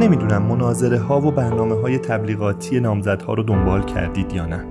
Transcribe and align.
نمی‌دونم 0.00 0.42
مناظره 0.42 0.98
ها 0.98 1.20
و 1.20 1.30
برنامه 1.30 1.74
های 1.74 1.98
تبلیغاتی 1.98 2.80
نامزدها 2.80 3.34
رو 3.34 3.42
دنبال 3.42 3.82
کردید 3.82 4.32
یا 4.32 4.46
نه. 4.46 4.64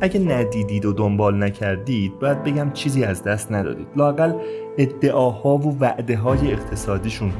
اگه 0.00 0.20
ندیدید 0.20 0.84
و 0.84 0.92
دنبال 0.92 1.44
نکردید 1.44 2.18
باید 2.18 2.44
بگم 2.44 2.70
چیزی 2.72 3.04
از 3.04 3.22
دست 3.22 3.52
ندادید. 3.52 3.86
لاقل 3.96 4.32
ادعاها 4.78 5.56
و 5.56 5.78
وعده 5.80 6.16
های 6.16 6.52
اقتصادیشون. 6.52 7.32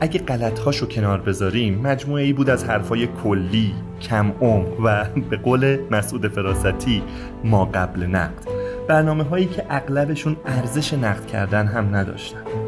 اگه 0.00 0.20
غلطهاشو 0.20 0.86
کنار 0.86 1.20
بذاریم 1.20 1.80
مجموعه 1.80 2.24
ای 2.24 2.32
بود 2.32 2.50
از 2.50 2.64
حرفای 2.64 3.08
کلی 3.24 3.72
کم 4.00 4.32
عمق 4.40 4.80
و 4.84 5.04
به 5.30 5.36
قول 5.36 5.78
مسعود 5.90 6.28
فراستی 6.28 7.02
ما 7.44 7.64
قبل 7.64 8.06
نقد. 8.06 8.48
برنامه 8.88 9.24
هایی 9.24 9.46
که 9.46 9.64
اغلبشون 9.70 10.36
ارزش 10.46 10.94
نقد 10.94 11.26
کردن 11.26 11.66
هم 11.66 11.96
نداشتن. 11.96 12.61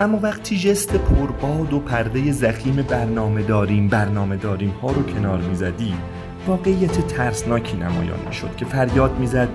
اما 0.00 0.18
وقتی 0.22 0.58
جست 0.58 0.96
پرباد 0.96 1.72
و 1.72 1.78
پرده 1.78 2.32
زخیم 2.32 2.76
برنامه 2.76 3.42
داریم 3.42 3.88
برنامه 3.88 4.36
داریم 4.36 4.70
ها 4.70 4.90
رو 4.90 5.02
کنار 5.02 5.40
می‌زدیم 5.40 5.96
واقعیت 6.46 7.06
ترسناکی 7.06 7.76
نمایان 7.76 8.18
می‌شد 8.26 8.56
که 8.56 8.64
فریاد 8.64 9.18
می‌زد 9.18 9.48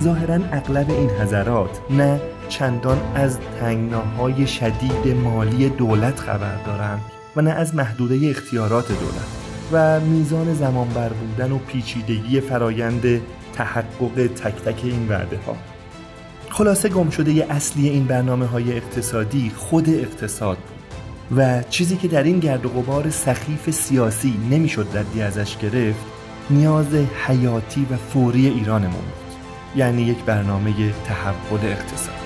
ظاهرا 0.00 0.34
اغلب 0.52 0.90
این 0.90 1.10
حضرات 1.10 1.80
نه 1.90 2.20
چندان 2.48 2.98
از 3.14 3.38
تنگناهای 3.60 4.46
شدید 4.46 5.16
مالی 5.24 5.68
دولت 5.68 6.20
خبر 6.20 6.56
دارند 6.66 7.00
و 7.36 7.42
نه 7.42 7.50
از 7.50 7.74
محدوده 7.74 8.30
اختیارات 8.30 8.88
دولت 8.88 9.44
و 9.72 10.00
میزان 10.00 10.54
زمان 10.54 10.88
بر 10.88 11.08
بودن 11.08 11.52
و 11.52 11.58
پیچیدگی 11.58 12.40
فرایند 12.40 13.20
تحقق 13.52 14.26
تک 14.26 14.54
تک 14.54 14.84
این 14.84 15.08
وعده 15.08 15.38
ها 15.46 15.73
خلاصه 16.54 16.88
گم 16.88 17.10
شده 17.10 17.46
اصلی 17.50 17.88
این 17.88 18.04
برنامه 18.04 18.46
های 18.46 18.76
اقتصادی 18.76 19.52
خود 19.56 19.88
اقتصاد 19.88 20.58
بود 20.58 21.38
و 21.38 21.62
چیزی 21.62 21.96
که 21.96 22.08
در 22.08 22.22
این 22.22 22.38
گرد 22.38 22.66
و 22.66 22.68
غبار 22.68 23.10
سخیف 23.10 23.70
سیاسی 23.70 24.34
نمی‌شد 24.50 24.86
ردی 24.94 25.22
ازش 25.22 25.56
گرفت 25.56 26.04
نیاز 26.50 26.94
حیاتی 27.26 27.86
و 27.90 27.96
فوری 27.96 28.46
ایرانمون 28.48 28.90
بود. 28.90 29.36
یعنی 29.76 30.02
یک 30.02 30.18
برنامه 30.18 30.72
تحول 30.90 31.60
اقتصادی 31.62 32.23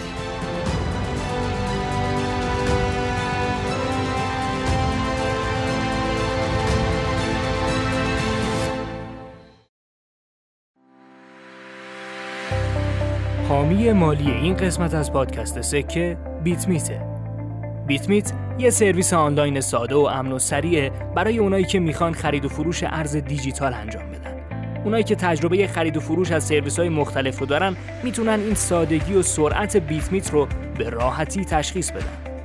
حامی 13.69 13.92
مالی 13.92 14.30
این 14.30 14.56
قسمت 14.56 14.94
از 14.94 15.12
پادکست 15.12 15.61
سکه 15.61 16.16
بیت 16.44 16.69
میته. 16.69 17.00
بیت 17.86 18.08
میت 18.08 18.33
یه 18.58 18.70
سرویس 18.70 19.12
آنلاین 19.12 19.60
ساده 19.60 19.94
و 19.94 19.98
امن 19.98 20.33
و 20.33 20.38
سریع 20.38 20.88
برای 20.88 21.38
اونایی 21.38 21.64
که 21.64 21.78
می‌خوان 21.78 22.12
خرید 22.12 22.44
و 22.44 22.48
فروش 22.48 22.83
ارز 22.83 23.16
دیجیتال 23.16 23.75
انجام 23.75 24.02
بدن. 24.10 24.34
اونایی 24.84 25.05
که 25.05 25.14
تجربه 25.14 25.66
خرید 25.66 25.97
و 25.97 26.00
فروش 26.00 26.33
از 26.33 26.44
سرویس 26.44 26.78
های 26.78 26.88
مختلف 26.88 27.38
رو 27.38 27.47
دارن 27.47 27.77
می‌تونن 28.05 28.41
این 28.41 28.55
سادگی 28.55 29.14
و 29.14 29.22
سرعت 29.22 29.77
بیت 29.77 30.12
میت 30.12 30.30
رو 30.30 30.48
به 30.78 30.91
راحتی 30.91 31.44
تشخیص 31.44 31.91
بدن. 31.91 32.38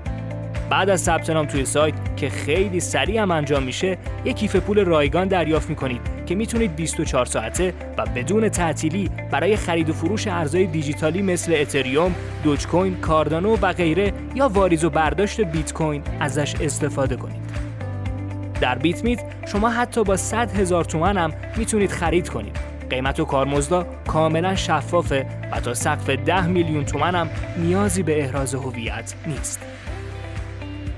بعد 0.74 0.90
از 0.90 1.02
ثبت 1.02 1.30
نام 1.30 1.46
توی 1.46 1.66
سایت 1.66 1.94
که 2.16 2.30
خیلی 2.30 2.80
سریع 2.80 3.22
هم 3.22 3.32
انجام 3.32 3.64
میشه 3.64 3.98
یک 4.26 4.36
کیف 4.36 4.56
پول 4.56 4.86
رایگان 4.86 5.28
دریافت 5.28 5.70
می‌کنید 5.70 6.02
که 6.26 6.36
می‌تونید 6.36 6.76
24 6.76 7.26
ساعته 7.26 7.74
و 7.98 8.06
بدون 8.06 8.50
تعطیلی 8.50 9.10
برای 9.32 9.56
خرید 9.56 9.90
و 9.90 9.94
فروش 9.94 10.28
ارزهای 10.28 10.66
دیجیتالی 10.66 11.22
مثل 11.22 11.56
اتریوم، 11.60 12.16
دوج 12.44 12.68
کوین، 12.68 12.96
کاردانو 12.96 13.58
و 13.62 13.74
غیره 13.74 14.14
یا 14.36 14.48
واریز 14.48 14.84
و 14.84 14.90
برداشت 14.90 15.42
بیت 15.42 15.74
کوین 15.74 16.02
ازش 16.20 16.56
استفاده 16.62 17.16
کنید. 17.16 17.42
در 18.62 18.78
بیت 18.78 19.04
میت 19.04 19.24
شما 19.46 19.70
حتی 19.70 20.04
با 20.04 20.18
100 20.18 20.52
هزار 20.52 20.84
تومن 20.84 21.18
هم 21.18 21.34
می‌تونید 21.56 21.92
خرید 21.92 22.30
کنید. 22.30 22.60
قیمت 22.90 23.20
و 23.20 23.26
کارمزدا 23.26 23.88
کاملا 24.08 24.56
شفافه 24.56 25.26
و 25.52 25.60
تا 25.60 25.74
سقف 25.74 26.10
10 26.10 26.48
میلیون 26.48 26.86
تومن 26.86 27.16
هم 27.16 27.30
نیازی 27.58 28.04
به 28.04 28.24
احراز 28.24 28.56
هویت 28.56 29.14
نیست. 29.28 29.60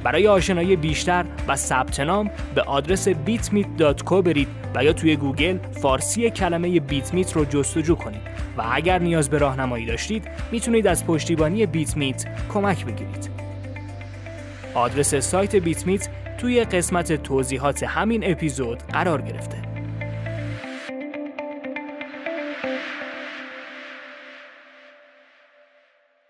برای 0.06 0.28
آشنایی 0.28 0.76
بیشتر 0.76 1.26
و 1.48 1.56
ثبت 1.56 2.00
نام 2.00 2.32
به 2.56 2.62
آدرس 2.62 3.10
bitmeet.co 3.10 4.14
برید 4.14 4.48
و 4.76 4.84
یا 4.84 4.94
توی 4.94 5.16
گوگل 5.16 5.58
فارسی 5.82 6.30
کلمه 6.30 6.80
بیتمیت 6.80 7.34
رو 7.34 7.46
جستجو 7.46 7.96
کنید 7.96 8.22
و 8.58 8.64
اگر 8.72 9.00
نیاز 9.00 9.30
به 9.30 9.38
راهنمایی 9.38 9.86
داشتید 9.86 10.28
می‌تونید 10.52 10.88
از 10.88 11.06
پشتیبانی 11.06 11.66
بیتمیت 11.66 12.26
کمک 12.50 12.86
بگیرید. 12.86 13.30
آدرس 14.74 15.16
سایت 15.16 15.56
بیتمیت 15.56 16.10
توی 16.38 16.64
قسمت 16.64 17.24
توضیحات 17.24 17.84
همین 17.84 18.32
اپیزود 18.32 18.78
قرار 18.78 19.22
گرفته. 19.22 19.58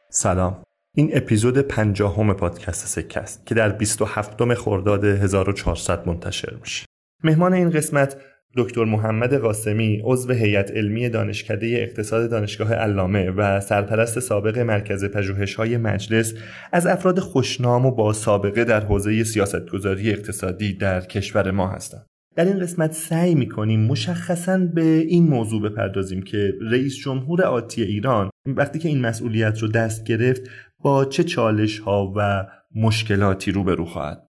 سلام 0.10 0.65
این 0.98 1.10
اپیزود 1.14 1.58
پنجاهم 1.58 2.34
پادکست 2.34 2.88
سکه 2.88 3.20
است 3.20 3.46
که 3.46 3.56
در 3.56 3.70
27 3.70 4.54
خرداد 4.54 5.06
1400 5.06 6.08
منتشر 6.08 6.54
میشه. 6.62 6.86
مهمان 7.24 7.54
این 7.54 7.70
قسمت 7.70 8.18
دکتر 8.58 8.84
محمد 8.84 9.34
قاسمی 9.34 10.02
عضو 10.04 10.34
هیئت 10.34 10.72
علمی 10.72 11.10
دانشکده 11.10 11.68
اقتصاد 11.68 12.30
دانشگاه 12.30 12.74
علامه 12.74 13.32
و 13.32 13.60
سرپرست 13.60 14.20
سابق 14.20 14.60
مرکز 14.60 15.06
پژوهش‌های 15.06 15.78
مجلس 15.78 16.34
از 16.72 16.88
افراد 16.88 17.20
خوشنام 17.20 17.86
و 17.86 17.92
با 17.92 18.14
سابقه 18.14 18.64
در 18.64 18.86
حوزه 18.86 19.24
سیاستگذاری 19.24 20.12
اقتصادی 20.12 20.74
در 20.74 21.02
کشور 21.02 21.52
ما 21.52 21.68
هستند. 21.68 22.06
در 22.36 22.46
این 22.46 22.60
قسمت 22.60 22.92
سعی 22.92 23.36
می‌کنیم 23.36 23.80
مشخصا 23.80 24.58
به 24.58 24.86
این 24.86 25.28
موضوع 25.28 25.62
بپردازیم 25.62 26.22
که 26.22 26.54
رئیس 26.72 26.98
جمهور 26.98 27.42
آتی 27.42 27.84
ایران 27.84 28.30
وقتی 28.46 28.80
که 28.80 28.90
این 28.90 29.02
مسئولیت 29.02 29.60
رو 29.60 29.68
دست 29.68 30.04
گرفت 30.04 30.42
با 30.86 31.06
چه 31.06 31.24
چالش 31.24 31.80
ها 31.80 32.14
و 32.16 32.46
مشکلاتی 32.76 33.52
روبرو 33.52 33.86
خواهد 33.86 34.30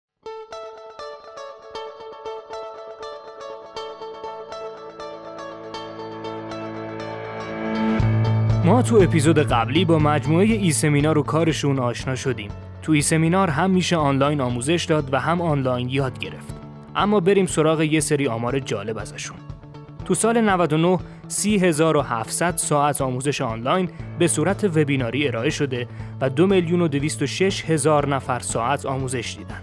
ما 8.65 8.83
تو 8.83 8.97
اپیزود 8.97 9.39
قبلی 9.39 9.85
با 9.85 9.99
مجموعه 9.99 10.47
ای 10.47 10.73
سمینار 10.73 11.19
و 11.19 11.23
کارشون 11.23 11.79
آشنا 11.79 12.15
شدیم. 12.15 12.51
تو 12.83 12.93
ای 12.93 13.03
سمینار 13.03 13.51
هم 13.51 13.71
میشه 13.71 13.97
آنلاین 13.97 14.41
آموزش 14.41 14.85
داد 14.85 15.15
و 15.15 15.21
هم 15.21 15.41
آنلاین 15.41 15.89
یاد 15.89 16.19
گرفت. 16.19 16.55
اما 16.97 17.21
بریم 17.21 17.47
سراغ 17.47 17.81
یه 17.81 18.01
سری 18.01 18.29
آمار 18.29 18.59
جالب 18.59 18.99
ازشون. 18.99 19.46
تو 20.07 20.15
سال 20.15 20.41
99 20.41 20.99
30700 21.29 22.57
ساعت 22.57 23.01
آموزش 23.01 23.41
آنلاین 23.41 23.89
به 24.19 24.29
صورت 24.29 24.65
وبیناری 24.65 25.29
ارائه 25.29 25.51
شده 25.51 25.89
و 26.21 26.31
2 26.31 26.47
میلیون 26.47 26.81
و 26.81 26.89
206 26.89 27.65
هزار 27.65 28.09
نفر 28.09 28.39
ساعت 28.39 28.87
آموزش 28.87 29.37
دیدن. 29.39 29.61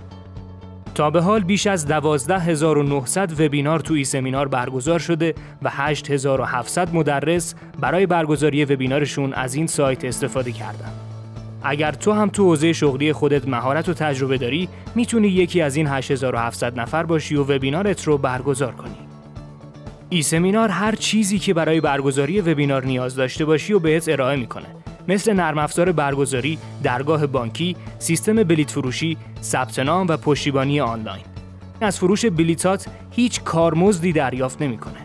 تا 0.96 1.10
به 1.10 1.22
حال 1.22 1.44
بیش 1.44 1.68
از 1.68 1.88
12900 1.88 3.42
وبینار 3.42 3.80
تو 3.80 3.94
ای 3.94 4.04
سمینار 4.04 4.48
برگزار 4.48 5.00
شده 5.00 5.36
و 5.62 5.70
8700 5.70 6.96
مدرس 6.96 7.56
برای 7.80 8.06
برگزاری 8.06 8.66
وبینارشون 8.66 9.34
از 9.34 9.56
این 9.56 9.68
سایت 9.68 10.06
استفاده 10.06 10.52
کردن. 10.52 10.92
اگر 11.64 11.92
تو 11.92 12.12
هم 12.12 12.30
تو 12.30 12.44
حوزه 12.44 12.74
شغلی 12.74 13.14
خودت 13.14 13.48
مهارت 13.48 13.90
و 13.90 13.94
تجربه 13.94 14.38
داری 14.38 14.70
می‌تونی 14.96 15.28
یکی 15.28 15.62
از 15.62 15.76
این 15.76 15.88
8700 15.88 16.80
نفر 16.80 17.04
باشی 17.04 17.36
و 17.36 17.44
وبینارت 17.44 18.04
رو 18.04 18.18
برگزار 18.18 18.72
کنی. 18.72 19.13
ای 20.14 20.22
سمینار 20.22 20.70
هر 20.70 20.96
چیزی 20.96 21.40
که 21.40 21.54
برای 21.54 21.82
برگزاری 21.82 22.42
وبینار 22.42 22.86
نیاز 22.86 23.16
داشته 23.16 23.46
باشی 23.46 23.74
و 23.74 23.80
بهت 23.80 24.10
ارائه 24.10 24.36
می‌کنه 24.36 24.66
مثل 25.08 25.34
نرم 25.34 25.58
افزار 25.58 25.92
برگزاری، 25.92 26.58
درگاه 26.84 27.28
بانکی، 27.28 27.76
سیستم 28.00 28.44
بلیت 28.44 28.72
فروشی، 28.72 29.18
ثبت 29.42 29.80
نام 29.80 30.08
و 30.08 30.18
پشتیبانی 30.18 30.80
آنلاین. 30.80 31.24
از 31.82 31.98
فروش 31.98 32.26
بلیتات 32.26 32.86
هیچ 33.12 33.44
کارمزدی 33.44 34.12
دریافت 34.12 34.62
نمی‌کنه. 34.62 35.03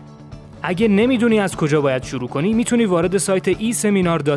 اگه 0.63 0.87
نمی‌دونی 0.87 1.39
از 1.39 1.55
کجا 1.55 1.81
باید 1.81 2.03
شروع 2.03 2.29
کنی 2.29 2.53
می‌تونی 2.53 2.85
وارد 2.85 3.17
سایت 3.17 3.47
ای 3.47 3.73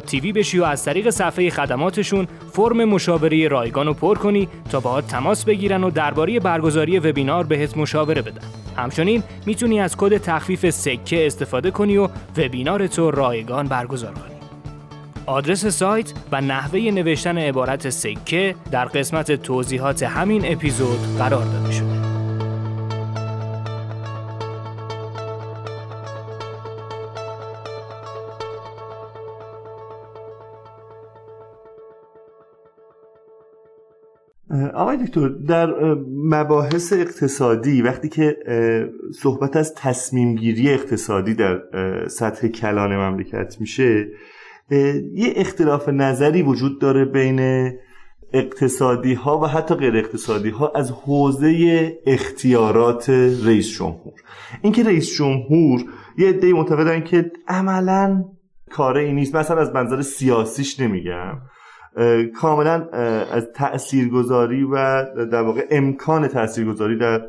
تیوی 0.06 0.32
بشی 0.32 0.58
و 0.58 0.64
از 0.64 0.84
طریق 0.84 1.10
صفحه 1.10 1.50
خدماتشون 1.50 2.28
فرم 2.52 2.84
مشاوره 2.84 3.48
رایگان 3.48 3.86
رو 3.86 3.94
پر 3.94 4.18
کنی 4.18 4.48
تا 4.70 4.80
باهات 4.80 5.06
تماس 5.06 5.44
بگیرن 5.44 5.84
و 5.84 5.90
درباره 5.90 6.40
برگزاری 6.40 6.98
وبینار 6.98 7.44
بهت 7.44 7.76
مشاوره 7.76 8.22
بدن. 8.22 8.40
همچنین 8.76 9.22
می‌تونی 9.46 9.80
از 9.80 9.96
کد 9.96 10.16
تخفیف 10.16 10.70
سکه 10.70 11.26
استفاده 11.26 11.70
کنی 11.70 11.96
و 11.96 12.08
وبینار 12.36 12.86
تو 12.86 13.10
رایگان 13.10 13.66
برگزار 13.66 14.12
کنی. 14.12 14.32
آدرس 15.26 15.66
سایت 15.66 16.12
و 16.32 16.40
نحوه 16.40 16.80
نوشتن 16.80 17.38
عبارت 17.38 17.90
سکه 17.90 18.54
در 18.70 18.84
قسمت 18.84 19.32
توضیحات 19.32 20.02
همین 20.02 20.52
اپیزود 20.52 20.98
قرار 21.18 21.44
داده 21.44 21.72
شده. 21.72 22.21
آقای 34.74 34.96
دکتر 34.96 35.28
در 35.28 35.94
مباحث 36.24 36.92
اقتصادی 36.92 37.82
وقتی 37.82 38.08
که 38.08 38.36
صحبت 39.14 39.56
از 39.56 39.74
تصمیم 39.74 40.34
گیری 40.34 40.70
اقتصادی 40.70 41.34
در 41.34 41.60
سطح 42.08 42.48
کلان 42.48 42.96
مملکت 42.96 43.56
میشه 43.60 44.08
یه 45.14 45.32
اختلاف 45.36 45.88
نظری 45.88 46.42
وجود 46.42 46.80
داره 46.80 47.04
بین 47.04 47.70
اقتصادی 48.32 49.14
ها 49.14 49.38
و 49.38 49.46
حتی 49.46 49.74
غیر 49.74 49.96
اقتصادی 49.96 50.50
ها 50.50 50.72
از 50.74 50.90
حوزه 50.90 51.92
اختیارات 52.06 53.10
رئیس 53.44 53.70
جمهور. 53.78 54.14
اینکه 54.62 54.82
رئیس 54.82 55.16
جمهور 55.18 55.84
یه 56.18 56.28
عده 56.28 56.52
معتقدن 56.52 57.00
که 57.00 57.32
عملا 57.48 58.24
کار 58.70 58.96
این 58.96 59.14
نیست 59.14 59.36
مثلا 59.36 59.60
از 59.60 59.74
منظر 59.74 60.02
سیاسیش 60.02 60.80
نمیگم. 60.80 61.38
کاملا 62.40 62.88
از 63.32 63.48
تاثیرگذاری 63.54 64.64
و 64.64 65.04
در 65.26 65.42
واقع 65.42 65.66
امکان 65.70 66.28
تاثیرگذاری 66.28 66.98
در 66.98 67.22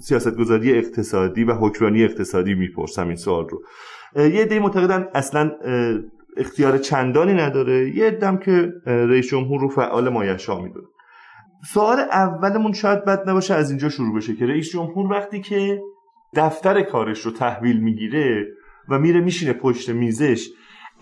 سیاستگذاری 0.00 0.78
اقتصادی 0.78 1.44
و 1.44 1.52
حکمرانی 1.54 2.04
اقتصادی 2.04 2.54
می‌پرسم 2.54 3.06
این 3.06 3.16
سوال 3.16 3.48
رو. 3.48 3.62
یه 4.16 4.42
عده 4.42 4.58
معتقدن 4.58 5.08
اصلا 5.14 5.50
اختیار 6.36 6.78
چندانی 6.78 7.34
نداره. 7.34 7.96
یه 7.96 8.10
دم 8.10 8.36
که 8.36 8.72
رئیس 8.86 9.26
جمهور 9.26 9.60
رو 9.60 9.68
فعال 9.68 10.08
مایشا 10.08 10.60
می‌دونه. 10.60 10.86
سوال 11.72 11.98
اولمون 11.98 12.72
شاید 12.72 13.04
بد 13.04 13.30
نباشه 13.30 13.54
از 13.54 13.70
اینجا 13.70 13.88
شروع 13.88 14.16
بشه 14.16 14.34
که 14.34 14.46
رئیس 14.46 14.72
جمهور 14.72 15.12
وقتی 15.12 15.40
که 15.40 15.80
دفتر 16.34 16.82
کارش 16.82 17.20
رو 17.20 17.30
تحویل 17.30 17.80
می‌گیره 17.80 18.46
و 18.88 18.98
میره 18.98 19.20
میشینه 19.20 19.52
پشت 19.52 19.90
میزش 19.90 20.48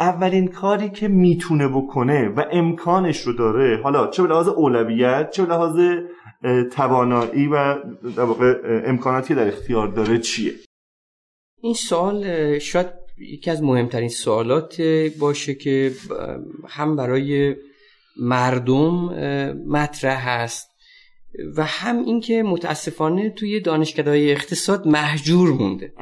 اولین 0.00 0.48
کاری 0.48 0.90
که 0.90 1.08
می‌تونه 1.08 1.68
بکنه 1.68 2.28
و 2.28 2.44
امکانش 2.52 3.20
رو 3.20 3.32
داره 3.32 3.80
حالا 3.82 4.06
چه 4.06 4.22
به 4.22 4.28
لحاظ 4.28 4.48
اولویت 4.48 5.30
چه 5.30 5.44
به 5.44 5.52
لحاظ 5.52 5.80
توانایی 6.72 7.46
و 7.46 7.74
در 8.16 8.22
واقع 8.22 8.54
امکاناتی 8.86 9.34
در 9.34 9.48
اختیار 9.48 9.88
داره 9.88 10.18
چیه؟ 10.18 10.52
این 11.62 11.74
سوال 11.74 12.58
شاید 12.58 12.86
یکی 13.18 13.50
از 13.50 13.62
مهمترین 13.62 14.08
سوالات 14.08 14.82
باشه 15.20 15.54
که 15.54 15.92
هم 16.68 16.96
برای 16.96 17.56
مردم 18.20 18.90
مطرح 19.66 20.28
هست 20.28 20.70
و 21.56 21.64
هم 21.64 22.04
اینکه 22.04 22.42
متاسفانه 22.42 23.30
توی 23.30 23.60
دانشکدهای 23.60 24.32
اقتصاد 24.32 24.86
محجور 24.86 25.50
مونده. 25.50 25.92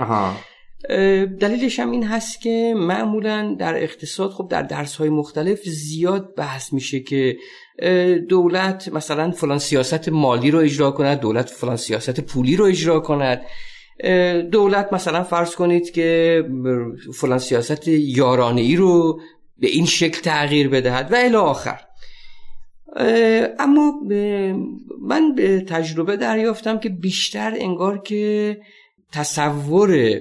دلیلش 1.41 1.81
هم 1.81 1.91
این 1.91 2.07
هست 2.07 2.41
که 2.41 2.75
معمولا 2.77 3.57
در 3.59 3.83
اقتصاد 3.83 4.31
خب 4.31 4.49
در 4.51 4.63
درس 4.63 4.97
های 4.97 5.09
مختلف 5.09 5.63
زیاد 5.63 6.35
بحث 6.35 6.73
میشه 6.73 7.01
که 7.01 7.37
دولت 8.29 8.89
مثلا 8.93 9.31
فلان 9.31 9.59
سیاست 9.59 10.09
مالی 10.09 10.51
رو 10.51 10.59
اجرا 10.59 10.91
کند 10.91 11.21
دولت 11.21 11.51
فلان 11.51 11.77
سیاست 11.77 12.21
پولی 12.21 12.57
رو 12.57 12.65
اجرا 12.65 13.01
کند. 13.01 13.43
دولت 14.53 14.93
مثلا 14.93 15.23
فرض 15.23 15.55
کنید 15.55 15.91
که 15.91 16.45
فلان 17.15 17.39
سیاست 17.39 17.89
یارانه 17.89 18.61
ای 18.61 18.77
رو 18.77 19.21
به 19.59 19.69
این 19.69 19.87
شکل 19.87 20.21
تغییر 20.21 20.69
بدهد 20.69 21.13
و 21.13 21.17
الی 21.17 21.37
آخر. 21.37 21.81
اما 23.59 23.93
من 25.03 25.35
به 25.35 25.61
تجربه 25.61 26.17
دریافتم 26.17 26.79
که 26.79 26.89
بیشتر 26.89 27.55
انگار 27.57 27.99
که 27.99 28.57
تصور 29.13 30.21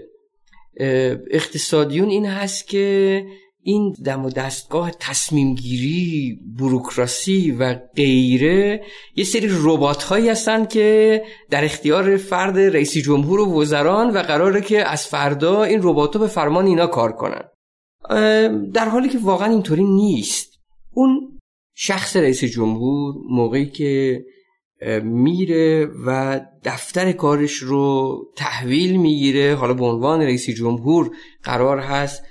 اقتصادیون 1.32 2.10
این 2.10 2.26
هست 2.26 2.68
که 2.68 3.26
این 3.68 3.96
دم 4.06 4.26
و 4.26 4.30
دستگاه 4.30 4.92
تصمیم 5.00 5.56
گیری 5.56 6.40
بروکراسی 6.60 7.52
و 7.52 7.76
غیره 7.96 8.84
یه 9.16 9.24
سری 9.24 9.50
ربات 9.52 10.04
هایی 10.04 10.30
هستن 10.30 10.66
که 10.66 11.24
در 11.50 11.66
اختیار 11.66 12.18
فرد 12.18 12.60
رئیس 12.60 12.98
جمهور 12.98 13.40
و 13.40 13.62
وزران 13.62 14.10
و 14.10 14.18
قراره 14.18 14.62
که 14.62 14.90
از 14.90 15.08
فردا 15.08 15.64
این 15.64 15.80
ربات 15.84 16.18
به 16.18 16.28
فرمان 16.28 16.66
اینا 16.66 16.88
کار 16.88 17.12
کنن. 17.12 17.44
در 18.74 18.90
حالی 18.90 19.10
که 19.10 19.18
واقعا 19.18 19.52
اینطوری 19.52 19.84
نیست. 19.84 20.54
اون 20.94 21.40
شخص 21.76 22.16
رئیس 22.16 22.44
جمهور 22.44 23.16
موقعی 23.30 23.66
که 23.66 24.24
میره 25.04 25.86
و 26.06 26.40
دفتر 26.64 27.12
کارش 27.12 27.54
رو 27.54 28.18
تحویل 28.36 28.98
می‌گیره. 28.98 29.56
حالا 29.56 29.74
به 29.74 29.86
عنوان 29.86 30.22
رئیس 30.22 30.50
جمهور 30.50 31.12
قرار 31.44 31.80
هست 31.80 32.24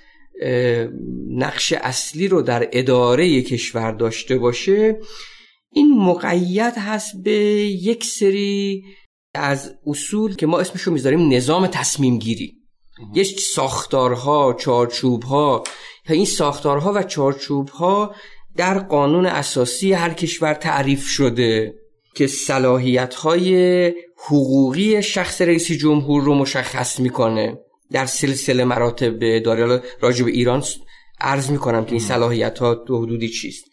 نقش 1.31 1.73
اصلی 1.73 2.29
رو 2.29 2.43
در 2.43 2.69
اداره 2.73 3.43
کشور 3.43 3.91
داشته 3.91 4.39
باشه. 4.39 5.01
این 5.73 5.99
مقید 5.99 6.75
هست 6.77 7.23
به 7.23 7.33
یک 7.65 8.05
سری 8.05 8.85
از 9.35 9.75
اصول 9.87 10.35
که 10.35 10.47
ما 10.47 10.59
اسمشو 10.59 10.91
می‌ذاریم 10.91 11.33
نظام 11.33 11.67
تصمیم 11.67 12.19
گیری 12.19 12.55
یک 13.15 13.41
ساختارها 13.41 14.57
چارچوبها. 14.61 15.65
این 16.09 16.25
ساختارها 16.25 16.93
و 16.93 17.03
چارچوبها 17.03 18.15
در 18.57 18.79
قانون 18.79 19.27
اساسی 19.27 19.93
هر 19.93 20.13
کشور 20.13 20.55
تعریف 20.55 21.07
شده. 21.07 21.75
که 22.17 22.27
صلاحیت 22.27 23.15
های 23.15 23.93
حقوقی 24.17 25.03
شخص 25.03 25.43
رئیس 25.43 25.73
جمهور 25.73 26.23
رو 26.23 26.35
مشخص 26.35 27.01
می‌کنه 27.01 27.59
در 27.93 28.07
سلسله 28.07 28.65
مراتب 28.65 29.39
داره 29.39 29.83
راجع 30.01 30.25
به 30.25 30.31
ایران 30.31 30.63
عرض 31.21 31.51
می‌کنم 31.51 31.85
که 31.85 31.91
این 31.91 32.01
صلاحیت 32.01 32.59
ها 32.59 32.75
تو 32.75 33.03
حدودی 33.03 33.29
چیست. 33.29 33.65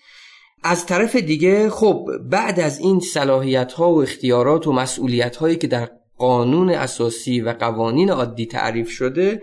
از 0.63 0.85
طرف 0.85 1.15
دیگه 1.15 1.69
خب 1.69 2.09
بعد 2.29 2.59
از 2.59 2.79
این 2.79 2.99
صلاحیت 2.99 3.73
ها 3.73 3.93
و 3.93 4.01
اختیارات 4.01 4.67
و 4.67 4.73
مسئولیت 4.73 5.35
هایی 5.35 5.55
که 5.55 5.67
در 5.67 5.89
قانون 6.17 6.69
اساسی 6.69 7.41
و 7.41 7.53
قوانین 7.53 8.09
عادی 8.09 8.45
تعریف 8.45 8.89
شده 8.89 9.41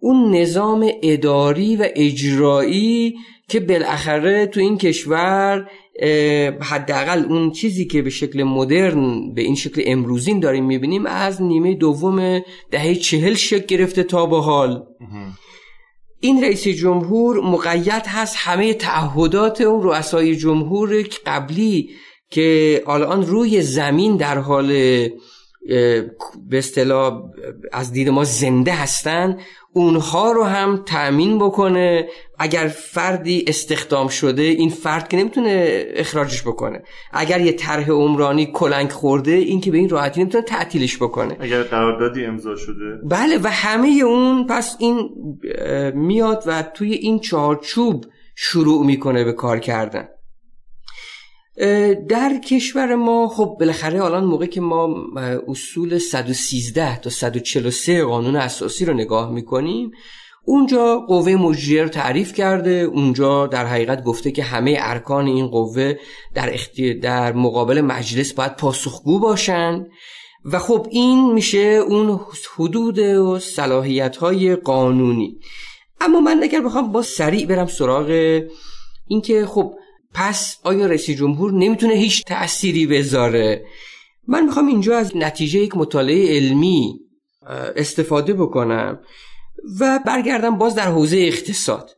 اون 0.00 0.36
نظام 0.36 0.90
اداری 1.02 1.76
و 1.76 1.88
اجرایی 1.94 3.14
که 3.48 3.60
بالاخره 3.60 4.46
تو 4.46 4.60
این 4.60 4.78
کشور 4.78 5.70
حداقل 6.60 7.24
اون 7.28 7.50
چیزی 7.50 7.84
که 7.84 8.02
به 8.02 8.10
شکل 8.10 8.42
مدرن 8.42 9.34
به 9.34 9.42
این 9.42 9.54
شکل 9.54 9.82
امروزین 9.86 10.40
داریم 10.40 10.66
می‌بینیم 10.66 11.06
از 11.06 11.42
نیمه 11.42 11.74
دوم 11.74 12.42
دهه 12.70 12.94
چهل 12.94 13.34
شکل 13.34 13.66
گرفته 13.66 14.02
تا 14.02 14.26
به 14.26 14.40
حال. 14.40 14.82
این 16.20 16.44
رئیس 16.44 16.68
جمهور 16.68 17.40
مقید 17.40 18.06
هست 18.06 18.36
همه 18.38 18.74
تعهدات 18.74 19.60
اون 19.60 19.82
رؤسای 19.82 20.36
جمهور 20.36 21.02
قبلی 21.26 21.90
که 22.30 22.82
الان 22.86 23.26
روی 23.26 23.62
زمین 23.62 24.16
در 24.16 24.38
حال 24.38 24.72
به 26.48 26.58
اصطلاح 26.58 27.22
از 27.72 27.92
دید 27.92 28.08
ما 28.08 28.24
زنده 28.24 28.72
هستن 28.72 29.38
اونها 29.72 30.32
رو 30.32 30.44
هم 30.44 30.82
تأمین 30.86 31.38
بکنه. 31.38 32.08
اگر 32.38 32.68
فردی 32.68 33.44
استخدام 33.46 34.08
شده 34.08 34.42
این 34.42 34.68
فرد 34.68 35.08
که 35.08 35.16
نمی‌تونه 35.16 35.84
اخراجش 35.94 36.42
بکنه. 36.42 36.82
اگر 37.12 37.40
یه 37.40 37.52
طرح 37.52 37.90
عمرانی 37.90 38.46
کلنگ 38.46 38.90
خورده 38.90 39.30
این 39.30 39.60
که 39.60 39.70
به 39.70 39.78
این 39.78 39.88
راحتی 39.88 40.20
نمی‌تونه 40.20 40.44
تعطیلش 40.44 40.96
بکنه. 40.96 41.36
اگر 41.40 41.62
قراردادی 41.62 42.24
امضا 42.24 42.56
شده؟ 42.56 42.98
بله 43.04 43.38
و 43.42 43.50
همه 43.50 43.88
اون 43.88 44.46
پس 44.46 44.76
این 44.78 45.10
میاد 45.94 46.42
و 46.46 46.62
توی 46.62 46.92
این 46.92 47.18
چارچوب 47.18 48.04
شروع 48.34 48.86
می‌کنه 48.86 49.24
به 49.24 49.32
کار 49.32 49.58
کردن. 49.58 50.08
در 52.08 52.38
کشور 52.44 52.94
ما 52.94 53.28
خب 53.28 53.56
بالاخره 53.60 54.04
الان 54.04 54.24
موقع 54.24 54.46
که 54.46 54.60
ما 54.60 54.96
اصول 55.48 55.98
113 55.98 57.00
تا 57.00 57.10
143 57.10 58.04
قانون 58.04 58.36
اساسی 58.36 58.84
رو 58.84 58.94
نگاه 58.94 59.30
می‌کنیم 59.30 59.90
اونجا 60.44 61.00
قوه 61.00 61.32
مجریه 61.32 61.82
رو 61.82 61.88
تعریف 61.88 62.32
کرده. 62.32 62.70
اونجا 62.70 63.46
در 63.46 63.66
حقیقت 63.66 64.04
گفته 64.04 64.30
که 64.30 64.42
همه 64.42 64.76
ارکان 64.80 65.26
این 65.26 65.46
قوه 65.46 65.94
در, 66.34 66.52
در 67.02 67.32
مقابل 67.32 67.80
مجلس 67.80 68.32
باید 68.32 68.56
پاسخگو 68.56 69.18
باشن. 69.18 69.86
و 70.44 70.58
خب 70.58 70.86
این 70.90 71.32
میشه 71.32 71.58
اون 71.58 72.20
حدود 72.56 72.98
و 72.98 73.38
صلاحیت 73.38 74.16
های 74.16 74.56
قانونی. 74.56 75.38
اما 76.00 76.20
من 76.20 76.42
اگر 76.42 76.60
بخوام 76.60 76.92
با 76.92 77.02
سریع 77.02 77.46
برم 77.46 77.66
سراغ 77.66 78.40
اینکه 79.06 79.46
خب 79.46 79.74
پس 80.14 80.58
آیا 80.64 80.86
رئیس 80.86 81.10
جمهور 81.10 81.52
نمی‌تونه 81.52 81.94
هیچ 81.94 82.24
تأثیری 82.24 82.86
بذاره؟ 82.86 83.64
من 84.28 84.44
می‌خوام 84.44 84.66
اینجا 84.66 84.98
از 84.98 85.16
نتیجه 85.16 85.60
یک 85.60 85.76
مطالعه 85.76 86.36
علمی 86.36 87.00
استفاده 87.76 88.32
بکنم 88.32 89.00
و 89.80 90.00
برگردم 90.06 90.58
باز 90.58 90.74
در 90.74 90.90
حوزه 90.92 91.16
اقتصاد. 91.16 91.90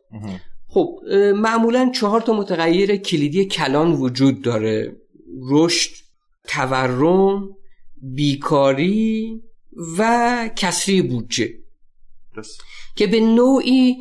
خب 0.68 0.98
معمولا 1.34 1.90
چهار 1.94 2.20
تا 2.20 2.32
متغیر 2.32 2.96
کلیدی 2.96 3.44
کلان 3.44 3.92
وجود 3.92 4.42
داره. 4.42 4.96
رشد 5.50 5.90
تورم 6.48 7.48
بیکاری 8.02 9.40
و 9.98 10.50
کسری 10.56 11.02
بودجه. 11.02 11.50
که 12.96 13.06
به 13.06 13.20
نوعی 13.20 13.96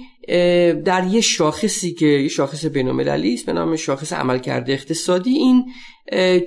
در 0.85 1.07
یه 1.11 1.21
شاخصی 1.21 1.93
که 1.93 2.05
یه 2.05 2.27
شاخص 2.27 2.65
بینالمللی 2.65 3.33
است 3.33 3.45
به 3.45 3.53
نام 3.53 3.75
شاخص 3.75 4.13
عملکرد 4.13 4.69
اقتصادی. 4.69 5.31
این 5.31 5.65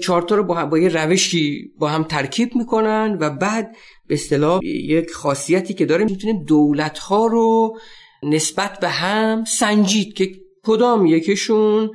چارتا 0.01 0.35
رو 0.35 0.45
با, 0.45 0.67
با 0.67 0.79
یه 0.79 0.89
روشی 0.89 1.73
با 1.79 1.89
هم 1.89 2.05
ترکیب 2.05 2.57
می‌کنن 2.57 3.17
و 3.21 3.31
بعد 3.31 3.77
به 4.07 4.15
اصطلاح 4.15 4.61
یک 4.65 5.11
خاصیتی 5.11 5.75
که 5.75 5.87
داره 5.87 6.05
می‌تونیم 6.05 6.45
دولت 6.45 6.99
ها 6.99 7.27
رو 7.27 7.79
نسبت 8.23 8.81
به 8.81 8.89
هم 8.89 9.45
سنجید 9.45 10.15
که 10.15 10.33
کدام 10.65 11.07
یکیشون 11.07 11.91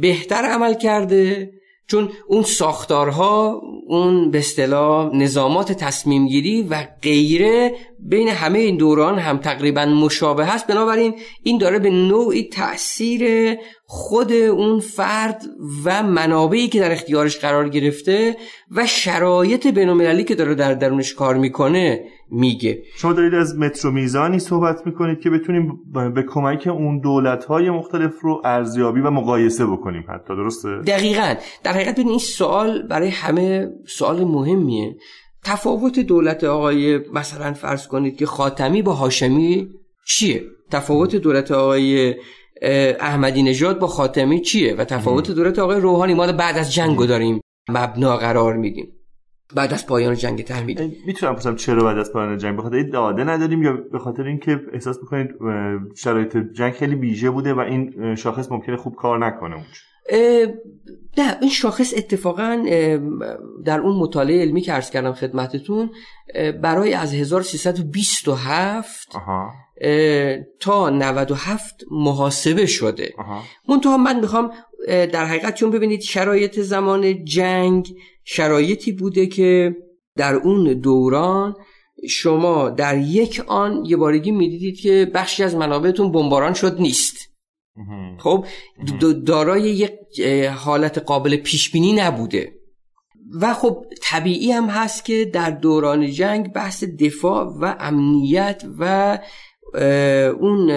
بهتر 0.00 0.44
عمل 0.44 0.74
کرده 0.74 1.50
چون 1.88 2.10
اون 2.26 2.42
ساختارها 2.42 3.62
اون 3.86 4.30
به 4.30 4.38
اصطلاح 4.38 5.14
نظامات 5.14 5.72
تصمیم 5.72 6.26
گیری 6.26 6.62
و 6.62 6.86
غیره 7.02 7.74
بین 7.98 8.28
همه 8.28 8.58
این 8.58 8.76
دوران 8.76 9.18
هم 9.18 9.38
تقریبا 9.38 9.84
مشابه 9.84 10.46
هست. 10.46 10.66
بنابراین 10.66 11.14
این 11.42 11.58
داره 11.58 11.78
به 11.78 11.90
نوعی 11.90 12.48
تاثیر 12.48 13.54
خود 13.84 14.32
اون 14.32 14.80
فرد 14.80 15.42
و 15.84 16.02
منابعی 16.02 16.68
که 16.68 16.80
در 16.80 16.92
اختیارش 16.92 17.38
قرار 17.38 17.68
گرفته 17.68 18.36
و 18.70 18.86
شرایط 18.86 19.66
بینالمللی 19.66 20.24
که 20.24 20.34
داره 20.34 20.54
در 20.54 20.74
درونش 20.74 21.14
کار 21.14 21.34
می‌کنه. 21.34 22.04
میگه. 22.30 22.82
شما 22.96 23.12
دارید 23.12 23.34
از 23.34 23.58
مترو 23.58 23.90
میزانی 23.90 24.38
صحبت 24.38 24.86
می‌کنید 24.86 25.20
که 25.20 25.30
بتونیم 25.30 25.80
به 26.14 26.22
کمک 26.22 26.66
اون 26.66 27.00
دولت 27.00 27.44
های 27.44 27.70
مختلف 27.70 28.12
رو 28.20 28.42
ارزیابی 28.44 29.00
و 29.00 29.10
مقایسه 29.10 29.66
بکنیم 29.66 30.04
حتی 30.08 30.36
درسته؟ 30.36 30.68
دقیقا. 30.86 31.34
در 31.64 31.72
حقیقت 31.72 31.98
این 31.98 32.18
سوال 32.18 32.82
برای 32.82 33.08
همه 33.08 33.68
سوال 33.86 34.24
مهمیه. 34.24 34.96
تفاوت 35.44 35.98
دولت 35.98 36.44
آقای 36.44 36.98
مثلا 37.12 37.52
فرض 37.52 37.86
کنید 37.86 38.16
که 38.16 38.26
خاتمی 38.26 38.82
با 38.82 38.92
هاشمی 38.92 39.68
چیه؟ 40.06 40.42
تفاوت 40.70 41.16
دولت 41.16 41.50
آقای 41.50 42.14
احمدی 43.00 43.42
نژاد 43.42 43.78
با 43.78 43.86
خاتمی 43.86 44.40
چیه؟ 44.40 44.74
و 44.74 44.84
تفاوت 44.84 45.30
دولت 45.30 45.58
آقای 45.58 45.80
روحانی 45.80 46.14
ما 46.14 46.32
بعد 46.32 46.58
از 46.58 46.74
جنگو 46.74 47.06
داریم 47.06 47.40
مبنا 47.68 48.16
قرار 48.16 48.56
میدیم. 48.56 48.92
بعد 49.54 49.72
از 49.72 49.86
پایان 49.86 50.14
جنگ 50.14 50.44
تحمیل. 50.44 50.90
می‌تونم 51.06 51.32
بپرسم 51.32 51.54
چرا 51.54 51.84
بعد 51.84 51.98
از 51.98 52.12
پایان 52.12 52.38
جنگ؟ 52.38 52.58
بخاطر 52.58 52.82
داده 52.82 53.24
نداریم 53.24 53.62
یا 53.62 53.72
به 53.72 53.98
خاطر 53.98 54.22
اینکه 54.22 54.60
احساس 54.72 54.98
می‌کنید 55.02 55.30
شرایط 55.96 56.36
جنگ 56.36 56.72
خیلی 56.72 56.94
ویژه 56.94 57.30
بوده 57.30 57.54
و 57.54 57.58
این 57.58 58.14
شاخص 58.14 58.52
ممکنه 58.52 58.76
خوب 58.76 58.94
کار 58.94 59.26
نکنه 59.26 59.64
نه 61.18 61.38
این 61.40 61.50
شاخص 61.50 61.94
اتفاقا 61.96 62.64
در 63.64 63.80
اون 63.80 63.96
مطالعه 63.96 64.40
علمی 64.40 64.60
که 64.60 64.72
عرض 64.72 64.90
کردم 64.90 65.12
خدمتتون 65.12 65.90
برای 66.62 66.94
از 66.94 67.14
1327 67.14 69.08
تا 70.60 70.90
97 70.90 71.84
محاسبه 71.90 72.66
شده. 72.66 73.14
منتها 73.68 73.96
من 73.96 74.20
می‌خوام 74.20 74.52
در 74.88 75.24
حقیقت 75.24 75.54
چون 75.54 75.70
ببینید 75.70 76.00
شرایط 76.00 76.60
زمان 76.60 77.24
جنگ 77.24 77.94
شرایطی 78.24 78.92
بوده 78.92 79.26
که 79.26 79.76
در 80.16 80.34
اون 80.34 80.64
دوران 80.64 81.56
شما 82.08 82.70
در 82.70 82.98
یک 82.98 83.42
آن 83.46 83.84
یه 83.84 83.96
بارگی 83.96 84.30
می‌دیدید 84.30 84.80
که 84.80 85.10
بخشی 85.14 85.42
از 85.44 85.54
منابعتون 85.54 86.12
بمباران 86.12 86.54
شد 86.54 86.80
نیست. 86.80 87.27
خب 88.18 88.46
دارای 89.26 89.62
یک 89.62 90.20
حالت 90.46 90.98
قابل 90.98 91.36
پیش 91.36 91.70
بینی 91.70 91.92
نبوده. 91.92 92.52
و 93.40 93.54
خب 93.54 93.84
طبیعی 94.02 94.52
هم 94.52 94.64
هست 94.64 95.04
که 95.04 95.24
در 95.24 95.50
دوران 95.50 96.10
جنگ 96.10 96.52
بحث 96.52 96.84
دفاع 96.84 97.44
و 97.60 97.76
امنیت 97.80 98.62
و 98.78 99.18
اون 100.40 100.70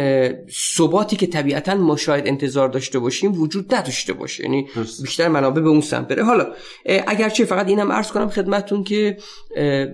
ثباتی 0.76 1.16
که 1.16 1.28
طبیعتا 1.28 1.76
ما 1.76 1.96
شاید 1.96 2.28
انتظار 2.28 2.70
داشته 2.70 3.00
باشیم 3.00 3.42
وجود 3.42 3.76
نداشته 3.76 4.14
باشه. 4.14 4.44
یعنی 4.44 4.68
بیشتر 5.02 5.28
منابع 5.28 5.62
به 5.62 5.70
اون 5.70 5.82
سمت 5.82 6.08
بره. 6.08 6.24
حالا 6.24 6.54
اگرچه 6.86 7.46
فقط 7.46 7.68
اینم 7.68 7.92
عرض 7.92 8.12
کنم 8.12 8.30
خدمتون 8.30 8.84
که 8.84 9.18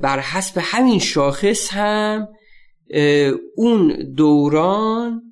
بر 0.02 0.20
حسب 0.20 0.58
همین 0.62 1.00
شاخص 1.00 1.74
هم 1.74 2.28
اون 3.56 4.14
دوران 4.16 5.27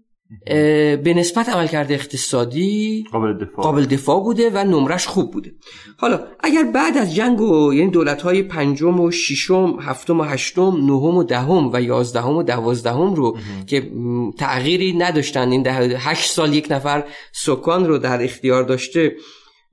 به 1.03 1.13
نسبت 1.17 1.49
عملکرد 1.49 1.91
اقتصادی 1.91 3.05
قابل 3.11 3.33
دفاع. 3.33 3.63
قابل 3.63 3.85
دفاع 3.85 4.23
بوده 4.23 4.49
و 4.53 4.63
نمرش 4.63 5.07
خوب 5.07 5.31
بوده 5.31 5.55
حالا 5.97 6.19
اگر 6.39 6.63
بعد 6.63 6.97
از 6.97 7.15
جنگ 7.15 7.41
و 7.41 7.73
یعنی 7.73 7.91
دولت 7.91 8.21
های 8.21 8.43
پنجم 8.43 8.99
و 8.99 9.11
ششم 9.11 9.77
هفتم 9.81 10.19
و 10.19 10.23
هشتم 10.23 10.75
نهم 10.75 11.17
و 11.17 11.23
دهم 11.23 11.69
و 11.73 11.81
یازدهم 11.81 12.35
و 12.35 12.43
دوازدهم 12.43 13.13
رو 13.15 13.37
که 13.67 13.91
تغییری 14.37 14.93
نداشتن 14.93 15.51
این 15.51 15.63
ده 15.63 15.97
هشت 15.97 16.31
سال 16.31 16.53
یک 16.53 16.67
نفر 16.69 17.03
سکان 17.33 17.87
رو 17.87 17.97
در 17.97 18.23
اختیار 18.23 18.63
داشته 18.63 19.15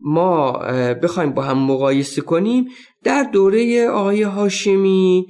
ما 0.01 0.53
بخوایم 1.03 1.33
با 1.33 1.43
هم 1.43 1.59
مقایسه 1.59 2.23
کنیم 2.23 2.65
در 3.05 3.23
دوره 3.23 3.89
آقای 3.89 4.23
هاشمی 4.23 5.27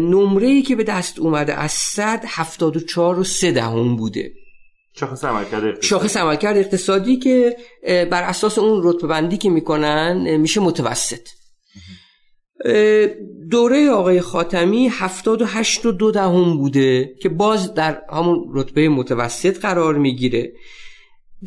نمره 0.00 0.46
ای 0.46 0.62
که 0.62 0.76
به 0.76 0.84
دست 0.84 1.18
اومده 1.18 1.54
از 1.54 1.72
100 1.72 2.24
74 2.26 3.18
و 3.18 3.24
3 3.24 3.52
دهم 3.52 3.96
بوده. 3.96 4.32
شاخص 4.96 5.24
عملکرد 5.24 5.64
اقتصادی. 5.64 5.86
شاخص 5.88 6.16
عملکرد 6.16 6.56
اقتصادی 6.56 7.16
که 7.16 7.56
بر 7.86 8.22
اساس 8.22 8.58
اون 8.58 8.80
رتبه 8.84 9.08
بندی 9.08 9.36
که 9.36 9.50
می‌کنن 9.50 10.36
میشه 10.36 10.60
متوسط. 10.60 11.28
دوره 13.50 13.90
آقای 13.90 14.20
خاتمی 14.20 14.88
78 14.92 15.86
و 15.86 15.92
دو 15.92 16.10
دهم 16.10 16.58
بوده 16.58 17.14
که 17.22 17.28
باز 17.28 17.74
در 17.74 18.02
همون 18.12 18.44
رتبه 18.54 18.88
متوسط 18.88 19.60
قرار 19.60 19.98
می‌گیره. 19.98 20.52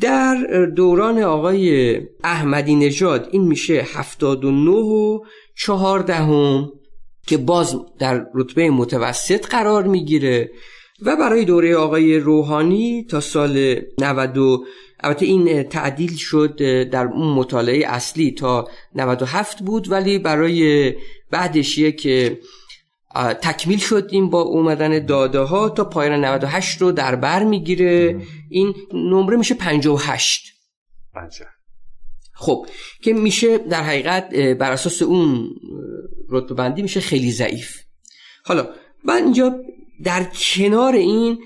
در 0.00 0.66
دوران 0.76 1.22
آقای 1.22 1.96
احمدی 2.24 2.74
نژاد 2.74 3.28
این 3.32 3.42
میشه 3.42 3.86
79 3.94 4.70
و 4.70 5.20
4 5.56 6.00
دهم. 6.00 6.72
که 7.26 7.36
باز 7.36 7.76
در 7.98 8.26
رتبه 8.34 8.70
متوسط 8.70 9.46
قرار 9.46 9.84
می‌گیره 9.84 10.50
و 11.02 11.16
برای 11.16 11.44
دوره 11.44 11.76
آقای 11.76 12.18
روحانی 12.18 13.06
تا 13.10 13.20
سال 13.20 13.80
90 13.98 14.38
البته 15.00 15.26
این 15.26 15.62
تعدیل 15.62 16.16
شد 16.16 16.82
در 16.90 17.06
اون 17.06 17.34
مطالعه 17.34 17.88
اصلی 17.88 18.30
تا 18.32 18.68
97 18.94 19.62
بود 19.62 19.90
ولی 19.92 20.18
برای 20.18 20.92
بعدشیه 21.30 21.92
که 21.92 22.38
تکمیل 23.42 23.78
شد 23.78 24.08
این 24.10 24.30
با 24.30 24.40
اومدن 24.40 25.06
داده 25.06 25.38
ها 25.38 25.68
تا 25.68 25.84
پایان 25.84 26.24
98 26.24 26.82
رو 26.82 26.92
در 26.92 27.16
بر 27.16 27.44
می‌گیره. 27.44 28.20
این 28.50 28.74
نمره 28.92 29.36
میشه 29.36 29.54
58 29.54 30.54
بچه 31.16 31.44
خب 32.34 32.66
که 33.02 33.12
میشه 33.12 33.58
در 33.58 33.82
حقیقت 33.82 34.34
بر 34.34 34.72
اساس 34.72 35.02
اون 35.02 35.50
رتبه 36.28 36.54
بندی 36.54 36.82
میشه 36.82 37.00
خیلی 37.00 37.32
ضعیف. 37.32 37.80
حالا 38.44 38.68
من 39.04 39.14
اینجا 39.14 39.56
در 40.04 40.24
کنار 40.24 40.94
این 40.94 41.38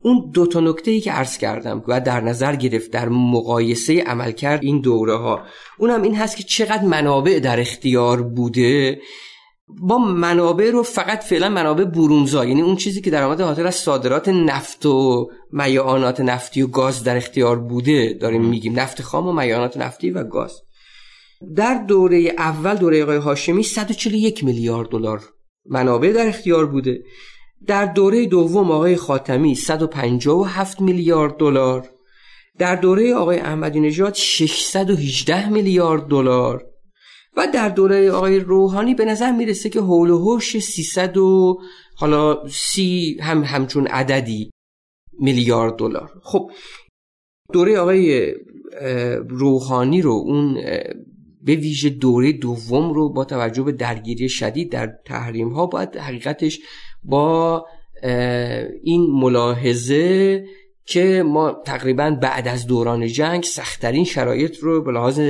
اون 0.00 0.30
دو 0.34 0.46
تا 0.46 0.60
نکته 0.60 0.90
ای 0.90 1.00
که 1.00 1.12
عرض 1.12 1.38
کردم 1.38 1.84
و 1.88 2.00
در 2.00 2.20
نظر 2.20 2.56
گرفت 2.56 2.90
در 2.90 3.08
مقایسه 3.08 4.02
عملکرد 4.02 4.64
این 4.64 4.80
دوره 4.80 5.16
ها 5.16 5.42
اونم 5.78 6.02
این 6.02 6.16
هست 6.16 6.36
که 6.36 6.42
چقدر 6.42 6.82
منابع 6.82 7.38
در 7.38 7.60
اختیار 7.60 8.22
بوده 8.22 9.00
با 9.68 9.98
منابع 9.98 10.70
رو 10.70 10.82
فقط 10.82 11.24
فعلا 11.24 11.48
منابع 11.48 11.84
برونزا 11.84 12.44
یعنی 12.44 12.62
اون 12.62 12.76
چیزی 12.76 13.00
که 13.00 13.10
درآمد 13.10 13.40
حاصل 13.40 13.66
از 13.66 13.74
صادرات 13.74 14.28
نفت 14.28 14.86
و 14.86 15.30
میعانات 15.52 16.20
نفتی 16.20 16.62
و 16.62 16.66
گاز 16.66 17.04
در 17.04 17.16
اختیار 17.16 17.58
بوده 17.58 18.12
داریم 18.20 18.44
میگیم. 18.44 18.80
نفت 18.80 19.02
خام 19.02 19.26
و 19.26 19.32
میعانات 19.32 19.76
نفتی 19.76 20.10
و 20.10 20.24
گاز. 20.24 20.52
در 21.56 21.84
دوره 21.88 22.34
اول 22.38 22.74
دوره 22.74 23.02
آقای 23.02 23.16
هاشمی 23.16 23.62
141 23.62 24.44
میلیارد 24.44 24.88
دلار 24.88 25.24
منابع 25.66 26.12
در 26.12 26.28
اختیار 26.28 26.66
بوده. 26.66 27.02
در 27.66 27.86
دوره 27.86 28.26
دوم 28.26 28.70
آقای 28.70 28.96
خاتمی 28.96 29.54
157 29.54 30.80
میلیارد 30.80 31.36
دلار. 31.36 31.88
در 32.58 32.76
دوره 32.76 33.14
آقای 33.14 33.38
احمدی 33.38 33.80
نژاد 33.80 34.14
618 34.14 35.48
میلیارد 35.48 36.06
دلار. 36.06 36.64
و 37.36 37.46
در 37.54 37.68
دوره 37.68 38.10
آقای 38.10 38.40
روحانی 38.40 38.94
به 38.94 39.04
نظر 39.04 39.32
می‌رسه 39.32 39.68
که 39.68 39.80
حول 39.80 40.10
و 40.10 40.18
حوش 40.18 40.58
300 40.58 41.16
و 41.16 41.60
حالا 41.96 42.48
سی 42.48 43.16
هم 43.20 43.44
همچون 43.44 43.86
عددی 43.86 44.50
میلیارد 45.18 45.76
دلار. 45.76 46.20
خب 46.22 46.50
دوره 47.52 47.78
آقای 47.78 48.34
روحانی 49.28 50.02
رو 50.02 50.12
اون 50.12 50.54
به 51.42 51.54
ویژه 51.54 51.90
دوره 51.90 52.32
دوم 52.32 52.92
رو 52.92 53.12
با 53.12 53.24
توجه 53.24 53.62
به 53.62 53.72
درگیری 53.72 54.28
شدید 54.28 54.72
در 54.72 54.92
تحریم 55.06 55.48
ها 55.48 55.66
باید 55.66 55.96
حقیقتش 55.96 56.60
با 57.02 57.66
این 58.82 59.10
ملاحظه 59.10 60.44
که 60.88 61.22
ما 61.26 61.62
تقریبا 61.66 62.10
بعد 62.22 62.48
از 62.48 62.66
دوران 62.66 63.06
جنگ 63.06 63.44
سختترین 63.44 64.04
شرایط 64.04 64.58
رو 64.58 64.82
به 64.82 64.92
لحاظ 64.92 65.20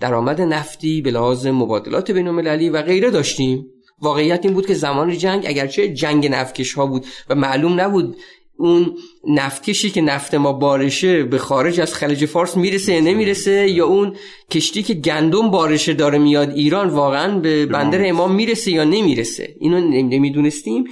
درآمد 0.00 0.40
نفتی 0.40 1.02
به 1.02 1.10
لحاظ 1.10 1.46
مبادلات 1.46 2.10
بین 2.10 2.28
و 2.68 2.82
غیره 2.82 3.10
داشتیم. 3.10 3.66
واقعیت 4.00 4.44
این 4.44 4.54
بود 4.54 4.66
که 4.66 4.74
زمان 4.74 5.18
جنگ 5.18 5.44
اگرچه 5.46 5.88
جنگ 5.88 6.26
نفکش 6.26 6.72
ها 6.72 6.86
بود 6.86 7.06
و 7.30 7.34
معلوم 7.34 7.80
نبود 7.80 8.16
اون 8.56 8.96
نفتکشی 9.28 9.90
که 9.90 10.00
نفت 10.00 10.34
ما 10.34 10.52
بارشه 10.52 11.22
به 11.22 11.38
خارج 11.38 11.80
از 11.80 11.94
خلیج 11.94 12.26
فارس 12.26 12.56
می‌رسه 12.56 12.92
یا 12.92 13.00
نمی‌رسه 13.00 13.70
یا 13.70 13.86
اون 13.86 14.16
کشتی 14.50 14.82
که 14.82 14.94
گندم 14.94 15.50
بارشه 15.50 15.94
داره 15.94 16.18
میاد 16.18 16.50
ایران 16.50 16.88
واقعا 16.88 17.38
به 17.38 17.66
بندر 17.66 18.08
امام 18.08 18.34
می‌رسه 18.34 18.70
یا 18.70 18.84
نمی‌رسه. 18.84 19.54
اینو 19.60 19.80
نمی‌دونستیم. 19.90 20.84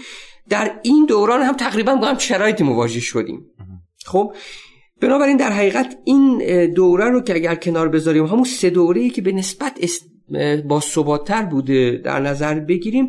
در 0.48 0.80
این 0.82 1.06
دوران 1.06 1.42
هم 1.42 1.56
تقریبا 1.56 1.94
با 1.94 2.06
هم 2.06 2.18
شرایطی 2.18 2.64
مواجه 2.64 3.00
شدیم. 3.00 3.46
خب 4.06 4.34
بنابراین 5.00 5.36
در 5.36 5.52
حقیقت 5.52 5.96
این 6.04 6.38
دوره 6.74 7.04
رو 7.04 7.20
که 7.20 7.34
اگر 7.34 7.54
کنار 7.54 7.88
بذاریم 7.88 8.26
همون 8.26 8.44
سه 8.44 8.70
دوره 8.70 9.00
ای 9.00 9.10
که 9.10 9.22
به 9.22 9.32
نسبت 9.32 9.78
با 10.64 10.80
ثباتتر 10.80 11.42
بوده 11.42 12.00
در 12.04 12.20
نظر 12.20 12.60
بگیریم 12.60 13.08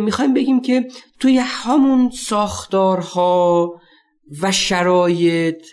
می‌خوایم 0.00 0.34
بگیم 0.34 0.60
که 0.60 0.88
توی 1.20 1.38
همون 1.38 2.10
ساختارها 2.10 3.72
و 4.42 4.52
شرایط 4.52 5.66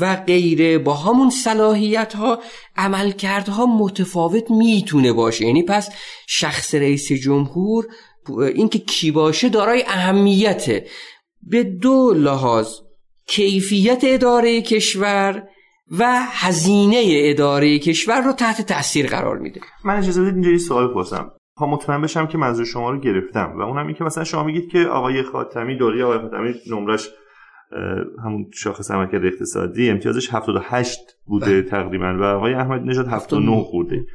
و 0.00 0.16
غیره 0.16 0.78
با 0.78 0.94
همون 0.94 1.30
صلاحیت 1.30 2.14
ها 2.14 2.38
عملکردها 2.76 3.66
متفاوت 3.66 4.50
می‌تونه 4.50 5.12
باشه. 5.12 5.46
یعنی 5.46 5.62
پس 5.62 5.90
شخص 6.26 6.74
رئیس 6.74 7.12
جمهور 7.12 7.86
اینکه 8.54 8.78
کی 8.78 9.10
باشه 9.10 9.48
دارای 9.48 9.84
اهمیته. 9.86 10.86
به 11.42 11.62
دو 11.62 12.14
لحاظ 12.16 12.68
کیفیت 13.26 14.00
اداره 14.04 14.62
کشور 14.62 15.42
و 15.98 16.04
هزینه 16.30 17.04
اداره 17.06 17.78
کشور 17.78 18.20
رو 18.20 18.32
تحت 18.32 18.62
تاثیر 18.62 19.06
قرار 19.06 19.38
میده. 19.38 19.60
من 19.84 19.96
اجازه 19.96 20.22
بدید 20.22 20.34
اینجا 20.34 20.50
یه 20.50 20.58
سوال 20.58 20.94
پرسم. 20.94 21.30
ها 21.58 21.66
مطمئن 21.66 22.02
بشم 22.02 22.26
که 22.26 22.38
منظور 22.38 22.64
شما 22.64 22.90
رو 22.90 23.00
گرفتم 23.00 23.54
و 23.58 23.60
اونم 23.62 23.86
این 23.86 23.96
که 23.96 24.04
مثلا 24.04 24.24
شما 24.24 24.44
میگید 24.44 24.70
که 24.70 24.78
آقای 24.78 25.22
خاتمی 25.22 25.76
دوره 25.76 26.04
آقای 26.04 26.18
خاتمی 26.18 26.54
نمرش 26.70 27.08
همون 28.24 28.46
شاخص 28.54 28.90
عملکرد 28.90 29.26
اقتصادی 29.26 29.90
امتیازش 29.90 30.34
78 30.34 30.98
بوده 31.24 31.46
بله. 31.46 31.62
تقریبا 31.62 32.18
و 32.20 32.22
آقای 32.22 32.54
احمد 32.54 32.82
نژاد 32.82 33.08
79 33.08 33.64
بوده. 33.72 34.06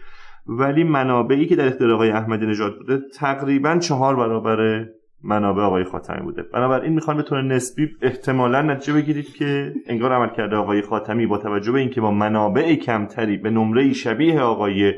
ولی 0.48 0.84
منابعی 0.84 1.48
که 1.48 1.56
در 1.56 1.68
اختیار 1.68 1.92
آقای 1.92 2.10
احمدی 2.10 2.46
نژاد 2.46 2.78
بوده 2.78 3.00
تقریبا 3.16 3.78
چهار 3.78 4.16
برابر 4.16 4.86
منابع 5.24 5.62
آقای 5.62 5.84
خاتمی 5.84 6.22
بوده. 6.22 6.44
بنابراین 6.54 6.94
می‌خوام 6.94 7.18
به 7.18 7.24
طور 7.24 7.42
نسبی 7.42 7.90
احتمالا 8.02 8.62
نتیجه 8.62 8.94
بگیرید 8.94 9.34
که 9.34 9.74
انگار 9.88 10.14
عمل 10.14 10.30
کرده 10.38 10.56
آقای 10.56 10.82
خاتمی 10.82 11.26
با 11.26 11.38
توجه 11.38 11.72
به 11.72 11.80
اینکه 11.80 12.02
با 12.02 12.12
منابع 12.12 12.76
کمتری 12.76 13.38
به 13.38 13.50
نمره 13.50 13.94
شبیه 13.94 14.42
آقای 14.42 14.94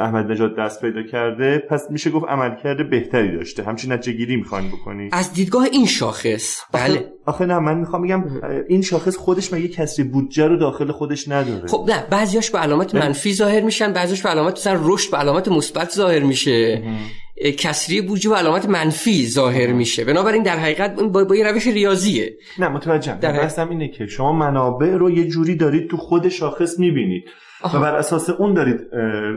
احمد 0.00 0.30
نژاد 0.30 0.56
دست 0.56 0.80
پیدا 0.80 1.02
کرده 1.02 1.58
پس 1.58 1.90
میشه 1.90 2.10
گفت 2.10 2.26
عملکرد 2.28 2.90
بهتری 2.90 3.36
داشته. 3.36 3.62
همچین 3.62 3.92
نتیجه 3.92 4.18
گیری 4.18 4.36
می‌خواین 4.36 4.68
بکنید 4.68 5.14
از 5.14 5.32
دیدگاه 5.32 5.64
این 5.72 5.86
شاخص. 5.86 6.60
بله. 6.72 7.12
آخه 7.26 7.46
نه 7.46 7.58
من 7.58 7.78
می‌خوام 7.78 8.02
بگم 8.02 8.24
این 8.68 8.82
شاخص 8.82 9.16
خودش 9.16 9.52
مگه 9.52 9.68
کسری 9.68 10.04
بودجه 10.04 10.46
رو 10.46 10.56
داخل 10.56 10.92
خودش 10.92 11.28
نداره؟ 11.28 11.66
خب 11.66 11.84
نه 11.88 12.06
بعضیاش 12.10 12.50
به 12.50 12.58
علامت 12.58 12.94
منفی 12.94 13.34
ظاهر 13.34 13.60
میشن 13.60 13.92
بعضیش 13.92 14.22
به 14.22 14.28
علامت 14.28 14.52
مثلا 14.52 14.80
رشد 14.84 15.10
به 15.10 15.16
علامت 15.16 15.48
مثبت 15.48 15.90
ظاهر 15.90 16.22
میشه. 16.22 16.82
کسری 17.58 18.00
بودجه 18.00 18.30
به 18.30 18.36
علامت 18.36 18.68
منفی 18.68 19.26
ظاهر 19.28 19.72
میشه. 19.72 20.04
بنابراین 20.04 20.42
در 20.42 20.56
حقیقت 20.56 20.94
با, 20.94 21.24
با 21.24 21.36
یه 21.36 21.52
روش 21.52 21.66
ریاضیه. 21.66 22.36
نه 22.58 22.68
متوجهم. 22.68 23.18
در 23.18 23.60
اینه 23.70 23.88
که 23.88 24.06
شما 24.06 24.32
منابع 24.32 24.90
رو 24.90 25.10
یه 25.10 25.28
جوری 25.28 25.56
دارید 25.56 25.90
تو 25.90 25.96
خود 25.96 26.28
شاخص 26.28 26.78
می‌بینید 26.78 27.24
و 27.74 27.80
بر 27.80 27.96
اساس 27.96 28.30
اون 28.30 28.54
دارید 28.54 28.80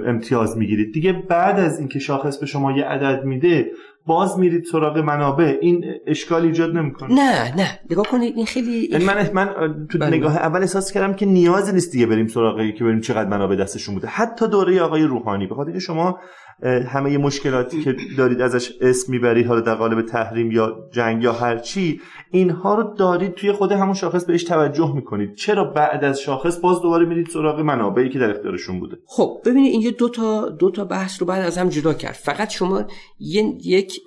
امتیاز 0.07 0.57
می‌گیرید. 0.57 0.93
دیگه 0.93 1.13
بعد 1.13 1.59
از 1.59 1.79
اینکه 1.79 1.99
شاخص 1.99 2.37
به 2.37 2.45
شما 2.45 2.71
یه 2.71 2.83
عدد 2.83 3.23
میده 3.23 3.71
باز 4.05 4.39
میرید 4.39 4.63
سراغ 4.71 4.97
منابع. 4.97 5.57
این 5.61 5.85
اشکال 6.07 6.43
ایجاد 6.43 6.75
نمی‌کنه. 6.77 7.13
نه 7.13 7.55
نه. 7.55 7.79
نگاه 7.89 8.07
کنید 8.07 8.37
این 8.37 8.45
خیلی 8.45 8.89
یعنی 8.91 9.05
من 9.05 9.29
من 9.33 9.47
تو 9.91 9.97
بله. 9.97 10.17
نگاه 10.17 10.37
اول 10.37 10.59
احساس 10.59 10.91
کردم 10.91 11.13
که 11.13 11.25
نیازی 11.25 11.71
نیست 11.71 11.91
دیگه 11.91 12.05
بریم 12.05 12.27
سراغی 12.27 12.73
که 12.73 12.83
بریم 12.83 13.01
چقدر 13.01 13.29
منابع 13.29 13.55
دستشون 13.55 13.95
بوده. 13.95 14.07
حتی 14.07 14.47
دوره 14.47 14.81
آقای 14.81 15.03
روحانی. 15.03 15.47
به 15.47 15.55
خاطر 15.55 15.79
شما 15.79 16.19
همه 16.63 17.17
مشکلاتی 17.17 17.83
که 17.83 17.95
دارید 18.17 18.41
ازش 18.41 18.71
اسم 18.81 19.11
می‌برید 19.11 19.47
حالا 19.47 19.61
در 19.61 19.75
قالب 19.75 20.05
تحریم 20.05 20.51
یا 20.51 20.89
جنگ 20.91 21.23
یا 21.23 21.33
هر 21.33 21.57
چی 21.57 22.01
اینها 22.31 22.75
رو 22.75 22.93
دارید 22.97 23.33
توی 23.33 23.51
خود 23.51 23.71
همون 23.71 23.93
شاخص 23.93 24.25
بهش 24.25 24.43
توجه 24.43 24.95
می‌کنید. 24.95 25.35
چرا 25.35 25.63
بعد 25.63 26.03
از 26.03 26.21
شاخص 26.21 26.59
باز 26.59 26.81
دوباره 26.81 27.05
میرید 27.05 27.27
سراغ 27.29 27.59
منابعی 27.59 28.09
که 28.09 28.19
در 28.19 28.29
اختیارشون 28.29 28.79
بوده؟ 28.79 28.97
خب 29.05 29.41
ببینید 29.45 29.71
اینجا 29.71 29.91
دو 29.91 30.09
تا 30.09 30.49
دو 30.49 30.71
تا 30.71 30.85
بحث 30.85 31.21
رو 31.21 31.27
بعد 31.27 31.45
از 31.45 31.57
هم 31.57 31.69
جدا 31.69 31.93
کرد. 31.93 32.13
فقط 32.13 32.49
شما 32.49 32.83
یک 33.19 34.01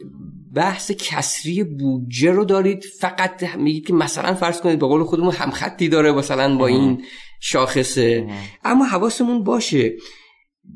بحث 0.54 0.90
کسری 0.90 1.64
بودجه 1.64 2.32
رو 2.32 2.44
دارید. 2.44 2.84
فقط 3.00 3.56
میگید 3.56 3.86
که 3.86 3.92
مثلا 3.92 4.34
فرض 4.34 4.60
کنید 4.60 4.78
به 4.78 4.86
قول 4.86 5.02
خودمون 5.02 5.32
همخطی 5.32 5.88
داره 5.88 6.12
مثلا 6.12 6.56
با 6.56 6.66
این 6.66 7.02
شاخصه. 7.40 8.26
اما 8.64 8.84
حواسمون 8.84 9.44
باشه 9.44 9.92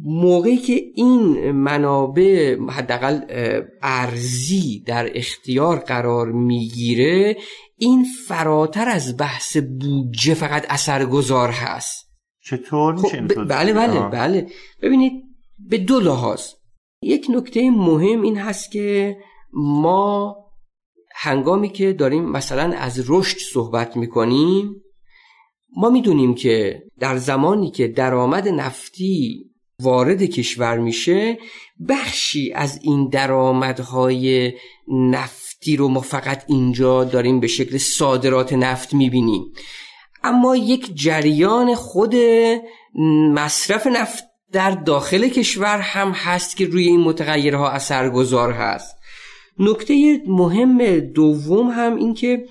موقعی 0.05 0.57
که 0.57 0.83
این 0.95 1.51
منابع 1.51 2.57
حداقل 2.69 3.21
ارزی 3.83 4.83
در 4.87 5.19
اختیار 5.19 5.79
قرار 5.79 6.33
می‌گیره 6.33 7.37
این 7.77 8.07
فراتر 8.29 8.89
از 8.89 9.17
بحث 9.17 9.57
بودجه 9.57 10.35
فقط 10.35 10.67
اثرگذار 10.69 11.51
هست. 11.51 12.07
چطور 12.45 12.97
خب 12.97 13.49
بله 13.49 13.73
بله 13.73 14.01
بله. 14.01 14.47
ببینید 14.83 15.13
به 15.59 15.79
دو 15.79 16.01
لحاظ. 16.01 16.43
یک 17.03 17.27
نکته 17.31 17.71
مهم 17.71 18.23
این 18.23 18.37
هست 18.39 18.73
که 18.73 19.17
ما 19.53 20.37
هنگامی 21.15 21.69
که 21.69 21.93
داریم 21.93 22.25
مثلا 22.25 22.77
از 22.77 23.05
رشد 23.09 23.39
صحبت 23.39 23.97
می‌کنیم 23.97 24.83
ما 25.77 25.91
می‌دونیم 25.91 26.35
که 26.35 26.83
در 26.99 27.17
زمانی 27.17 27.71
که 27.71 27.89
درآمد 27.89 28.49
نفتی 28.49 29.46
وارد 29.83 30.23
کشور 30.23 30.79
میشه 30.79 31.39
بخشی 31.89 32.53
از 32.53 32.79
این 32.83 33.09
درآمدهای 33.09 34.53
نفتی 34.89 35.77
رو 35.77 35.89
ما 35.89 36.01
فقط 36.01 36.45
اینجا 36.49 37.05
داریم 37.05 37.41
به 37.41 37.47
شکل 37.47 37.79
صادرات 37.79 38.53
نفت 38.53 38.95
می‌بینیم. 38.95 39.53
اما 40.25 40.57
یک 40.57 40.95
جریان 40.95 41.75
خود 41.75 42.15
مصرف 43.35 43.87
نفت 43.87 44.25
در 44.53 44.71
داخل 44.71 45.29
کشور 45.29 45.79
هم 45.79 46.11
هست 46.11 46.57
که 46.57 46.67
روی 46.67 46.89
این 46.89 47.01
متغیرها 47.01 47.71
اثرگذار 47.71 48.53
هست. 48.53 48.97
نکته 49.59 50.23
مهم 50.27 51.01
دوم 51.01 51.69
هم 51.69 51.97
این 51.97 52.15
که 52.15 52.45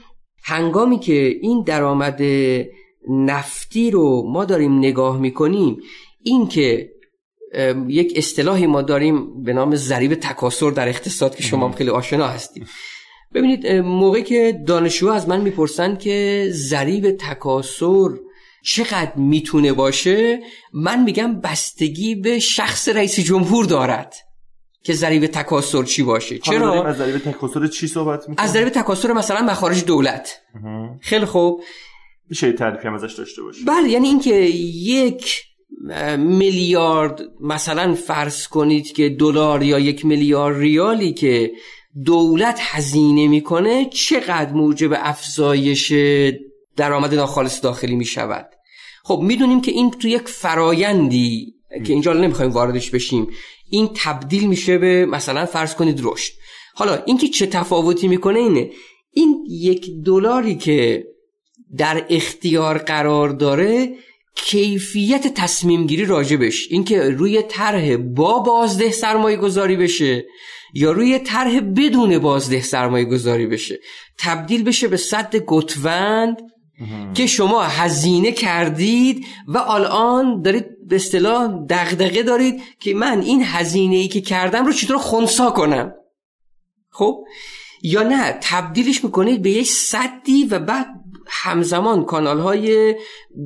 هنگامی 0.44 1.00
که 1.00 1.38
این 1.42 1.64
درآمد 1.64 2.22
نفتی 3.10 3.92
رو 3.92 4.32
ما 4.32 4.46
داریم 4.46 4.78
نگاه 4.78 5.20
می‌کنیم 5.20 5.78
این 6.24 6.48
که 6.48 6.95
یک 7.88 8.14
اصطلاحی 8.16 8.68
ما 8.68 8.82
داریم 8.82 9.44
به 9.44 9.54
نام 9.54 9.76
ضریب 9.76 10.14
تکاسر 10.14 10.72
در 10.72 10.88
اقتصاد 10.88 11.36
که 11.36 11.44
شما 11.44 11.72
خیلی 11.72 11.90
آشنا 11.90 12.28
هستید. 12.28 12.68
ببینید 13.34 13.68
موقعی 13.68 14.24
که 14.24 14.64
دانشجو 14.68 15.08
از 15.08 15.30
من 15.30 15.42
می‌پرسن 15.42 15.96
که 15.96 16.48
ضریب 16.52 17.12
تکاسر 17.12 18.10
چقدر 18.64 19.16
می‌تونه 19.16 19.74
باشه 19.74 20.40
من 20.74 21.04
میگم 21.04 21.42
بستگی 21.42 22.16
به 22.16 22.40
شخص 22.40 22.90
رئیس 22.90 23.20
جمهور 23.20 23.66
دارد 23.66 24.16
که 24.84 24.94
ضریب 24.94 25.26
تکاسر 25.28 25.84
چی 25.84 26.04
باشه. 26.04 26.38
چرا؟ 26.38 26.84
از 26.84 26.98
ضریب 26.98 27.18
تکاسر 27.18 27.68
چی 27.68 27.88
صحبت 27.88 28.30
می‌کنه 28.30 28.46
از 28.46 28.52
ضریب 28.52 28.70
تکاسر 28.70 29.14
مثلا 29.14 29.42
مخارج 29.42 29.86
دولت. 29.86 30.42
خیلی 31.02 31.26
خوب. 31.26 31.64
میشه 32.30 32.52
تعریفی 32.52 32.88
هم 32.88 32.94
ازش 32.94 33.14
داشته 33.14 33.42
باشه 33.42 33.60
بله 33.68 33.90
یعنی 33.90 34.08
اینکه 34.08 34.36
یک 34.36 35.44
میلیارد 36.18 37.22
مثلا 37.42 37.94
فرض 37.94 38.48
کنید 38.48 38.92
که 38.92 39.10
دلار 39.10 39.64
یا 39.64 39.80
یک 39.80 40.06
میلیارد 40.06 40.58
ریالی 40.58 41.14
که 41.14 41.52
دولت 42.06 42.60
هزینه 42.62 43.28
می‌کنه 43.28 43.86
چقدر 43.86 44.54
موجب 44.54 44.94
افزایش 44.96 45.94
درآمد 46.76 47.16
ناخالص 47.16 47.62
داخلی 47.64 47.96
می‌شود؟ 47.96 48.50
خب 49.04 49.20
می‌دونیم 49.24 49.62
که 49.62 49.72
این 49.72 49.92
تو 49.92 50.08
یک 50.08 50.28
فرایندی 50.28 51.54
که 51.86 51.94
اینجا 51.94 52.14
نمی‌خوایم 52.14 52.52
واردش 52.52 52.90
بشیم 52.90 53.28
این 53.70 53.90
تبدیل 53.96 54.48
میشه 54.48 54.78
به 54.78 55.06
مثلا 55.06 55.46
فرض 55.46 55.76
کنید 55.76 56.00
رشد. 56.04 56.34
حالا 56.76 57.04
اینکه 57.06 57.28
چه 57.28 57.46
تفاوتی 57.46 58.08
می‌کنه 58.08 58.40
اینه 58.40 58.70
این 59.12 59.46
یک 59.50 59.92
دلاری 60.06 60.56
که 60.56 61.04
در 61.78 62.06
اختیار 62.10 62.78
قرار 62.78 63.30
داره 63.30 63.96
کیفیت 64.36 65.34
تصمیم 65.34 65.88
گیری 65.88 66.06
راجبش 66.06 66.68
اینکه 66.70 67.10
روی 67.10 67.42
طرح 67.42 67.98
با 67.98 68.40
بازده 68.40 68.92
سرمایه 68.92 69.38
گذاری 69.38 69.76
بشه 69.76 70.26
یا 70.74 70.92
روی 70.92 71.20
طرح 71.20 71.60
بدون 71.60 72.20
بازده 72.20 72.62
سرمایه 72.62 73.06
گذاری 73.06 73.48
بشه. 73.48 73.80
تبدیل 74.18 74.64
بشه 74.64 74.88
به 74.88 74.98
صد 74.98 75.36
گتوند 75.36 76.38
که 77.14 77.28
شما 77.28 77.64
هزینه 77.64 78.32
کردید 78.32 79.26
و 79.48 79.58
الان 79.58 80.42
دارید 80.42 80.66
به 80.88 80.96
اصطلاح 80.96 81.48
دغدغه 81.70 82.24
دارید 82.24 82.62
که 82.80 82.94
من 82.94 83.22
این 83.22 83.44
هزینه 83.44 83.96
ای 83.96 84.08
که 84.08 84.22
کردم 84.22 84.66
رو 84.66 84.74
چطور 84.74 84.98
خونسا 84.98 85.52
کنم. 85.52 85.92
خب؟ 86.90 87.24
یا 87.84 88.04
نه 88.04 88.38
تبدیلش 88.42 89.04
می‌کنید 89.04 89.42
به 89.42 89.52
یک 89.52 89.68
صدی 89.68 90.44
و 90.44 90.60
بعد 90.60 90.88
همزمان 91.28 92.06
کانال 92.06 92.40
های 92.40 92.96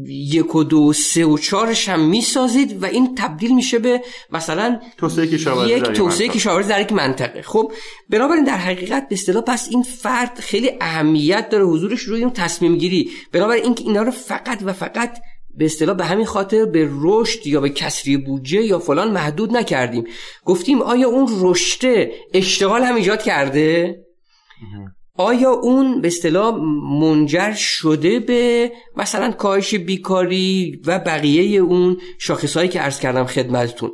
یک 0.08 0.56
و 0.56 0.64
دو 0.64 0.94
سه 0.94 1.26
و 1.26 1.38
چارش 1.38 1.90
هم 1.90 2.10
می‌سازید 2.10 2.84
و 2.84 2.86
این 2.86 3.16
تبدیل 3.16 3.56
میشه 3.56 3.80
به 3.80 4.02
مثلا 4.32 4.80
توسعه 4.98 5.28
کشاورزی 5.28 5.74
یک 5.74 5.84
توسعه 5.84 6.04
منطقه. 6.04 6.40
کشاورزی 6.40 6.70
در 6.70 6.82
یک 6.82 6.92
منطقه. 6.94 7.42
خب 7.42 7.72
بنابراین 8.10 8.44
در 8.44 8.58
حقیقت 8.58 9.08
به 9.10 9.16
اصطلاح 9.16 9.44
پس 9.44 9.68
این 9.72 9.84
فرد 9.84 10.40
خیلی 10.40 10.72
اهمیت 10.82 11.50
داره 11.50 11.66
حضورش 11.66 12.02
روی 12.02 12.24
اون 12.24 12.34
تصمیم 12.34 12.78
گیری. 12.78 13.10
بنابراین 13.32 13.64
اینکه 13.64 13.84
اینا 13.84 14.02
رو 14.02 14.12
فقط 14.12 14.60
و 14.64 14.74
فقط 14.74 15.18
به 15.58 15.66
اصطلاح 15.66 15.96
به 15.96 16.06
همین 16.06 16.26
خاطر 16.26 16.66
به 16.66 16.90
رشد 17.02 17.48
یا 17.48 17.62
به 17.62 17.70
کسری 17.70 18.18
بودجه 18.18 18.64
یا 18.64 18.80
فلان 18.80 19.12
محدود 19.12 19.58
نکردیم. 19.58 20.04
گفتیم 20.46 20.82
آیا 20.82 21.10
اون 21.10 21.30
رشته 21.42 22.12
اشتغال 22.34 22.84
هم 22.84 22.96
ایجاد 22.96 23.22
کرده؟ 23.22 24.00
آیا 25.20 25.52
اون 25.52 26.02
به 26.02 26.08
اصطلاح 26.08 26.56
منجر 27.02 27.54
شده 27.54 28.20
به 28.20 28.72
مثلا 28.98 29.32
کاهش 29.32 29.76
بیکاری 29.76 30.82
و 30.86 31.00
بقیه 31.00 31.62
اون 31.62 31.98
شاخصهایی 32.20 32.70
که 32.70 32.80
عرض 32.80 33.00
کردم 33.00 33.26
خدمتتون؟ 33.26 33.92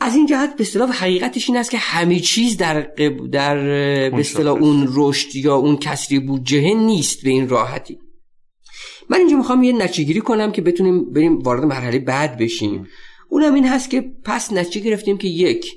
از 0.00 0.14
این 0.14 0.26
جهت 0.26 0.56
به 0.56 0.62
اصطلاح 0.62 0.92
حقیقتش 0.92 1.48
این 1.48 1.58
است 1.58 1.70
که 1.70 1.78
همه 1.78 2.20
چیز 2.20 2.56
در 2.56 2.80
قب- 2.80 3.30
در 3.30 3.56
به 4.10 4.20
اصطلاح. 4.20 4.58
اون 4.58 4.88
رشد 4.94 5.36
یا 5.36 5.54
اون 5.54 5.76
کسری 5.76 6.18
بودجه 6.18 6.74
نیست 6.74 7.24
به 7.24 7.30
این 7.30 7.48
راحتی. 7.48 7.98
من 9.10 9.18
اینجا 9.18 9.36
می‌خوام 9.36 9.62
یه 9.62 9.72
نتیجه 9.72 10.20
کنم 10.20 10.52
که 10.52 10.62
بتونیم 10.62 11.12
بریم 11.12 11.38
وارد 11.38 11.64
مرحله 11.64 11.98
بعد 11.98 12.38
بشیم. 12.38 12.86
اونم 13.30 13.54
این 13.54 13.66
هست 13.66 13.90
که 13.90 14.04
پس 14.24 14.52
نتیجه 14.52 14.80
گرفتیم 14.80 15.18
که 15.18 15.28
یک 15.28 15.72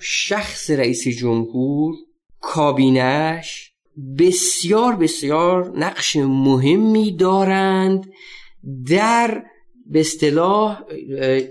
شخص 0.00 0.70
رئیس 0.70 1.08
جمهور 1.08 1.94
کابینش 2.46 3.72
بسیار 4.18 4.96
بسیار 4.96 5.72
نقش 5.76 6.16
مهمی 6.16 7.16
دارند 7.16 8.12
در 8.88 9.42
به 9.86 10.00
اصطلاح 10.00 10.82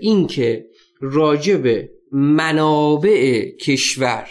اینکه 0.00 0.66
راجع 1.00 1.56
به 1.56 1.90
منابع 2.12 3.50
کشور 3.56 4.28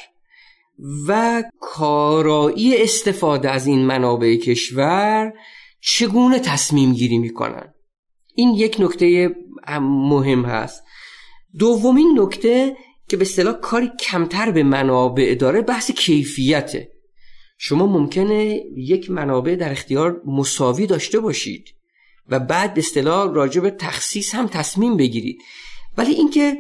و 1.08 1.44
کارایی 1.60 2.84
استفاده 2.84 3.50
از 3.50 3.68
این 3.68 3.86
منابع 3.86 4.36
کشور 4.36 5.34
چگونه 5.82 6.40
تصمیم 6.40 6.94
گیری 6.94 7.18
می‌کنن 7.18 7.74
این 8.36 8.50
یک 8.50 8.78
نکته 8.80 9.36
مهم 9.82 10.46
هست. 10.46 10.84
دومین 11.60 12.20
نکته 12.20 12.78
که 13.16 13.20
به 13.20 13.26
اصطلاح 13.26 13.54
کاری 13.54 13.92
کمتر 14.00 14.52
به 14.52 14.64
منابع 14.64 15.36
داره 15.36 15.62
بحث 15.62 15.92
کیفیته. 15.92 16.92
شما 17.58 17.88
ممکنه 17.88 18.64
یک 18.78 19.12
منابع 19.12 19.56
در 19.56 19.72
اختیار 19.72 20.22
مساوی 20.26 20.88
داشته 20.88 21.20
باشید 21.20 21.70
و 22.30 22.40
بعد 22.40 22.74
به 22.74 22.80
اصطلاح 22.80 23.34
راجع 23.34 23.62
به 23.62 23.72
تخصیص 23.72 24.36
هم 24.36 24.48
تصمیم 24.48 24.98
بگیرید. 24.98 25.38
ولی 25.98 26.12
اینکه 26.12 26.58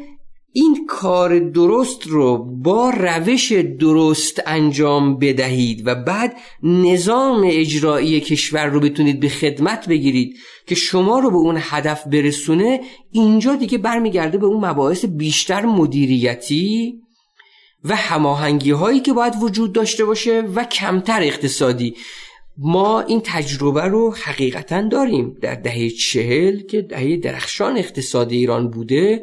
این 0.53 0.85
کار 0.89 1.39
درست 1.39 2.07
رو 2.07 2.37
با 2.37 2.89
روش 2.89 3.51
درست 3.51 4.41
انجام 4.45 5.19
بدهید 5.19 5.87
و 5.87 5.95
بعد 5.95 6.37
نظام 6.63 7.41
اجرایی 7.45 8.19
کشور 8.19 8.65
رو 8.65 8.79
بتونید 8.79 9.19
به 9.19 9.29
خدمت 9.29 9.87
بگیرید 9.87 10.37
که 10.67 10.75
شما 10.75 11.19
رو 11.19 11.31
به 11.31 11.37
اون 11.37 11.57
هدف 11.59 12.07
برسونه 12.07 12.81
اینجا 13.11 13.55
دیگه 13.55 13.77
برمیگرده 13.77 14.37
به 14.37 14.45
اون 14.45 14.65
مباحث 14.65 15.05
بیشتر 15.05 15.65
مدیریتی 15.65 16.99
و 17.83 17.95
هماهنگی 17.95 18.71
هایی 18.71 18.99
که 18.99 19.13
باید 19.13 19.33
وجود 19.41 19.73
داشته 19.73 20.05
باشه 20.05 20.41
و 20.41 20.63
کمتر 20.63 21.21
اقتصادی. 21.21 21.95
ما 22.57 23.01
این 23.01 23.21
تجربه 23.23 23.81
رو 23.81 24.15
حقیقتا 24.15 24.81
داریم. 24.81 25.37
در 25.41 25.55
دهه 25.55 25.89
چهل 25.89 26.59
که 26.61 26.81
دهه 26.81 27.17
درخشان 27.17 27.77
اقتصاد 27.77 28.31
ایران 28.31 28.69
بوده 28.69 29.21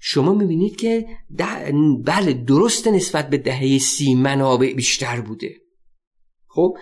شما 0.00 0.34
می‌بینید 0.34 0.76
که 0.76 1.06
ده- 1.36 1.72
بله 2.04 2.32
درست 2.32 2.88
نسبت 2.88 3.30
به 3.30 3.38
دهه 3.38 3.78
سی 3.78 4.14
منابع 4.14 4.72
بیشتر 4.72 5.20
بوده. 5.20 5.54
خب؟ 6.48 6.74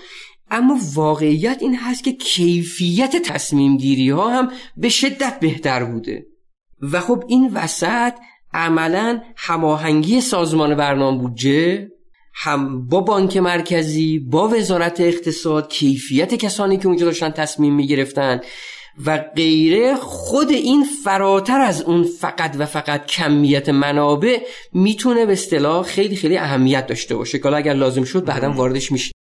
اما 0.53 0.79
واقعیت 0.95 1.59
این 1.61 1.77
هست 1.77 2.05
که 2.05 2.13
کیفیت 2.13 3.17
تصمیم 3.17 3.77
گیری 3.77 4.11
ها 4.11 4.31
هم 4.31 4.51
به 4.77 4.89
شدت 4.89 5.41
بهتر 5.41 5.85
بوده. 5.85 6.27
و 6.83 7.01
خب 7.01 7.25
این 7.29 7.51
وسط 7.55 8.13
عملا 8.55 9.21
هماهنگی 9.37 10.21
سازمان 10.21 10.75
برنامه 10.75 11.19
بودجه 11.19 11.89
هم 12.35 12.89
با 12.89 13.01
بانک 13.01 13.37
مرکزی 13.37 14.19
با 14.19 14.49
وزارت 14.49 15.01
اقتصاد 15.01 15.69
کیفیت 15.69 16.35
کسانی 16.35 16.77
که 16.77 16.87
اونجا 16.89 17.07
داشتن 17.07 17.31
تصمیم 17.31 17.75
می‌گرفتن 17.75 18.41
و 19.07 19.19
غیره 19.37 19.95
خود 19.95 20.51
این 20.51 20.85
فراتر 21.05 21.61
از 21.61 21.83
اون 21.83 22.03
فقط 22.03 22.55
و 22.59 22.67
فقط 22.67 23.07
کمیت 23.07 23.69
منابع 23.69 24.41
می‌تونه 24.73 25.27
به 25.27 25.33
اصطلاح 25.33 25.83
خیلی 25.83 26.17
خیلی 26.17 26.37
اهمیت 26.37 26.87
داشته 26.87 27.17
باشه 27.17 27.39
که 27.39 27.47
اگر 27.47 27.75
لازم 27.75 28.05
شد 28.05 28.25
بعدا 28.25 28.53
واردش 28.53 28.93
میشه 28.93 29.12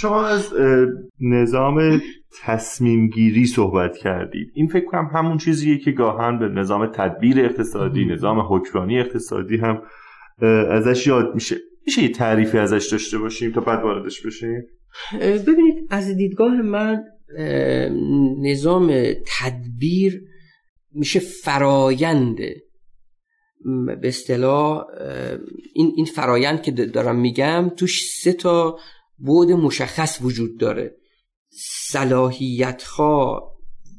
شما 0.00 0.26
از 0.26 0.54
نظام 1.20 2.00
تصمیم 2.42 3.08
گیری 3.08 3.46
صحبت 3.46 3.96
کردید. 3.96 4.50
این 4.54 4.66
فکر 4.66 4.84
کنم 4.84 5.10
همون 5.14 5.38
چیزیه 5.38 5.78
که 5.78 5.90
گاهن 5.90 6.38
به 6.38 6.48
نظام 6.48 6.86
تدبیر 6.86 7.44
اقتصادی 7.44 8.04
نظام 8.04 8.40
حکمرانی 8.40 9.00
اقتصادی 9.00 9.56
هم 9.56 9.82
ازش 10.70 11.06
یاد 11.06 11.34
میشه. 11.34 11.56
میشه 11.86 12.02
یه 12.02 12.08
تعریفی 12.08 12.58
ازش 12.58 12.88
داشته 12.92 13.18
باشیم 13.18 13.52
تا 13.52 13.60
بعد 13.60 13.82
واردش 13.82 14.26
بشیم؟ 14.26 14.62
ببینید 15.20 15.86
از 15.90 16.16
دیدگاه 16.16 16.62
من 16.62 17.02
نظام 18.42 18.92
تدبیر 19.40 20.22
میشه 20.92 21.18
فرایند. 21.18 22.36
به 24.00 24.08
اصطلاح 24.08 24.84
این 25.74 25.92
این 25.96 26.06
فرایند 26.06 26.62
که 26.62 26.70
دارم 26.70 27.20
میگم 27.20 27.70
توش 27.76 28.10
سه 28.10 28.32
تا 28.32 28.78
بعد 29.20 29.52
مشخص 29.52 30.18
وجود 30.22 30.58
داره. 30.58 30.96
صلاحیت 31.90 32.82
ها 32.82 33.52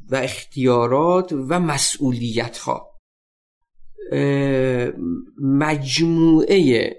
و 0.10 0.16
اختیارات 0.16 1.34
و 1.34 1.60
مسئولیت 1.60 2.58
ها 2.58 2.90
مجموعه 5.42 6.92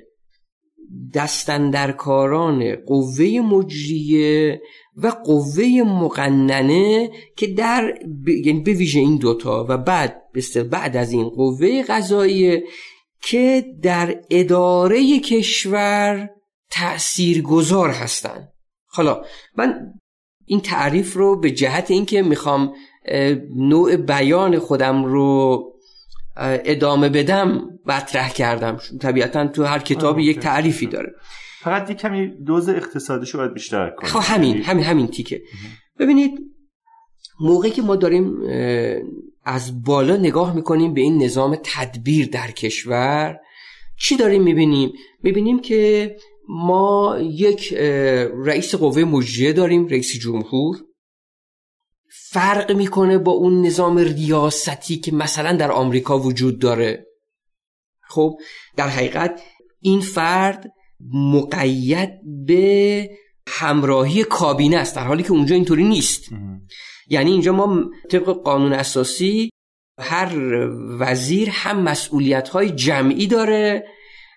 دستندرکاران 1.15 2.77
قوه 2.77 3.25
مجریه 3.25 4.63
و 4.97 5.07
قوه 5.09 5.65
مقننه 5.87 7.11
که 7.37 7.47
در 7.47 7.99
ب... 8.27 8.29
یعنی 8.29 8.61
به 8.61 8.73
ویژه 8.73 9.01
این 9.01 9.17
دوتا 9.17 9.67
و 9.69 9.79
بعد 9.79 10.23
بعد 10.57 10.97
از 10.97 11.13
این 11.13 11.29
قوه 11.29 11.83
قضاییه 11.83 12.65
که 13.23 13.65
در 13.83 14.23
اداره 14.31 15.21
کشور 15.21 16.31
تأثیر 16.71 17.43
گذار 17.43 17.91
هستند 17.91 18.49
حالا 18.87 19.25
من 19.57 19.95
این 20.45 20.61
تعریف 20.61 21.15
رو 21.15 21.41
به 21.41 21.51
جهت 21.51 21.91
اینکه 21.91 22.23
می‌خوام 22.23 22.73
نوع 23.57 23.97
بیان 23.97 24.59
خودم 24.59 25.05
رو 25.05 25.65
ادامه 26.37 27.09
بدم 27.09 27.63
مطرح 27.87 28.33
کردم. 28.33 28.79
طبیعتا 29.01 29.47
تو 29.47 29.65
هر 29.65 29.79
کتابی 29.79 30.25
یک. 30.25 30.39
تعریفی 30.39 30.87
داره. 30.87 31.13
فقط 31.61 31.91
یک 31.91 31.97
کمی 31.97 32.45
دوز 32.45 32.69
اقتصادیشو 32.69 33.39
باید 33.39 33.55
بیشتر 33.55 33.91
کنیم. 33.91 34.13
خب 34.13 34.21
همین 34.23 34.63
همین 34.63 34.85
همین 34.85 35.07
تیکه. 35.09 35.43
ببینید 35.99 36.33
موقعی 37.41 37.71
که 37.71 37.83
ما 37.83 37.97
داریم 37.97 38.37
از 39.45 39.85
بالا 39.85 40.17
نگاه 40.17 40.55
می‌کنیم 40.55 40.95
به 40.95 41.01
این 41.01 41.23
نظام 41.23 41.57
تدبیر 41.65 42.29
در 42.29 42.51
کشور 42.51 43.41
چی 43.99 44.17
داریم 44.17 44.43
می‌بینیم؟ 44.43 44.93
می‌بینیم 45.23 45.61
که 45.61 46.17
ما 46.53 47.19
یک 47.21 47.73
رئیس 48.45 48.75
قوه 48.75 49.05
مجریه 49.05 49.53
داریم 49.53 49.87
رئیس 49.87 50.19
جمهور. 50.19 50.77
فرق 52.31 52.73
می‌کنه 52.73 53.19
با 53.19 53.33
اون 53.33 53.67
نظام 53.67 53.99
ریاستی 53.99 54.97
که 54.97 55.15
مثلا 55.15 55.57
در 55.57 55.73
آمریکا 55.73 56.19
وجود 56.19 56.59
داره. 56.59 57.07
خب 58.09 58.39
در 58.77 58.89
حقیقت 58.89 59.43
این 59.81 60.01
فرد 60.01 60.73
مقید 61.15 62.11
به 62.47 63.11
همراهی 63.49 64.25
کابینه 64.25 64.77
است 64.77 64.97
در 64.97 65.05
حالی 65.05 65.23
که 65.23 65.33
اونجا 65.33 65.55
اینطوری 65.55 65.85
نیست. 65.85 66.25
یعنی 67.09 67.31
اینجا 67.31 67.53
ما 67.53 67.91
طبق 68.11 68.25
قانون 68.25 68.73
اساسی 68.73 69.51
هر 69.99 70.37
وزیر 70.99 71.51
هم 71.51 71.83
مسئولیت 71.83 72.49
های 72.49 72.71
جمعی 72.71 73.27
داره 73.27 73.85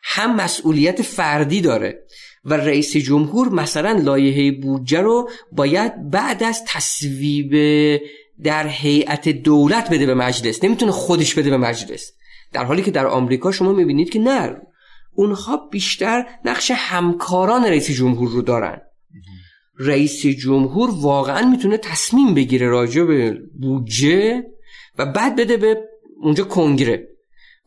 هم 0.04 0.36
مسئولیت 0.36 1.02
فردی 1.02 1.62
داره 1.62 2.04
و 2.46 2.54
رئیس 2.54 2.98
جمهور 2.98 3.50
مثلا 3.50 3.92
لایحه 3.92 4.52
بودجه 4.52 5.02
رو 5.02 5.30
باید 5.52 6.10
بعد 6.10 6.44
از 6.44 6.64
تصویب 6.68 7.52
در 8.44 8.68
هیئت 8.68 9.30
دولت 9.30 9.90
بده 9.90 10.06
به 10.06 10.14
مجلس. 10.14 10.64
نمی‌تونه 10.64 10.92
خودش 10.92 11.36
بده 11.36 11.50
به 11.50 11.58
مجلس. 11.58 12.12
در 12.54 12.64
حالی 12.64 12.82
که 12.82 12.92
در 12.92 13.08
آمریکا 13.08 13.52
شما 13.52 13.74
می‌بینید 13.74 14.10
که 14.10 14.20
نه 14.20 14.56
اونها 15.14 15.68
بیشتر 15.72 16.26
نقش 16.46 16.72
همکاران 16.76 17.66
رئیس 17.66 17.92
جمهور 17.92 18.30
رو 18.30 18.42
دارن. 18.42 18.82
رئیس 19.80 20.26
جمهور 20.26 20.90
واقعا 21.02 21.50
می‌تونه 21.50 21.78
تصمیم 21.78 22.34
بگیره 22.34 22.68
راجع 22.68 23.04
به 23.04 23.38
بودجه 23.62 24.44
و 24.98 25.06
بعد 25.06 25.36
بده 25.36 25.58
به 25.58 25.78
اونجا 26.22 26.44
کنگره. 26.44 27.08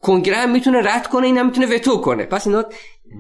کنگره 0.07 0.37
هم 0.37 0.53
می‌تونه 0.53 0.79
رد 0.79 1.07
کنه 1.07 1.27
این 1.27 1.39
هم 1.39 1.47
می‌تونه 1.47 1.75
وتو 1.75 1.97
کنه. 1.97 2.25
پس 2.25 2.47
اینا 2.47 2.65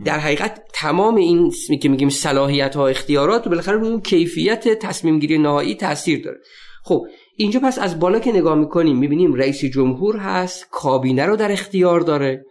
در 0.04 0.18
حقیقت 0.18 0.62
تمام 0.72 1.14
این 1.14 1.52
که 1.82 1.88
میگیم 1.88 2.08
صلاحیت 2.08 2.76
ها 2.76 2.86
اختیارات 2.86 3.46
و 3.46 3.50
بالاخره 3.50 3.76
اون 3.76 4.00
کیفیت 4.00 4.68
تصمیم 4.68 5.18
گیری 5.18 5.38
نهایی 5.38 5.74
تاثیر 5.74 6.24
داره. 6.24 6.38
خب 6.84 7.06
اینجا 7.36 7.60
پس 7.60 7.78
از 7.78 8.00
بالا 8.00 8.18
که 8.18 8.32
نگاه 8.32 8.54
می‌کنیم 8.54 8.96
می‌بینیم 8.96 9.34
رئیس 9.34 9.64
جمهور 9.64 10.16
هست 10.16 10.66
کابینه 10.70 11.26
رو 11.26 11.36
در 11.36 11.52
اختیار 11.52 12.00
داره. 12.00 12.44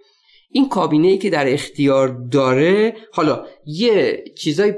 این 0.52 0.69
کابینه 0.69 1.08
ای 1.08 1.17
که 1.17 1.30
در 1.30 1.54
اختیار 1.54 2.08
داره 2.32 2.95
حالا 3.13 3.45
یه 3.65 4.24
چیزای 4.38 4.74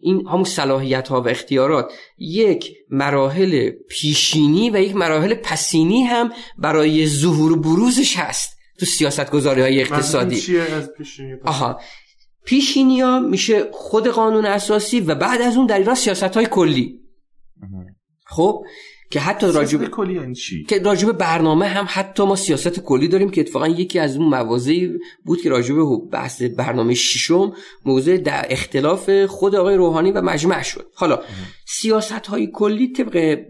این 0.00 0.26
همون 0.28 0.44
صلاحیت 0.44 1.08
ها 1.08 1.22
و 1.22 1.28
اختیارات 1.28 1.92
یک 2.18 2.72
مراحل 2.90 3.70
پیشینی 3.70 4.70
و 4.70 4.80
یک 4.80 4.96
مراحل 4.96 5.34
پسینی 5.34 6.02
هم 6.02 6.32
برای 6.58 7.06
ظهور 7.06 7.58
بروزش 7.58 8.16
هست. 8.16 8.55
تو 8.78 8.86
سیاست 8.86 9.30
گذاری 9.30 9.60
های 9.60 9.80
اقتصادی. 9.80 10.40
چیه 10.40 10.60
از 10.60 10.92
پیشینی 10.92 11.34
آها. 11.44 11.80
پیشینی 12.44 13.00
ها 13.00 13.20
میشه 13.20 13.68
خود 13.72 14.06
قانون 14.06 14.46
اساسی 14.46 15.00
و 15.00 15.14
بعد 15.14 15.42
از 15.42 15.56
اون 15.56 15.66
در 15.66 15.78
ایران 15.78 15.94
سیاست 15.94 16.22
های 16.22 16.46
کلی 16.46 17.00
خب؟ 18.26 18.64
که 19.10 19.20
حتی 19.20 19.46
راجب 19.46 19.84
کلی 19.84 20.14
یعنی 20.14 20.34
چی؟ 20.34 20.64
که 20.64 20.78
راجب 20.78 21.12
برنامه 21.12 21.66
هم 21.66 21.86
حتی 21.88 22.24
ما 22.24 22.36
سیاست 22.36 22.80
کلی 22.80 23.08
داریم 23.08 23.30
که 23.30 23.40
اتفاقا 23.40 23.68
یکی 23.68 23.98
از 23.98 24.16
اون 24.16 24.28
مواضعی 24.28 24.98
بود 25.24 25.40
که 25.40 25.50
راجب 25.50 25.74
بحث 26.12 26.42
برنامه 26.42 26.94
ششم 26.94 27.52
موضوع 27.84 28.16
در 28.16 28.46
اختلاف 28.50 29.24
خود 29.24 29.54
آقای 29.54 29.76
روحانی 29.76 30.12
و 30.12 30.22
مجمع 30.22 30.62
شد. 30.62 30.90
حالا 30.94 31.20
سیاست 31.66 32.26
های 32.26 32.50
کلی 32.52 32.92
طبق 32.92 33.40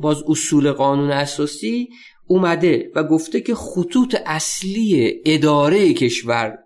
باز 0.00 0.22
اصول 0.28 0.72
قانون 0.72 1.10
اساسی 1.10 1.88
اومده 2.30 2.90
و 2.94 3.04
گفته 3.04 3.40
که 3.40 3.54
خطوط 3.54 4.16
اصلی 4.26 5.20
اداره 5.24 5.94
کشور 5.94 6.58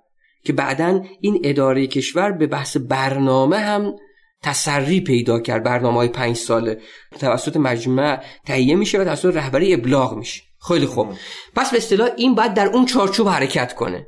که 0.44 0.53
بعدا 0.53 1.03
این 1.20 1.40
اداره 1.44 1.87
کشور 1.87 2.33
به 2.33 2.46
بحث 2.46 2.77
برنامه 2.77 3.59
هم 3.59 3.96
تسری 4.42 5.00
پیدا 5.00 5.40
کرد 5.40 5.62
برنامه 5.62 5.96
های 5.96 6.09
پنج 6.09 6.37
ساله. 6.37 6.81
توسط 7.20 7.57
مجمع 7.57 8.22
تهیه 8.46 8.77
میشه 8.77 8.98
و 8.98 9.05
توسط 9.05 9.37
رهبری 9.37 9.74
ابلاغ 9.74 10.16
میشه. 10.16 10.42
خیلی 10.68 10.87
خوب. 10.87 11.09
پس 11.57 11.70
به 11.70 11.77
اصطلاح 11.77 12.09
این 12.16 12.35
باید 12.35 12.55
در 12.55 12.66
اون 12.66 12.87
چارچوب 12.87 13.29
حرکت 13.29 13.74
کنه. 13.74 14.07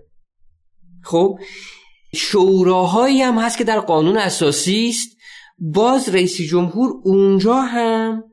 خب 1.02 1.38
شوراهایی 2.14 3.22
هم 3.22 3.38
هست 3.38 3.58
که 3.58 3.64
در 3.64 3.80
قانون 3.80 4.16
اساسی 4.16 4.88
است. 4.88 5.16
باز 5.58 6.08
رئیس 6.08 6.40
جمهور 6.40 6.92
اونجا 7.04 7.54
هم 7.54 8.24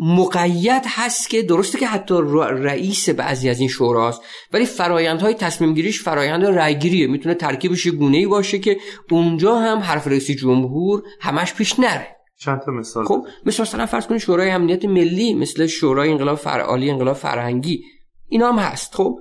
مقید 0.00 0.82
هست 0.86 1.30
که 1.30 1.42
درسته 1.42 1.78
که 1.78 1.86
حتی 1.86 2.14
رئیس 2.50 3.08
بعضی 3.08 3.48
از 3.48 3.60
این 3.60 3.68
شوراست 3.68 4.22
ولی 4.52 4.66
فرایندهای 4.66 5.34
تصمیم 5.34 5.74
گیریش 5.74 6.02
فرایند 6.02 6.44
رأیگیریه. 6.44 7.06
می‌تونه 7.06 7.34
ترکیبش 7.34 7.86
گونه 7.86 8.16
ای 8.16 8.26
باشه 8.26 8.58
که 8.58 8.76
اونجا 9.10 9.58
هم 9.58 9.78
حرف 9.78 10.06
رئیس 10.06 10.30
جمهور 10.30 11.02
همش 11.20 11.54
پیش 11.54 11.78
نره. 11.78 12.16
چند 12.40 12.60
تا 12.60 12.72
مثال. 12.72 13.04
خب 13.04 13.26
مثل 13.46 13.62
مثلا 13.62 13.86
فرض 13.86 14.06
کنید 14.06 14.20
شورای 14.20 14.50
امنیت 14.50 14.84
ملی 14.84 15.34
مثل 15.34 15.66
شورای 15.66 16.10
انقلاب 16.10 16.38
فرعالی 16.38 16.90
انقلاب 16.90 17.16
فرهنگی 17.16 17.84
اینا 18.28 18.52
هم 18.52 18.58
هست. 18.58 18.94
خب 18.94 19.18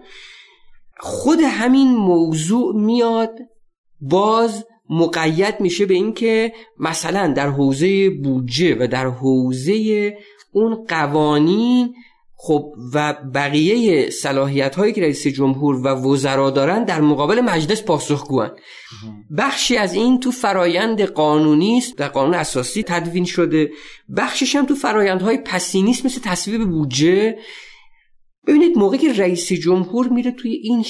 خود 1.00 1.40
همین 1.42 1.88
موضوع 1.88 2.76
میاد 2.76 3.40
باز 4.02 4.66
مقید 4.90 5.60
میشه 5.60 5.86
به 5.86 5.94
اینکه 5.94 6.54
مثلا 6.80 7.28
در 7.28 7.50
حوزه 7.50 8.10
بودجه 8.10 8.76
و 8.80 8.88
در 8.88 9.06
حوزه 9.06 10.18
اون 10.58 10.86
قوانین 10.88 11.94
خب 12.40 12.74
و 12.94 13.14
بقیه 13.34 14.10
صلاحیت 14.10 14.76
هایی 14.76 14.94
که 14.94 15.02
رئیس 15.02 15.28
جمهور 15.28 15.76
و 15.76 15.88
وزرا 15.88 16.50
دارن 16.50 16.84
در 16.84 17.02
مقابل 17.02 17.42
مجلس 17.42 17.84
پاسخگوان. 17.84 18.52
بخشی 19.38 19.78
از 19.78 19.94
این 19.94 20.20
تو 20.20 20.32
فرایند 20.32 21.02
قانونی 21.02 21.78
است 21.78 21.98
در 21.98 22.08
قانون 22.08 22.34
اساسی 22.34 22.84
تدوین 22.84 23.26
شده. 23.26 23.70
بخشش 24.18 24.56
هم 24.56 24.66
تو 24.66 24.76
فرایندهای 24.76 25.38
پسینی 25.38 25.92
است 25.92 26.06
مثل 26.06 26.22
تصویب 26.22 26.70
بودجه. 26.70 27.38
ببینید 28.48 28.78
موقعی 28.78 29.00
که 29.00 29.14
رئیس 29.14 29.54
جمهور 29.54 30.08
میره 30.08 30.32
توی 30.32 30.52
این 30.52 30.86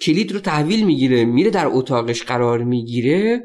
کلید 0.00 0.32
رو 0.32 0.38
تحویل 0.38 0.86
می‌گیره 0.86 1.24
میره 1.24 1.50
در 1.50 1.66
اتاقش 1.66 2.22
قرار 2.22 2.64
می‌گیره 2.64 3.44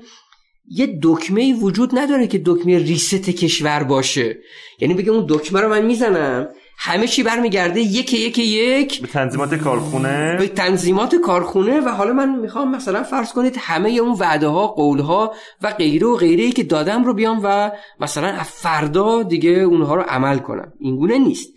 یه 0.67 0.99
دکمه 1.03 1.53
وجود 1.53 1.99
نداره 1.99 2.27
که 2.27 2.41
دکمه 2.45 2.77
ریست 2.77 3.29
کشور 3.29 3.83
باشه. 3.83 4.37
یعنی 4.79 4.93
بگه 4.93 5.11
اون 5.11 5.25
دکمه 5.29 5.61
رو 5.61 5.69
من 5.69 5.85
می‌زنم 5.85 6.49
همه 6.79 7.07
چی 7.07 7.23
برمیگرده 7.23 7.79
یک 7.79 8.13
یک 8.13 8.37
یک. 8.37 9.01
به 9.01 9.07
تنظیمات 9.07 9.55
کارخونه. 9.55 10.37
به 10.39 10.47
تنظیمات 10.47 11.15
کارخونه 11.15 11.79
و 11.79 11.89
حالا 11.89 12.13
من 12.13 12.39
می‌خوام 12.39 12.75
مثلا 12.75 13.03
فرض 13.03 13.33
کنید 13.33 13.55
همه 13.59 13.89
اون 13.89 14.15
وعده 14.19 14.47
ها 14.47 14.67
قول 14.67 14.99
ها 14.99 15.33
و 15.61 15.73
غیره 15.73 16.07
و 16.07 16.15
غیره 16.15 16.43
ای 16.43 16.51
که 16.51 16.63
دادم 16.63 17.03
رو 17.03 17.13
بیام 17.13 17.41
و 17.43 17.71
مثلا 17.99 18.43
فردا 18.43 19.23
دیگه 19.23 19.49
اونها 19.49 19.95
رو 19.95 20.01
عمل 20.01 20.37
کنم. 20.37 20.73
اینگونه 20.79 21.17
نیست. 21.17 21.49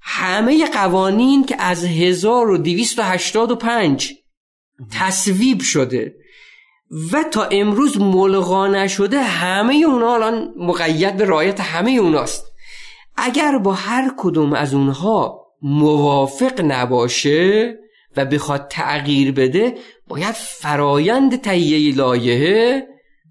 همه 0.00 0.66
قوانین 0.66 1.44
که 1.44 1.62
از 1.62 1.84
1285 1.84 4.14
تصویب 4.92 5.60
شده. 5.60 6.14
و 7.12 7.22
تا 7.22 7.44
امروز 7.44 8.00
ملغا 8.00 8.66
نشده 8.66 9.22
همه 9.22 9.84
اونا 9.86 10.14
الان 10.14 10.54
مقید 10.56 11.16
به 11.16 11.24
رایت 11.24 11.60
همه 11.60 11.90
اوناست. 11.90 12.52
اگر 13.16 13.58
با 13.58 13.72
هر 13.72 14.12
کدوم 14.16 14.52
از 14.52 14.74
اونها 14.74 15.46
موافق 15.62 16.60
نباشه 16.60 17.74
و 18.16 18.24
بخواد 18.24 18.68
تغییر 18.70 19.32
بده 19.32 19.74
باید 20.08 20.34
فرایند 20.34 21.40
تهیه 21.40 21.96
لایحه 21.96 22.86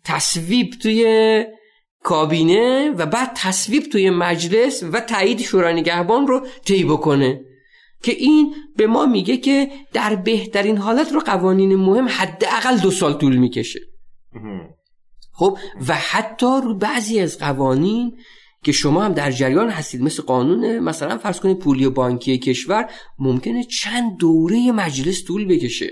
تصویب 0.05 0.69
توی 0.81 1.45
کابینه 2.03 2.89
و 2.97 3.05
بعد 3.05 3.31
تصویب 3.35 3.83
توی 3.83 4.09
مجلس 4.09 4.83
و 4.83 4.99
تایید 4.99 5.41
شورای 5.41 5.73
نگهبان 5.73 6.27
رو 6.27 6.47
طی 6.65 6.83
بکنه. 6.83 7.41
که 8.03 8.11
این 8.11 8.55
به 8.75 8.87
ما 8.87 9.05
میگه 9.05 9.37
که 9.37 9.71
در 9.93 10.15
بهترین 10.15 10.77
حالت 10.77 11.11
رو 11.11 11.19
قوانین 11.19 11.75
مهم 11.75 12.07
حداقل 12.07 12.77
دو 12.77 12.91
سال 12.91 13.13
طول 13.13 13.35
می‌کشه. 13.35 13.79
خب 15.31 15.57
و 15.87 15.95
حتی 15.95 16.61
رو 16.63 16.77
بعضی 16.77 17.19
از 17.19 17.37
قوانین 17.37 18.17
که 18.63 18.71
شما 18.71 19.03
هم 19.03 19.13
در 19.13 19.31
جریان 19.31 19.69
هستید 19.69 20.01
مثل 20.01 20.23
قانون 20.23 20.79
مثلا 20.79 21.17
فرض 21.17 21.39
کنید 21.39 21.59
پولی 21.59 21.85
و 21.85 21.89
بانکی 21.89 22.37
کشور 22.37 22.89
ممکنه 23.19 23.63
چند 23.63 24.17
دوره 24.17 24.71
مجلس 24.71 25.23
طول 25.25 25.45
بکشه. 25.45 25.89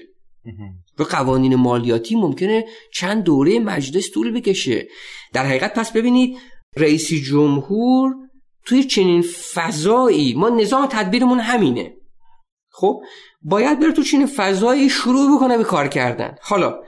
و 1.00 1.04
قوانین 1.04 1.56
مالیاتی 1.56 2.16
ممکنه 2.16 2.66
چند 2.94 3.24
دوره 3.24 3.60
مجلس 3.60 4.12
طول 4.12 4.32
بکشه. 4.32 4.88
در 5.34 5.46
حقیقت 5.46 5.74
پس 5.74 5.92
ببینید 5.92 6.38
رئیس 6.78 7.14
جمهور 7.14 8.16
توی 8.66 8.84
چنین 8.84 9.22
فضایی 9.54 10.34
ما 10.34 10.50
نظام 10.50 10.86
تدبیرمون 10.86 11.40
همینه. 11.40 11.94
خب 12.70 13.02
باید 13.42 13.80
بره 13.80 13.92
تو 13.92 14.04
چنین 14.04 14.28
فضایی 14.28 14.90
شروع 14.90 15.38
بکنه 15.38 15.58
به 15.58 15.64
کار 15.64 15.88
کردن. 15.88 16.36
حالا 16.42 16.80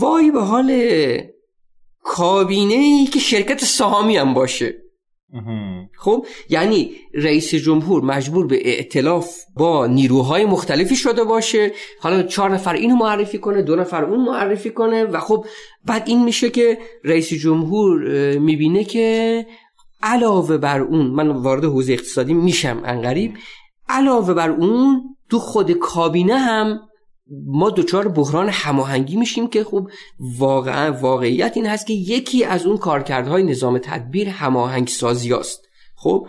وای 0.00 0.30
به 0.30 0.40
حال 0.40 0.96
کابینه 2.02 2.74
ای 2.74 3.06
که 3.06 3.18
شرکت 3.18 3.64
سهامی 3.64 4.16
هم 4.16 4.34
باشه. 4.34 4.74
خب 5.98 6.26
یعنی 6.48 6.92
رئیس 7.14 7.54
جمهور 7.54 8.02
مجبور 8.02 8.46
به 8.46 8.60
ائتلاف 8.64 9.36
با 9.56 9.86
نیروهای 9.86 10.44
مختلفی 10.44 10.96
شده 10.96 11.24
باشه. 11.24 11.72
حالا 12.00 12.22
چهار 12.22 12.50
نفر 12.50 12.72
اینو 12.74 12.96
معرفی 12.96 13.38
کنه 13.38 13.62
دو 13.62 13.76
نفر 13.76 14.04
اون 14.04 14.24
معرفی 14.24 14.70
کنه 14.70 15.04
و 15.04 15.20
خب 15.20 15.46
بعد 15.84 16.02
این 16.08 16.24
میشه 16.24 16.50
که 16.50 16.78
رئیس 17.04 17.32
جمهور 17.32 17.98
می‌بینه 18.38 18.84
که 18.84 19.46
علاوه 20.02 20.56
بر 20.56 20.80
اون 20.80 21.06
من 21.06 21.28
وارد 21.28 21.64
حوزه 21.64 21.92
اقتصادی 21.92 22.34
میشم 22.34 22.82
انقریب. 22.84 23.34
علاوه 23.88 24.34
بر 24.34 24.50
اون 24.50 25.16
تو 25.28 25.38
خود 25.38 25.72
کابینه 25.72 26.38
هم 26.38 26.80
ما 27.46 27.70
دچار 27.70 28.08
بحران 28.08 28.48
هماهنگی 28.48 29.16
میشیم 29.16 29.48
که 29.48 29.64
خب 29.64 29.90
واقعا 30.38 30.92
واقعیت 30.92 31.52
این 31.56 31.66
هست 31.66 31.86
که 31.86 31.92
یکی 31.92 32.44
از 32.44 32.66
اون 32.66 32.76
کارکردهای 32.76 33.42
نظام 33.42 33.78
تدبیر 33.78 34.28
هماهنگ 34.28 34.88
سازی 34.88 35.32
است 35.34 35.60
خب؟ 35.96 36.26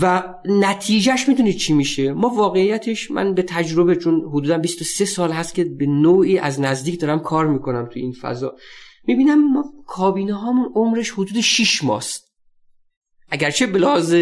و 0.00 0.34
نتیجهش 0.44 1.28
می‌دونید 1.28 1.56
چی 1.56 1.72
میشه؟ 1.72 2.12
ما 2.12 2.28
واقعیتش 2.28 3.10
من 3.10 3.34
به 3.34 3.42
تجربه 3.42 3.96
چون 3.96 4.20
حدودا 4.32 4.58
23 4.58 5.04
سال 5.04 5.32
هست 5.32 5.54
که 5.54 5.64
به 5.64 5.86
نوعی 5.86 6.38
از 6.38 6.60
نزدیک 6.60 7.00
دارم 7.00 7.20
کار 7.20 7.46
می‌کنم 7.46 7.86
تو 7.86 7.98
این 7.98 8.12
فضا. 8.12 8.56
می‌بینم 9.06 9.52
ما 9.52 9.64
کابینه 9.86 10.34
هامون 10.34 10.72
عمرش 10.74 11.10
حدود 11.10 11.40
6 11.40 11.84
ماست. 11.84 12.25
اگرچه 13.36 13.66
بلاز 13.66 14.14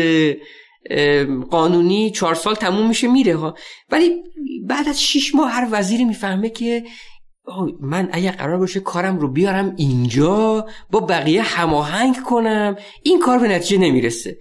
قانونی 1.51 2.11
چهار 2.11 2.35
سال 2.35 2.55
تموم 2.55 2.89
میشه 2.89 3.09
میره 3.09 3.37
ها. 3.37 3.55
ولی 3.91 4.23
بعد 4.67 4.89
از 4.89 5.03
شیش 5.03 5.35
ماه 5.35 5.51
هر 5.51 5.69
وزیری 5.71 6.05
می‌فهمه 6.05 6.51
که 6.51 6.85
من 7.81 8.09
اگه 8.13 8.31
قرار 8.31 8.59
باشه 8.59 8.81
کارم 8.81 9.19
رو 9.19 9.29
بیارم 9.29 9.75
اینجا 9.77 10.67
با 10.91 11.01
بقیه 11.01 11.43
هماهنگ 11.43 12.23
کنم 12.23 12.77
این 13.03 13.19
کار 13.21 13.39
به 13.39 13.49
نتیجه 13.49 13.79
نمی‌رسه. 13.79 14.39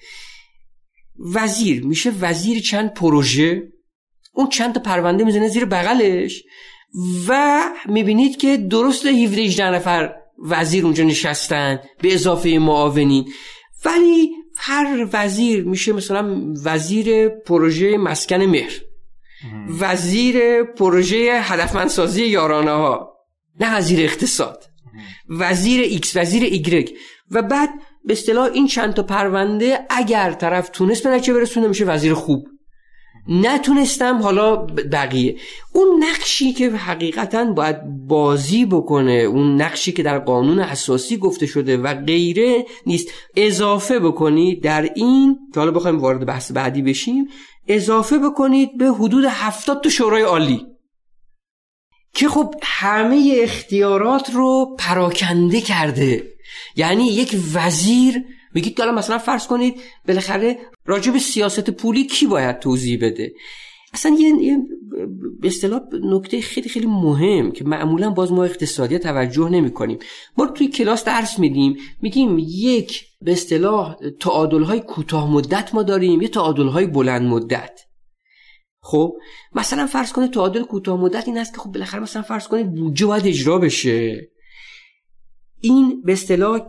وزیر 1.33 1.85
میشه 1.85 2.11
وزیر 2.21 2.59
چند 2.59 2.93
پروژه؟ 2.93 3.61
اون 4.33 4.49
چند 4.49 4.73
تا 4.73 4.79
پرونده 4.79 5.23
می‌زنه 5.23 5.47
زیر 5.47 5.65
بغلش 5.65 6.43
و 7.27 7.61
می‌بینید 7.85 8.37
که 8.37 8.57
درست 8.57 9.05
17 9.05 9.69
نفر 9.69 10.13
وزیر 10.45 10.85
اونجا 10.85 11.03
نشستن 11.03 11.79
به 12.01 12.13
اضافه 12.13 12.49
معاونین. 12.49 13.33
ولی 13.85 14.29
هر 14.57 15.07
وزیر 15.13 15.63
میشه 15.63 15.93
مثلا 15.93 16.53
وزیر 16.63 17.29
پروژه 17.29 17.97
مسکن 17.97 18.45
مهر. 18.45 18.73
وزیر 19.79 20.63
پروژه 20.63 21.41
هدفمندسازی 21.41 22.25
یارانه 22.25 22.71
ها 22.71 23.13
نه 23.59 23.77
وزیر 23.77 23.99
اقتصاد. 23.99 24.63
وزیر 25.29 25.81
ایکس 25.81 26.17
وزیر 26.17 26.43
ایگرگ. 26.43 26.97
و 27.31 27.41
بعد 27.41 27.69
به 28.05 28.13
اصطلاح 28.13 28.49
این 28.53 28.67
چند 28.67 28.93
تا 28.93 29.03
پرونده 29.03 29.79
اگر 29.89 30.31
طرف 30.31 30.69
تونست 30.69 31.03
به 31.03 31.09
نتیجه 31.09 31.33
برسونه 31.33 31.67
میشه 31.67 31.85
وزیر 31.85 32.13
خوب. 32.13 32.47
نتونستم 33.27 34.21
حالا 34.21 34.55
بقیه. 34.91 35.35
اون 35.73 36.03
نقشی 36.03 36.53
که 36.53 36.69
حقیقتا 36.69 37.45
باید 37.45 38.07
بازی 38.07 38.65
بکنه 38.65 39.11
اون 39.11 39.61
نقشی 39.61 39.91
که 39.91 40.03
در 40.03 40.19
قانون 40.19 40.59
اساسی 40.59 41.17
گفته 41.17 41.45
شده 41.45 41.77
و 41.77 41.93
غیره 41.93 42.65
نیست. 42.85 43.09
اضافه 43.35 43.99
بکنید 43.99 44.63
در 44.63 44.89
این 44.95 45.39
که 45.53 45.59
حالا 45.59 45.71
بخوایم 45.71 45.99
وارد 45.99 46.25
بحث 46.25 46.51
بعدی 46.51 46.81
بشیم 46.81 47.27
اضافه 47.67 48.17
بکنید 48.17 48.77
به 48.77 48.85
حدود 48.85 49.25
هفتاد 49.25 49.83
تا 49.83 49.89
شورای 49.89 50.21
عالی. 50.21 50.65
که 52.13 52.29
خب 52.29 52.55
همه 52.63 53.35
اختیارات 53.43 54.29
رو 54.33 54.75
پراکنده 54.79 55.61
کرده. 55.61 56.27
یعنی 56.75 57.07
یک 57.07 57.35
وزیر 57.53 58.23
میگید 58.53 58.77
که 58.77 58.83
مثلا 58.83 59.17
فرض 59.17 59.47
کنید 59.47 59.75
بالاخره 60.07 60.57
راجع 60.85 61.11
به 61.11 61.19
سیاست 61.19 61.69
پولی 61.69 62.05
کی 62.05 62.27
باید 62.27 62.59
توضیح 62.59 62.99
بده؟ 63.01 63.33
اصلا 63.93 64.17
یه 64.19 64.57
به 65.39 65.47
اصطلاح 65.47 65.81
نکته 66.03 66.41
خیلی 66.41 66.69
خیلی 66.69 66.85
مهم 66.85 67.51
که 67.51 67.63
معمولا 67.63 68.09
باز 68.09 68.31
ما 68.31 68.43
اقتصادی 68.43 68.99
توجه 68.99 69.49
نمی 69.49 69.71
کنیم 69.71 69.99
ما 70.37 70.47
توی 70.47 70.67
کلاس 70.67 71.03
درس 71.03 71.39
میدیم 71.39 71.77
میگیم 72.01 72.37
یک 72.39 73.05
به 73.21 73.31
اصطلاح 73.31 73.95
تعادل 74.19 74.63
های 74.63 74.79
کوتاه 74.79 75.31
مدت 75.31 75.75
ما 75.75 75.83
داریم 75.83 76.21
یه 76.21 76.27
تعادل 76.27 76.67
های 76.67 76.85
بلند 76.85 77.21
مدت. 77.21 77.79
خب 78.81 79.13
مثلا 79.55 79.87
فرض 79.87 80.13
کنید 80.13 80.33
تعادل 80.33 80.63
کوتاه 80.63 81.01
مدت 81.01 81.27
این 81.27 81.37
است 81.37 81.53
که 81.53 81.59
خب 81.59 81.71
بالاخره 81.71 81.99
مثلا 81.99 82.21
فرض 82.21 82.47
کنید 82.47 82.73
بودجه 82.73 83.05
باید 83.05 83.27
اجرا 83.27 83.59
بشه. 83.59 84.29
این 85.59 86.01
به 86.01 86.13
اصطلاح 86.13 86.67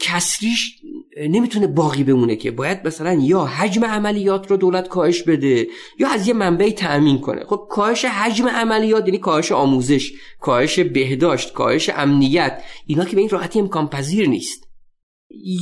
کسریش 0.00 0.75
نمی‌تونه 1.16 1.66
باقی 1.66 2.04
بمونه 2.04 2.36
که. 2.36 2.50
باید 2.50 2.86
مثلا 2.86 3.12
یا 3.12 3.44
حجم 3.44 3.84
عملیات 3.84 4.50
رو 4.50 4.56
دولت 4.56 4.88
کاهش 4.88 5.22
بده 5.22 5.66
یا 5.98 6.08
از 6.08 6.28
یه 6.28 6.34
منبعی 6.34 6.72
تأمین 6.72 7.20
کنه. 7.20 7.44
خب 7.44 7.66
کاهش 7.70 8.04
حجم 8.04 8.48
عملیات 8.48 9.06
یعنی 9.06 9.18
کاهش 9.18 9.52
آموزش 9.52 10.12
کاهش 10.40 10.78
بهداشت 10.78 11.52
کاهش 11.52 11.90
امنیت. 11.94 12.62
اینا 12.86 13.04
که 13.04 13.14
به 13.14 13.20
این 13.20 13.30
راحتی 13.30 13.60
امکان 13.60 13.88
پذیر 13.88 14.28
نیست. 14.28 14.66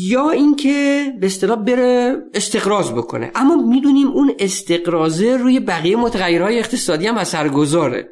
یا 0.01 0.31
اینکه 0.31 1.07
به 1.21 1.27
اصطلاح 1.27 1.65
بره 1.65 2.17
استقراض 2.35 2.93
بکنه. 2.93 3.31
اما 3.35 3.57
می‌دونیم 3.57 4.07
اون 4.07 4.33
استقرازه 4.39 5.37
روی 5.37 5.61
بقیه 5.61 5.97
متغیرهای 5.97 6.59
اقتصادی 6.59 7.07
هم 7.07 7.17
اثرگذاره. 7.17 8.09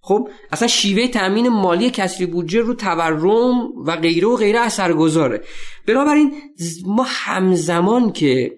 خب 0.00 0.28
اصلا 0.52 0.68
شیوه 0.68 1.08
تامین 1.08 1.48
مالی 1.48 1.90
کسری 1.90 2.26
بودجه 2.26 2.60
رو 2.60 2.74
تورم 2.74 3.72
و 3.86 3.96
غیره 3.96 4.28
و 4.28 4.36
غیره 4.36 4.60
اثرگذاره. 4.60 5.42
بنابراین 5.86 6.34
ما 6.86 7.06
همزمان 7.08 8.12
که 8.12 8.52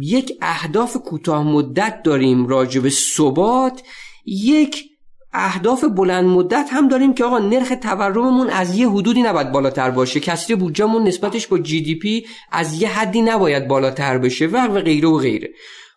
یک 0.00 0.32
اهداف 0.42 0.96
کوتاه 0.96 1.42
مدت 1.42 2.02
داریم 2.02 2.46
راجع 2.46 2.80
به 2.80 2.90
ثبات 2.90 3.82
یک 4.26 4.84
اهداف 5.32 5.84
بلند 5.84 6.24
مدت 6.24 6.68
هم 6.72 6.88
داریم 6.88 7.14
که 7.14 7.24
آقا 7.24 7.38
نرخ 7.38 7.72
تورممون 7.82 8.50
از 8.50 8.78
یه 8.78 8.88
حدودی 8.90 9.22
نباید 9.22 9.52
بالاتر 9.52 9.90
باشه. 9.90 10.20
کسری 10.20 10.56
بودجهمون 10.56 11.02
نسبتش 11.08 11.46
با 11.46 11.58
جی 11.58 11.80
دی 11.80 11.94
پی 11.94 12.26
از 12.52 12.82
یه 12.82 12.88
حدی 12.88 13.22
نباید 13.22 13.68
بالاتر 13.68 14.18
بشه 14.18 14.46
و 14.46 14.80
غیره 14.80 15.08
و 15.08 15.18
غیره. 15.18 15.48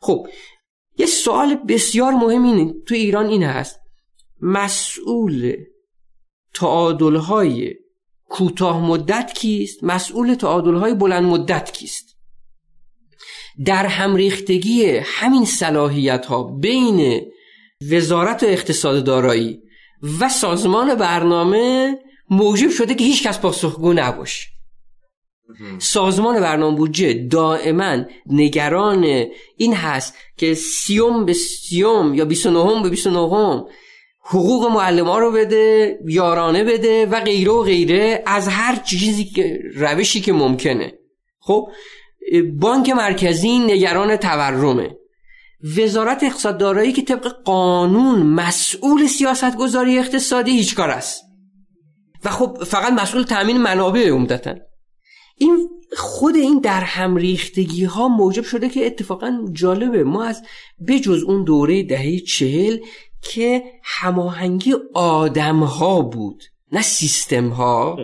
خب 0.01 0.27
یه 0.97 1.05
سوال 1.05 1.55
بسیار 1.55 2.13
مهم 2.13 2.43
اینه 2.43 2.73
تو 2.87 2.95
ایران 2.95 3.25
این 3.25 3.43
هست. 3.43 3.80
مسئول 4.41 5.55
تعادلهای 6.53 7.75
کوتاه 8.29 8.85
مدت 8.85 9.33
کیست؟ 9.33 9.83
مسئول 9.83 10.33
تعادلهای 10.33 10.93
بلند 10.93 11.23
مدت 11.23 11.71
کیست؟ 11.71 12.17
در 13.65 13.85
همریختگی 13.85 14.85
همین 15.03 15.45
صلاحیت 15.45 16.25
ها 16.25 16.43
بین 16.43 17.21
وزارت 17.91 18.43
و 18.43 18.45
اقتصاد 18.45 19.03
دارایی 19.03 19.61
و 20.19 20.29
سازمان 20.29 20.95
برنامه 20.95 21.97
موجب 22.29 22.69
شده 22.69 22.95
که 22.95 23.03
هیچ 23.03 23.27
کس 23.27 23.39
پاسخگو 23.39 23.93
نباشه. 23.93 24.47
سازمان 25.79 26.39
برنامه 26.39 26.77
بودجه 26.77 27.13
دائما 27.13 28.03
نگران 28.25 29.25
این 29.57 29.73
هست 29.73 30.17
که 30.37 30.53
سیوم 30.53 31.25
به 31.25 31.33
سیوم 31.33 32.13
یا 32.13 32.25
29 32.25 32.83
به 32.83 32.89
29 32.89 33.63
حقوق 34.23 34.71
معلم 34.71 35.09
رو 35.09 35.31
بده 35.31 35.97
یارانه 36.07 36.63
بده 36.63 37.05
و 37.05 37.19
غیره 37.19 37.51
و 37.51 37.63
غیره 37.63 38.23
از 38.25 38.47
هر 38.47 38.75
چیزی 38.75 39.25
که 39.25 39.59
روشی 39.75 40.21
که 40.21 40.33
ممکنه. 40.33 40.93
خب 41.39 41.67
بانک 42.59 42.89
مرکزی 42.89 43.59
نگران 43.59 44.15
تورمه. 44.15 44.95
وزارت 45.77 46.23
اقتصاد 46.23 46.57
دارایی 46.57 46.91
که 46.91 47.01
طبق 47.01 47.27
قانون 47.43 48.23
مسئول 48.23 49.07
سیاست 49.07 49.57
گذاری 49.57 49.99
اقتصادی 49.99 50.51
هیچ 50.51 50.75
کار 50.75 50.89
است. 50.89 51.23
و 52.25 52.29
خب 52.29 52.63
فقط 52.63 52.93
مسئول 52.93 53.23
تامین 53.23 53.57
منابع 53.57 54.09
عمدتا. 54.09 54.55
این 55.37 55.69
خود 55.97 56.35
این 56.35 56.59
در 56.59 56.81
هم 56.81 57.15
ریختگی 57.15 57.83
ها 57.83 58.07
موجب 58.07 58.43
شده 58.43 58.69
که 58.69 58.85
اتفاقا 58.85 59.45
جالبه. 59.53 60.03
ما 60.03 60.23
از 60.23 60.43
بجز 60.87 61.23
اون 61.23 61.43
دوره 61.43 61.83
دهه 61.83 62.19
چهل 62.19 62.77
که 63.21 63.63
هماهنگی 63.83 64.73
آدم 64.93 65.59
ها 65.59 66.01
بود 66.01 66.43
نه 66.71 66.81
سیستم 66.81 67.49
ها 67.49 67.97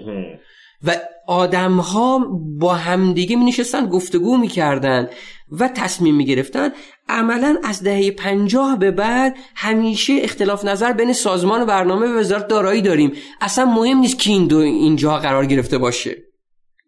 و 0.83 0.95
آدم 1.27 1.77
ها 1.77 2.19
با 2.59 2.73
همدیگه 2.73 3.35
می 3.35 3.45
نشستن 3.45 3.89
گفتگو 3.89 4.37
می 4.37 4.47
کردن 4.47 5.09
و 5.51 5.67
تصمیم 5.67 6.15
می 6.15 6.25
گرفتن 6.25 6.69
عملا 7.09 7.57
از 7.63 7.83
دهه 7.83 8.11
پنجاه 8.11 8.79
به 8.79 8.91
بعد 8.91 9.37
همیشه 9.55 10.13
اختلاف 10.21 10.65
نظر 10.65 10.93
بین 10.93 11.13
سازمان 11.13 11.61
و 11.61 11.65
برنامه 11.65 12.07
و 12.07 12.19
وزارت 12.19 12.47
دارایی 12.47 12.81
داریم. 12.81 13.11
اصلا 13.41 13.65
مهم 13.65 13.97
نیست 13.97 14.19
کی 14.19 14.31
این 14.31 14.47
دو 14.47 14.57
اینجا 14.57 15.17
قرار 15.17 15.45
گرفته 15.45 15.77
باشه. 15.77 16.15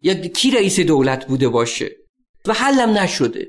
یا 0.02 0.14
کی 0.14 0.50
رئیس 0.50 0.80
دولت 0.80 1.26
بوده 1.26 1.48
باشه. 1.48 1.90
و 2.46 2.52
حلم 2.52 2.98
نشده. 2.98 3.48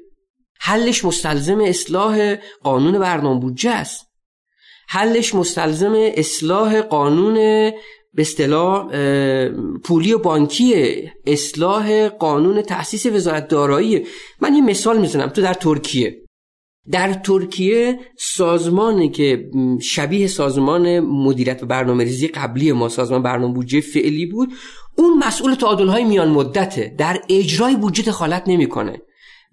حلش 0.60 1.06
مستلزم 1.06 1.60
اصلاح 1.62 2.36
قانون 2.64 3.00
برنامه 3.00 3.40
بودجه 3.40 3.72
است. 3.72 4.11
حلش 4.94 5.36
مستلزم 5.36 5.94
اصلاح 5.96 6.82
قانون 6.82 7.34
به 8.14 8.22
اصطلاح 8.22 8.88
پولی 9.84 10.14
و 10.14 10.18
بانکی 10.18 10.74
اصلاح 11.26 12.08
قانون 12.08 12.62
تأسیس 12.62 13.06
وزارت 13.06 13.48
دارایی 13.48 14.06
من 14.42 14.56
یه 14.56 14.62
مثال 14.62 15.02
می‌زنم. 15.02 15.28
تو 15.28 15.42
در 15.42 15.54
ترکیه. 15.54 16.22
در 16.92 17.14
ترکیه 17.14 18.00
سازمانی 18.18 19.10
که 19.10 19.50
شبیه 19.82 20.28
سازمان 20.28 21.00
مدیریت 21.00 21.64
و 21.64 21.66
برنامه 21.66 22.04
ریزی 22.04 22.28
قبلی 22.28 22.72
ما 22.72 22.90
سازمان 22.90 23.24
برنامه 23.24 23.54
بودجه 23.54 23.82
فعلی 23.82 24.26
بود 24.26 24.54
اون 24.98 25.18
مسئول 25.18 25.54
تعادل 25.54 25.88
های 25.88 26.04
میان 26.04 26.30
مدته. 26.30 26.96
در 26.98 27.22
اجرای 27.30 27.76
بودجه 27.76 28.04
دخالت 28.04 28.44
نمی‌کنه. 28.48 29.02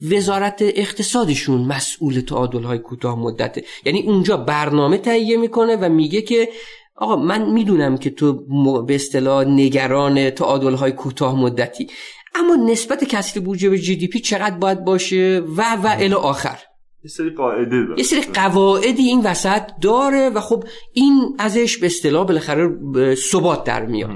وزارت 0.03 0.59
اقتصادشون 0.61 1.61
مسئول 1.61 2.21
تعادل 2.21 2.63
های 2.63 2.79
کوتاه 2.79 3.19
مدته 3.19 3.65
یعنی 3.85 4.03
اونجا 4.03 4.37
برنامه 4.37 4.99
تهیه 4.99 5.37
می‌کنه 5.37 5.77
و 5.77 5.89
میگه 5.89 6.23
که 6.23 6.49
آقا 6.97 7.17
من 7.17 7.51
می‌دونم 7.51 7.97
که 7.97 8.11
تو 8.11 8.33
به 8.83 8.95
اصطلاح 8.95 9.45
نگران 9.45 10.31
تعادل 10.31 10.75
های 10.75 10.93
کوتاه 10.93 11.41
مدتی. 11.41 11.87
اما 12.35 12.55
نسبت 12.55 13.05
کسری 13.05 13.41
بودجه 13.41 13.71
به 13.71 13.79
جی 13.79 13.97
دی 13.97 14.09
پی 14.09 14.21
چقدر 14.21 14.59
باید 14.59 14.85
باشه 14.85 15.43
و 15.57 15.77
و 15.77 15.97
الی 15.99 16.15
آخر. 16.15 16.59
یه 17.05 17.11
سری 17.11 17.31
قاعده 17.31 17.77
یه 17.97 18.05
سری 18.05 18.21
قواعدی 18.21 19.03
این 19.03 19.21
وسط 19.21 19.63
داره 19.81 20.31
و 20.31 20.41
خب 20.41 20.65
این 20.93 21.37
ازش 21.39 21.79
به 21.79 21.87
اصطلاح 21.87 22.27
بالاخره 22.27 22.71
ثبات 23.15 23.65
در 23.65 23.87
میاد. 23.87 24.11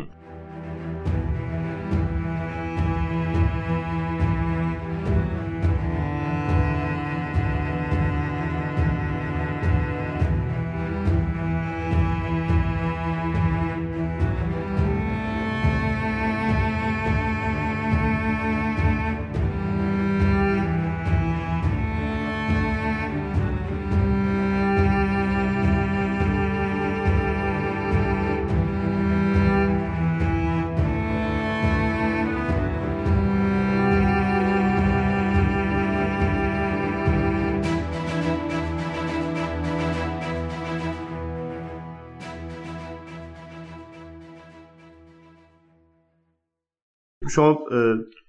شما 47.31 47.59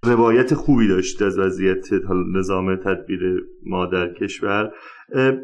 روایت 0.03 0.53
خوبی 0.53 0.87
داشتید 0.87 1.23
از 1.23 1.39
وضعیت 1.39 1.87
نظام 2.35 2.75
تدبیر 2.75 3.19
ما 3.65 3.85
در 3.85 4.13
کشور 4.13 4.71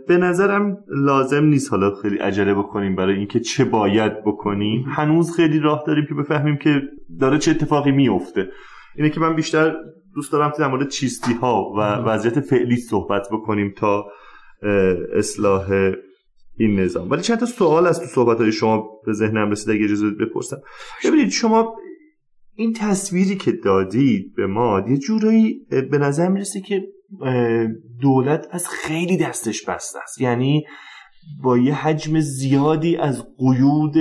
به 0.08 0.18
نظرم 0.18 0.78
لازم 0.88 1.44
نیست 1.44 1.72
حالا 1.72 1.96
خیلی 1.96 2.18
عجله 2.18 2.54
بکنیم 2.54 2.96
برای 2.96 3.16
اینکه 3.16 3.40
چه 3.40 3.66
باید 3.66 4.24
بکنیم. 4.24 4.86
هنوز 4.88 5.36
خیلی 5.36 5.60
راه 5.60 5.84
داریم 5.88 6.06
که 6.10 6.14
بفهمیم 6.14 6.58
که 6.58 6.82
داره 7.20 7.38
چه 7.38 7.52
اتفاقی 7.52 7.92
میفته 7.92 8.50
اینه 8.96 9.10
که 9.10 9.20
من 9.20 9.36
بیشتر 9.36 9.76
دوست 10.16 10.32
دارم 10.32 10.54
در 10.60 10.68
مورد 10.68 10.90
چیستی 10.90 11.34
ها 11.34 11.74
و 11.78 11.82
وضعیت 11.82 12.40
فعلی 12.40 12.78
صحبت 12.78 13.28
بکنیم 13.32 13.74
تا 13.78 14.06
اصلاح 15.14 15.72
این 16.58 16.80
نظام. 16.80 17.10
ولی 17.10 17.22
چند 17.22 17.40
تا 17.40 17.46
سوال 17.46 17.88
از 17.88 18.00
تو 18.00 18.06
صحبت 18.06 18.38
های 18.38 18.52
شما 18.52 18.90
به 19.06 19.14
ذهنم 19.14 19.52
رسید 19.52 19.70
اگه 19.70 19.84
اجازه 19.84 20.10
بپرسم. 20.10 20.58
ببینید 21.06 21.30
شما 21.30 21.76
این 22.60 22.74
تصویری 22.74 23.36
که 23.36 23.52
دادید 23.52 24.36
به 24.36 24.48
ما 24.48 24.84
یه 24.88 24.98
جورایی 24.98 25.66
به 25.92 25.98
نظر 25.98 26.28
می‌رسه 26.28 26.62
که 26.62 26.82
دولت 28.02 28.48
از 28.52 28.68
خیلی 28.70 29.18
دستش 29.18 29.66
بسته 29.66 30.00
است. 30.00 30.22
یعنی 30.22 30.66
با 31.44 31.58
یه 31.58 31.74
حجم 31.74 32.20
زیادی 32.20 32.98
از 32.98 33.28
قیود 33.38 33.98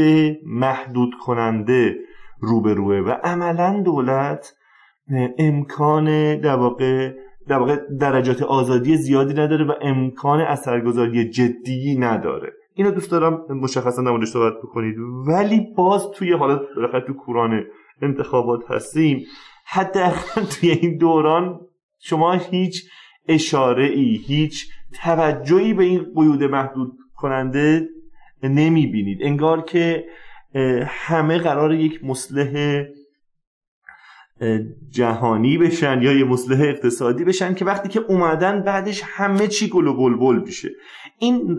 محدود 0.47 1.11
کننده 1.21 1.97
روبروه 2.41 2.97
و 2.97 3.11
عملا 3.11 3.83
دولت 3.85 4.55
امکان 5.39 6.37
در 6.41 6.57
واقع 6.57 7.13
در 7.49 7.59
واقع 7.59 7.77
درجات 8.01 8.43
آزادی 8.43 8.97
زیادی 8.97 9.35
نداره 9.35 9.65
و 9.65 9.73
امکان 9.83 10.41
اثرگذاری 10.41 11.31
جدی 11.31 11.97
نداره. 11.99 12.53
اینو 12.75 12.91
دوست 12.91 13.11
دارم 13.11 13.45
مشخصا 13.51 14.03
در 14.03 14.25
صحبت 14.25 14.59
بکنید. 14.63 14.97
ولی 15.27 15.67
باز 15.77 16.11
توی 16.15 16.33
حالت 16.33 16.61
تو 17.07 17.13
کورانه 17.13 17.67
انتخابات 18.03 18.71
هستیم. 18.71 19.27
حداقل 19.67 20.45
توی 20.45 20.71
این 20.71 20.97
دوران 20.97 21.61
شما 21.99 22.33
هیچ 22.33 22.91
اشاره 23.29 23.85
ای 23.85 24.21
هیچ 24.27 24.69
توجهی 25.03 25.75
به 25.75 25.85
این 25.85 26.07
قیود 26.17 26.45
محدود 26.45 26.93
کننده 27.17 27.89
نمی 28.43 28.87
بینید 28.87 29.19
انگار 29.23 29.65
که 29.65 30.05
همه 30.87 31.39
قرار 31.39 31.75
یک 31.75 32.05
مسلح 32.05 32.85
جهانی 34.91 35.59
بشن 35.59 36.03
یا 36.03 36.13
یه 36.13 36.25
مسلح 36.25 36.61
اقتصادی 36.61 37.25
بشن 37.25 37.55
که 37.55 37.65
وقتی 37.65 37.89
که 37.89 38.01
اومدن 38.09 38.63
بعدش 38.63 39.03
همه 39.05 39.47
چی 39.47 39.69
گل 39.69 39.87
و 39.87 39.97
بلبل 39.97 40.43
میشه. 40.45 40.69
این 41.19 41.59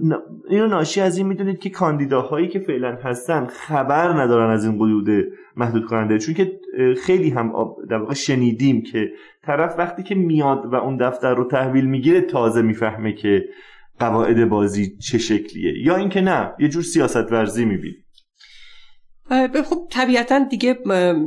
اینو 0.50 0.68
ناشی 0.68 1.02
از 1.02 1.18
این 1.18 1.28
می‌دونید 1.28 1.60
که 1.60 1.70
کاندیداهایی 1.70 2.48
که 2.48 2.60
فعلا 2.60 2.98
هستن 3.04 3.46
خبر 3.46 4.22
ندارن 4.22 4.50
از 4.50 4.66
این 4.66 4.86
قیود 4.86 5.26
محدود 5.56 5.86
کننده 5.86 6.18
چون 6.18 6.34
که 6.34 6.60
خیلی 7.02 7.30
هم 7.30 7.54
در 7.90 7.98
واقع 7.98 8.14
شنیدیم 8.14 8.82
که 8.82 9.10
طرف 9.44 9.76
وقتی 9.78 10.04
که 10.04 10.16
میاد 10.16 10.66
و 10.66 10.76
اون 10.76 10.98
دفتر 10.98 11.36
رو 11.36 11.44
تحویل 11.44 11.86
می‌گیره 11.86 12.22
تازه 12.22 12.62
می‌فهمه 12.62 13.14
که 13.14 13.46
قواعد 14.00 14.50
بازی 14.50 14.98
چه 14.98 15.18
شکلیه. 15.18 15.86
یا 15.86 15.96
اینکه 15.96 16.22
نه 16.22 16.54
یه 16.60 16.68
جور 16.68 16.84
سیاست 16.84 17.32
ورزی 17.32 17.66
می‌بینید 17.66 18.06
خب 19.70 19.88
طبیعتا 19.90 20.40
دیگه 20.40 20.78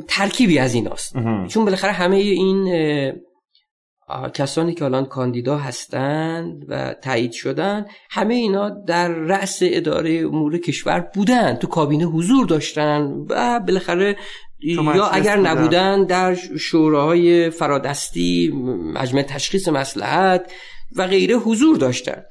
ترکیبی 0.09 0.59
از 0.59 0.75
این 0.75 0.89
است 0.89 1.15
چون 1.49 1.65
بالاخره 1.65 1.93
همه 1.93 2.17
این 2.17 2.69
کسانی 4.35 4.75
که 4.75 4.85
الان 4.85 5.07
کاندیدا 5.07 5.59
هستند 5.59 6.65
و 6.69 6.95
تایید 6.95 7.33
شدن 7.33 7.87
همه 8.11 8.35
اینا 8.35 8.71
در 8.71 9.09
رأس 9.09 9.59
اداره 9.63 10.11
امور 10.11 10.59
کشور 10.59 11.01
بودن 11.15 11.55
تو 11.55 11.67
کابینه 11.67 12.05
حضور 12.05 12.47
داشتن 12.47 13.27
و 13.29 13.61
بالاخره 13.61 14.17
یا 14.63 15.07
اگر 15.07 15.37
نبودن 15.37 16.05
در 16.05 16.35
شوراهای 16.59 17.51
فرادستی 17.51 18.53
مجمع 18.95 19.23
تشخیص 19.23 19.69
مسلحت 19.69 20.53
و 20.97 21.07
غیره 21.07 21.35
حضور 21.35 21.77
داشتن. 21.77 22.23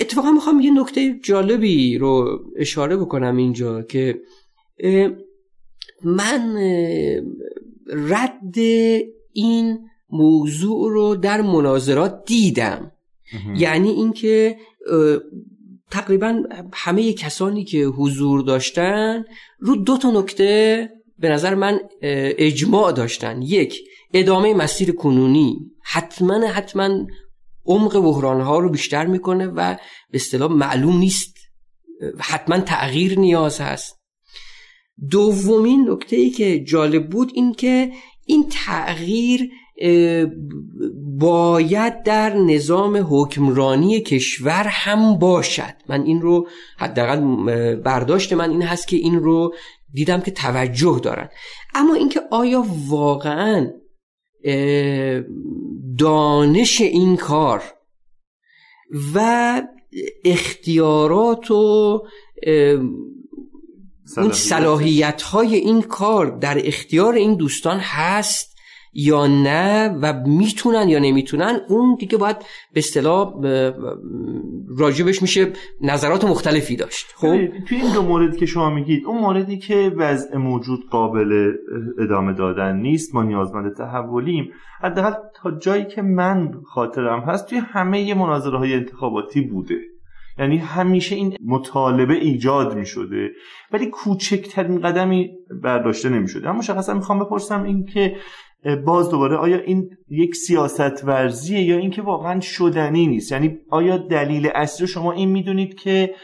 اتفاقا 0.00 0.30
می‌خوام 0.30 0.60
یه 0.60 0.80
نکته 0.80 1.18
جالبی 1.22 1.98
رو 1.98 2.40
اشاره 2.56 2.96
بکنم 2.96 3.36
اینجا 3.36 3.82
که 3.82 4.20
من 6.04 6.56
رد 7.86 8.58
این 9.32 9.78
موضوع 10.10 10.90
رو 10.90 11.14
در 11.14 11.40
مناظرات 11.40 12.22
دیدم. 12.26 12.92
یعنی 13.56 13.90
اینکه 13.90 14.56
تقریبا 15.90 16.42
همه 16.72 17.12
کسانی 17.12 17.64
که 17.64 17.84
حضور 17.84 18.42
داشتن 18.42 19.24
رو 19.58 19.76
دو 19.76 19.96
تا 19.96 20.10
نکته 20.10 20.88
به 21.18 21.28
نظر 21.28 21.54
من 21.54 21.80
اجماع 22.02 22.92
داشتن. 22.92 23.42
یک 23.42 23.80
ادامه 24.14 24.54
مسیر 24.54 24.92
کنونی. 24.92 25.70
حتما 25.82 26.46
حتما 26.46 27.06
عمق 27.66 27.98
بحران 27.98 28.40
ها 28.40 28.58
رو 28.58 28.68
بیشتر 28.68 29.06
می‌کنه 29.06 29.46
و 29.46 29.74
به 30.10 30.16
اصطلاح 30.16 30.52
معلوم 30.52 30.98
نیست. 30.98 31.36
حتما 32.18 32.58
تغییر 32.58 33.18
نیاز 33.18 33.60
هست. 33.60 34.00
دومین 35.10 35.90
نکته 35.90 36.16
ای 36.16 36.30
که 36.30 36.64
جالب 36.64 37.10
بود 37.10 37.32
این 37.34 37.54
که 37.54 37.92
این 38.26 38.46
تغییر 38.50 39.50
باید 41.18 42.02
در 42.02 42.36
نظام 42.36 43.06
حکمرانی 43.10 44.00
کشور 44.00 44.64
هم 44.66 45.18
باشد. 45.18 45.74
من 45.88 46.02
این 46.02 46.20
رو 46.20 46.48
حداقل 46.78 47.20
برداشت 47.74 48.32
من 48.32 48.50
این 48.50 48.62
هست 48.62 48.88
که 48.88 48.96
این 48.96 49.20
رو 49.20 49.54
دیدم 49.92 50.20
که 50.20 50.30
توجه 50.30 51.00
دارن. 51.02 51.28
اما 51.74 51.94
اینکه 51.94 52.20
آیا 52.30 52.64
واقعا 52.86 53.70
دانش 55.98 56.80
این 56.80 57.16
کار 57.16 57.62
و 59.14 59.62
اختیارات 60.24 61.50
و 61.50 62.02
اون 64.16 64.32
صلاحیت. 64.32 65.22
های 65.22 65.54
این 65.54 65.82
کار 65.82 66.38
در 66.38 66.66
اختیار 66.66 67.14
این 67.14 67.34
دوستان 67.34 67.78
هست. 67.80 68.49
یا 68.92 69.26
نه 69.26 69.98
و 70.02 70.22
می‌تونن 70.26 70.88
یا 70.88 70.98
نمی‌تونن 70.98 71.60
اون 71.68 71.94
دیگه 71.94 72.18
باید 72.18 72.36
به 72.74 72.78
اصطلاح 72.78 73.34
راجبش 74.78 75.22
میشه 75.22 75.52
نظرات 75.80 76.24
مختلفی 76.24 76.76
داشت. 76.76 77.06
خب؟ 77.16 77.46
توی 77.68 77.80
این 77.80 77.92
دو 77.94 78.02
مورد 78.02 78.36
که 78.36 78.46
شما 78.46 78.70
میگید 78.70 79.06
اون 79.06 79.18
موردی 79.20 79.58
که 79.58 79.92
وضع 79.96 80.36
موجود 80.36 80.80
قابل 80.90 81.52
ادامه 81.98 82.32
دادن 82.32 82.76
نیست 82.76 83.14
ما 83.14 83.22
نیازمند 83.22 83.76
تحولیم. 83.76 84.50
حداقل 84.80 85.12
تا 85.34 85.50
جایی 85.50 85.84
که 85.84 86.02
من 86.02 86.52
خاطرم 86.64 87.20
هست 87.20 87.46
توی 87.46 87.58
همه 87.58 88.14
مناظره 88.14 88.58
های 88.58 88.74
انتخاباتی 88.74 89.40
بوده. 89.40 89.76
یعنی 90.38 90.56
همیشه 90.56 91.14
این 91.14 91.36
مطالبه 91.46 92.14
ایجاد 92.14 92.74
می 92.76 92.86
شده 92.86 93.30
ولی 93.72 93.86
کوچکترین 93.86 94.80
قدمی 94.80 95.30
برداشته 95.62 96.08
نمی 96.08 96.28
شده 96.28 96.48
اما 96.48 96.58
مشخصا 96.58 96.94
می‌خوام 96.94 97.24
بپرسم 97.24 97.62
این 97.62 97.84
که 97.84 98.16
باز 98.86 99.10
دوباره 99.10 99.36
آیا 99.36 99.58
این 99.58 99.90
یک 100.08 100.34
سیاست 100.34 101.04
ورزیه 101.04 101.62
یا 101.62 101.76
اینکه 101.76 102.02
واقعا 102.02 102.40
شدنی 102.40 103.06
نیست؟ 103.06 103.32
یعنی 103.32 103.58
آیا 103.70 103.96
دلیل 103.96 104.50
اصلی 104.54 104.86
شما 104.86 105.12
این 105.12 105.28
می‌دونید 105.28 105.74
که 105.74 106.14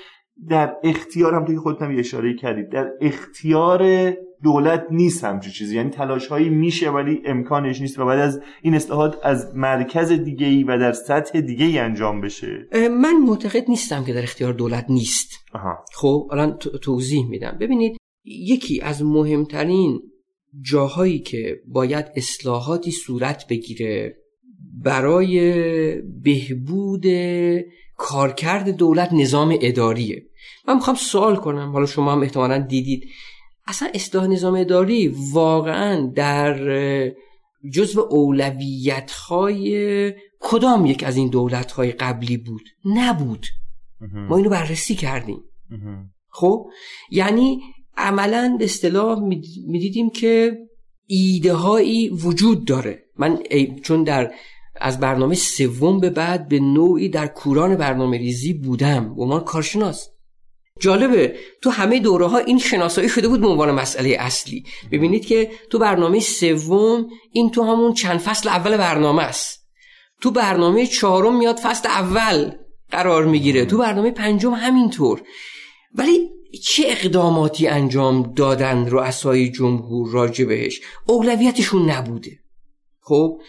در 0.48 0.76
اختیار 0.84 1.34
هم 1.34 1.44
توی 1.44 1.56
خودتون 1.58 1.98
اشاره 1.98 2.34
کردید 2.34 2.68
در 2.68 2.90
اختیار 3.00 4.12
دولت 4.42 4.86
نیست 4.90 5.24
همچین 5.24 5.52
چیزی 5.52 5.76
یعنی 5.76 5.90
تلاش 5.90 6.26
هایی 6.26 6.48
میشه 6.48 6.90
ولی 6.90 7.22
امکانش 7.24 7.80
نیست 7.80 7.98
و 7.98 8.04
بعد 8.04 8.18
از 8.18 8.40
این 8.62 8.74
اصلاحات 8.74 9.16
از 9.22 9.52
مرکز 9.54 10.12
دیگه 10.12 10.46
ای 10.46 10.64
و 10.64 10.78
در 10.78 10.92
سطح 10.92 11.40
دیگه 11.40 11.64
ای 11.64 11.78
انجام 11.78 12.20
بشه؟ 12.20 12.68
من 12.90 13.16
معتقد 13.16 13.64
نیستم 13.68 14.04
که 14.04 14.12
در 14.12 14.22
اختیار 14.22 14.52
دولت 14.52 14.86
نیست. 14.88 15.30
آها. 15.54 15.84
خب 15.94 16.28
الان 16.32 16.58
توضیح 16.58 17.28
میدم. 17.28 17.56
ببینید 17.60 17.96
یکی 18.24 18.80
از 18.80 19.04
مهمترین 19.04 20.00
جاهایی 20.62 21.18
که 21.18 21.60
باید 21.66 22.06
اصلاحاتی 22.16 22.90
صورت 22.90 23.46
بگیره 23.46 24.16
برای 24.82 25.40
بهبود 26.00 27.06
کارکرد 27.96 28.68
دولت 28.68 29.12
نظام 29.12 29.58
اداریه. 29.60 30.22
من 30.68 30.74
می‌خوام 30.74 30.96
سوال 30.96 31.36
کنم 31.36 31.72
حالا 31.72 31.86
شما 31.86 32.12
هم 32.12 32.22
احتمالا 32.22 32.58
دیدید. 32.58 33.08
اصلا 33.66 33.88
اصلاح 33.94 34.26
نظام 34.26 34.54
اداری 34.54 35.14
واقعا 35.32 36.12
در 36.14 36.56
جزو 37.72 38.00
اولویت 38.00 39.10
های 39.10 40.12
کدام 40.40 40.86
یک 40.86 41.04
از 41.04 41.16
این 41.16 41.28
دولت 41.28 41.72
های 41.72 41.92
قبلی 41.92 42.36
بود؟ 42.36 42.62
نبود. 42.84 43.46
ما 44.28 44.36
اینو 44.36 44.50
بررسی 44.50 44.94
کردیم. 44.94 45.40
خب؟ 46.28 46.66
یعنی 47.10 47.60
عملا 47.96 48.56
به 48.58 48.64
اصطلاح 48.64 49.20
می‌دیدیم 49.66 50.10
که 50.10 50.58
ایده 51.06 51.52
هایی 51.52 52.08
وجود 52.08 52.64
داره. 52.64 53.02
من 53.18 53.38
چون 53.82 54.04
در 54.04 54.32
از 54.80 55.00
برنامه 55.00 55.34
سوم 55.34 56.00
به 56.00 56.10
بعد 56.10 56.48
به 56.48 56.60
نوعی 56.60 57.08
در 57.08 57.26
کوران 57.26 57.76
برنامه 57.76 58.18
ریزی 58.18 58.52
بودم. 58.52 59.14
به 59.14 59.22
عنوان 59.22 59.44
کارشناس. 59.44 60.08
جالبه 60.80 61.36
تو 61.62 61.70
همه 61.70 62.00
دوره 62.00 62.26
ها 62.26 62.38
این 62.38 62.58
شناسایی 62.58 63.08
شده 63.08 63.28
بود 63.28 63.40
به 63.40 63.46
عنوان 63.46 63.70
مسئله 63.70 64.16
اصلی. 64.20 64.64
ببینید 64.92 65.26
که 65.26 65.50
تو 65.70 65.78
برنامه 65.78 66.20
سوم 66.20 67.06
این 67.32 67.50
تو 67.50 67.62
همون 67.62 67.94
چند 67.94 68.18
فصل 68.18 68.48
اول 68.48 68.76
برنامه 68.76 69.22
است. 69.22 69.66
تو 70.20 70.30
برنامه 70.30 70.86
چهارم 70.86 71.38
میاد 71.38 71.56
فصل 71.56 71.88
اول 71.88 72.50
قرار 72.90 73.24
می‌گیره. 73.24 73.64
تو 73.64 73.78
برنامه 73.78 74.10
پنجم 74.10 74.52
همینطور. 74.52 75.22
ولی 75.94 76.30
چه 76.56 76.82
اقداماتی 76.86 77.66
انجام 77.66 78.32
دادن 78.36 78.86
رؤسای 78.86 79.50
جمهور 79.50 80.10
راجع 80.10 80.44
بهش 80.44 80.80
اولویتشون 81.06 81.90
نبوده. 81.90 82.38
خب 83.00 83.40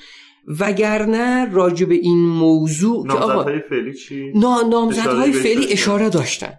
وگرنه 0.59 1.51
راجع 1.51 1.85
به 1.85 1.95
این 1.95 2.17
موضوع 2.17 3.07
نامزدهای 3.07 3.59
فعلی 3.69 3.93
چی؟ 3.93 4.31
نامزدهای 4.69 5.31
فعلی 5.31 5.71
اشاره 5.71 6.09
داشتن. 6.09 6.53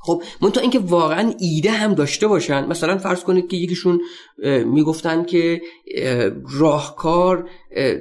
خب 0.00 0.22
منتها 0.42 0.62
اینکه 0.62 0.78
واقعا 0.78 1.32
ایده 1.38 1.70
هم 1.70 1.94
داشته 1.94 2.26
باشن 2.26 2.66
مثلا 2.66 2.98
فرض 2.98 3.24
کنید 3.24 3.48
که 3.48 3.56
یکیشون 3.56 4.00
می‌گفتن 4.64 5.24
که 5.24 5.60
راهکار 6.50 7.48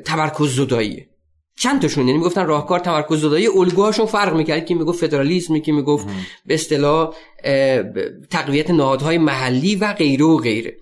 تمرکز 0.05 0.55
زداییه. 0.55 1.09
چند 1.55 1.81
تاشون؟ 1.81 2.07
یعنی 2.07 2.17
می‌گفتن 2.17 2.45
راهکار 2.45 2.79
تمرکز 2.79 3.21
زدایی 3.21 3.47
الگوهاشون 3.47 4.05
فرق 4.05 4.35
می‌کرد. 4.35 4.65
که 4.65 4.75
می‌گفت 4.75 5.07
فدرالیسم 5.07 5.59
که 5.59 5.71
می‌گفت 5.71 6.07
به 6.45 6.53
اصطلاح 6.53 7.15
تقویت 8.29 8.71
نهادهای 8.71 9.17
محلی 9.17 9.75
و 9.75 9.93
غیره 9.93 10.25
و 10.25 10.37
غیره. 10.37 10.77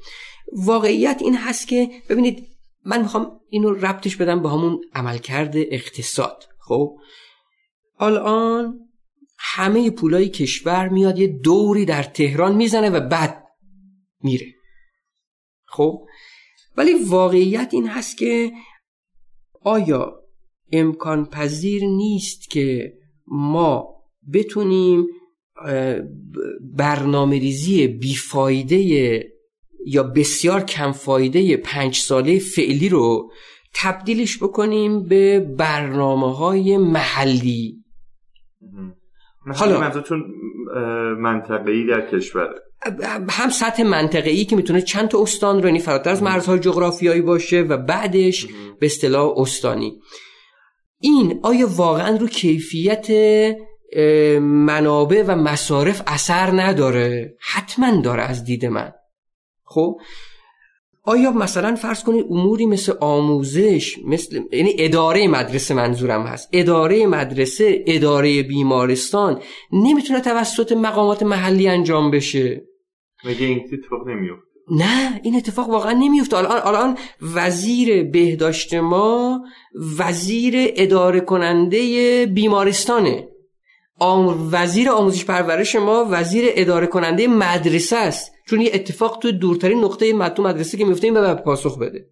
واقعیت 0.54 1.18
این 1.22 1.36
هست 1.36 1.68
که 1.68 1.90
ببینید 2.10 2.48
من 2.86 3.02
می‌خوام 3.02 3.40
اینو 3.50 3.70
ربطش 3.70 4.16
بدم 4.16 4.42
به 4.42 4.50
همون 4.50 4.82
عملکرد 4.94 5.54
اقتصاد. 5.56 6.44
خب؟ 6.60 6.98
الان 8.00 8.80
همه 9.38 9.90
پولای 9.90 10.30
کشور 10.30 10.90
میاد 10.90 11.20
یه 11.20 11.28
دوری 11.28 11.86
در 11.86 12.04
تهران 12.04 12.56
می‌زنه 12.56 12.90
و 12.90 13.00
بعد 13.00 13.44
میره. 14.24 14.48
خب؟ 15.66 16.06
ولی 16.78 16.94
واقعیت 16.94 17.70
این 17.72 17.88
هست 17.88 18.18
که 18.18 18.52
آیا 19.62 20.21
امکان 20.72 21.26
پذیر 21.26 21.86
نیست 21.86 22.50
که 22.50 22.94
ما 23.28 23.88
بتونیم 24.34 25.08
برنامه 26.78 27.40
ریزی 27.40 27.88
بیفایده 27.88 28.78
یا 29.86 30.04
بسیار 30.04 30.62
کم 30.62 30.92
فایده 30.92 31.58
پنج 31.58 31.96
ساله 31.96 32.40
فعلی 32.40 32.90
رو 32.90 33.32
تبدیلش 33.74 34.38
بکنیم 34.38 35.04
به 35.04 35.40
برنامه 35.40 36.36
های 36.36 36.78
محلی 36.78 37.84
حالا 39.56 39.80
منظورتون 39.80 40.24
منطقه‌ای 41.18 41.88
در 41.88 42.10
کشور؟ 42.12 42.50
هم 43.30 43.50
سطح 43.50 43.84
منطقه‌ای 43.84 44.46
که 44.46 44.56
می‌تونه 44.56 44.82
چند 44.82 45.08
تا 45.08 45.22
استان 45.22 45.60
رو 45.62 45.66
یعنی 45.66 45.80
فراتر 45.80 46.10
از 46.10 46.24
مرزهای 46.24 46.60
جغرافیایی 46.60 47.22
باشه 47.22 47.62
و 47.62 47.78
بعدش 47.78 48.48
به 48.80 48.86
اصطلاح 48.86 49.34
استانی. 49.38 50.00
این 51.02 51.40
آیا 51.44 51.68
واقعا 51.76 52.18
رو 52.18 52.28
کیفیت 52.28 53.08
منابع 54.42 55.24
و 55.28 55.36
مصارف 55.36 56.02
اثر 56.08 56.62
نداره؟ 56.62 57.36
حتما 57.40 58.02
داره 58.02 58.24
از 58.24 58.44
دید 58.44 58.66
من. 58.66 58.92
خب؟ 59.64 59.98
آیا 61.04 61.32
مثلا 61.32 61.76
فرض 61.76 62.04
کنید 62.04 62.26
اموری 62.30 62.66
مثل 62.66 62.94
آموزش 63.00 63.98
مثل 64.06 64.42
یعنی 64.52 64.76
اداره 64.80 65.28
مدرسه 65.28 65.74
منظورم 65.74 66.22
هست. 66.22 66.50
اداره 66.54 67.08
مدرسه 67.08 67.84
اداره 67.88 68.44
بیمارستان 68.44 69.42
نمی‌تونه 69.72 70.22
توسط 70.22 70.72
مقامات 70.72 71.24
محلی 71.24 71.68
انجام 71.68 72.12
بشه؟ 72.12 72.62
مگه 73.26 73.46
این 73.46 73.60
اتفاق 73.60 74.08
نمیفته 74.08 74.51
نه 74.70 75.20
این 75.24 75.36
اتفاق 75.36 75.70
واقعا 75.70 75.92
نمیفته 75.92 76.38
الان 76.38 76.62
الان 76.66 76.98
وزیر 77.22 78.04
بهداشت 78.04 78.74
ما 78.74 79.42
وزیر 79.98 80.54
اداره 80.58 81.20
کننده 81.20 82.26
بیمارستانه. 82.26 83.28
آم 84.00 84.50
وزیر 84.52 84.90
آموزش 84.90 85.26
پرورش 85.26 85.76
ما 85.76 86.08
وزیر 86.10 86.46
اداره 86.48 86.88
کننده 86.88 87.28
مدرسه 87.28 87.98
است. 87.98 88.32
چون 88.48 88.62
یه 88.62 88.72
اتفاق 88.74 89.20
تو 89.22 89.32
دورترین 89.32 89.80
نقطه 89.84 90.14
مدتو 90.14 90.44
مدرسه 90.44 90.78
که 90.78 90.86
میفته 90.86 91.08
این 91.08 91.14
به 91.14 91.34
پاسخ 91.34 91.80
بده. 91.80 92.06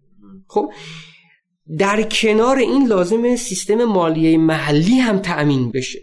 خب 0.46 0.70
در 1.78 2.02
کنار 2.02 2.58
این 2.58 2.86
لازم 2.86 3.36
سیستم 3.36 3.84
مالیه 3.84 4.38
محلی 4.38 4.98
هم 4.98 5.18
تأمین 5.18 5.70
بشه. 5.70 5.98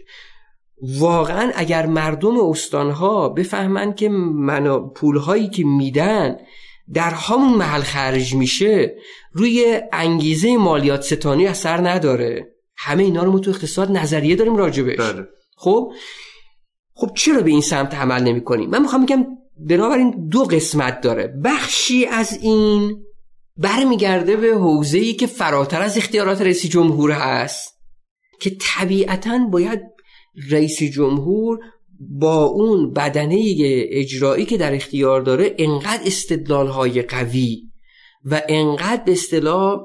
واقعا 0.82 1.52
اگر 1.54 1.86
مردم 1.86 2.40
استانها 2.40 3.28
بفهمن 3.28 3.94
که 3.94 4.08
منا 4.08 4.80
پولهایی 4.80 5.48
که 5.48 5.64
میدن 5.64 6.36
در 6.94 7.10
همون 7.10 7.54
محل 7.54 7.80
خرج 7.80 8.34
میشه 8.34 8.96
روی 9.32 9.80
انگیزه 9.92 10.56
مالیات 10.56 11.02
ستانی 11.02 11.46
اثر 11.46 11.88
نداره. 11.88 12.46
همه 12.76 13.02
اینا 13.02 13.22
رو 13.22 13.32
ما 13.32 13.38
تو 13.38 13.50
اقتصاد 13.50 13.90
نظریه 13.90 14.36
داریم 14.36 14.56
راجبش. 14.56 14.96
بله. 14.96 15.24
خب؟ 15.56 15.92
خب 16.94 17.10
چرا 17.14 17.40
به 17.40 17.50
این 17.50 17.60
سمت 17.60 17.94
عمل 17.94 18.22
نمی 18.22 18.44
کنیم 18.44 18.70
من 18.70 18.82
می‌خوام 18.82 19.04
بگم 19.04 19.26
بنابراین 19.68 20.28
دو 20.28 20.44
قسمت 20.44 21.00
داره. 21.00 21.26
بخشی 21.44 22.06
از 22.06 22.38
این 22.42 23.04
برمیگرده 23.56 24.36
به 24.36 24.54
حوزه‌ای 24.54 25.12
که 25.12 25.26
فراتر 25.26 25.82
از 25.82 25.96
اختیارات 25.96 26.42
رئیس 26.42 26.66
جمهور 26.66 27.10
هست 27.10 27.74
که 28.40 28.56
طبیعتا 28.60 29.38
باید 29.38 29.80
رئیس 30.50 30.82
جمهور 30.82 31.58
با 32.00 32.44
اون 32.44 32.92
بدنه 32.92 33.54
اجرایی 33.90 34.44
که 34.44 34.56
در 34.56 34.74
اختیار 34.74 35.20
داره 35.20 35.54
انقدر 35.58 36.02
استدلال 36.06 36.66
های 36.66 37.02
قوی 37.02 37.62
و 38.24 38.42
انقدر 38.48 39.02
به 39.04 39.12
اصطلاح 39.12 39.80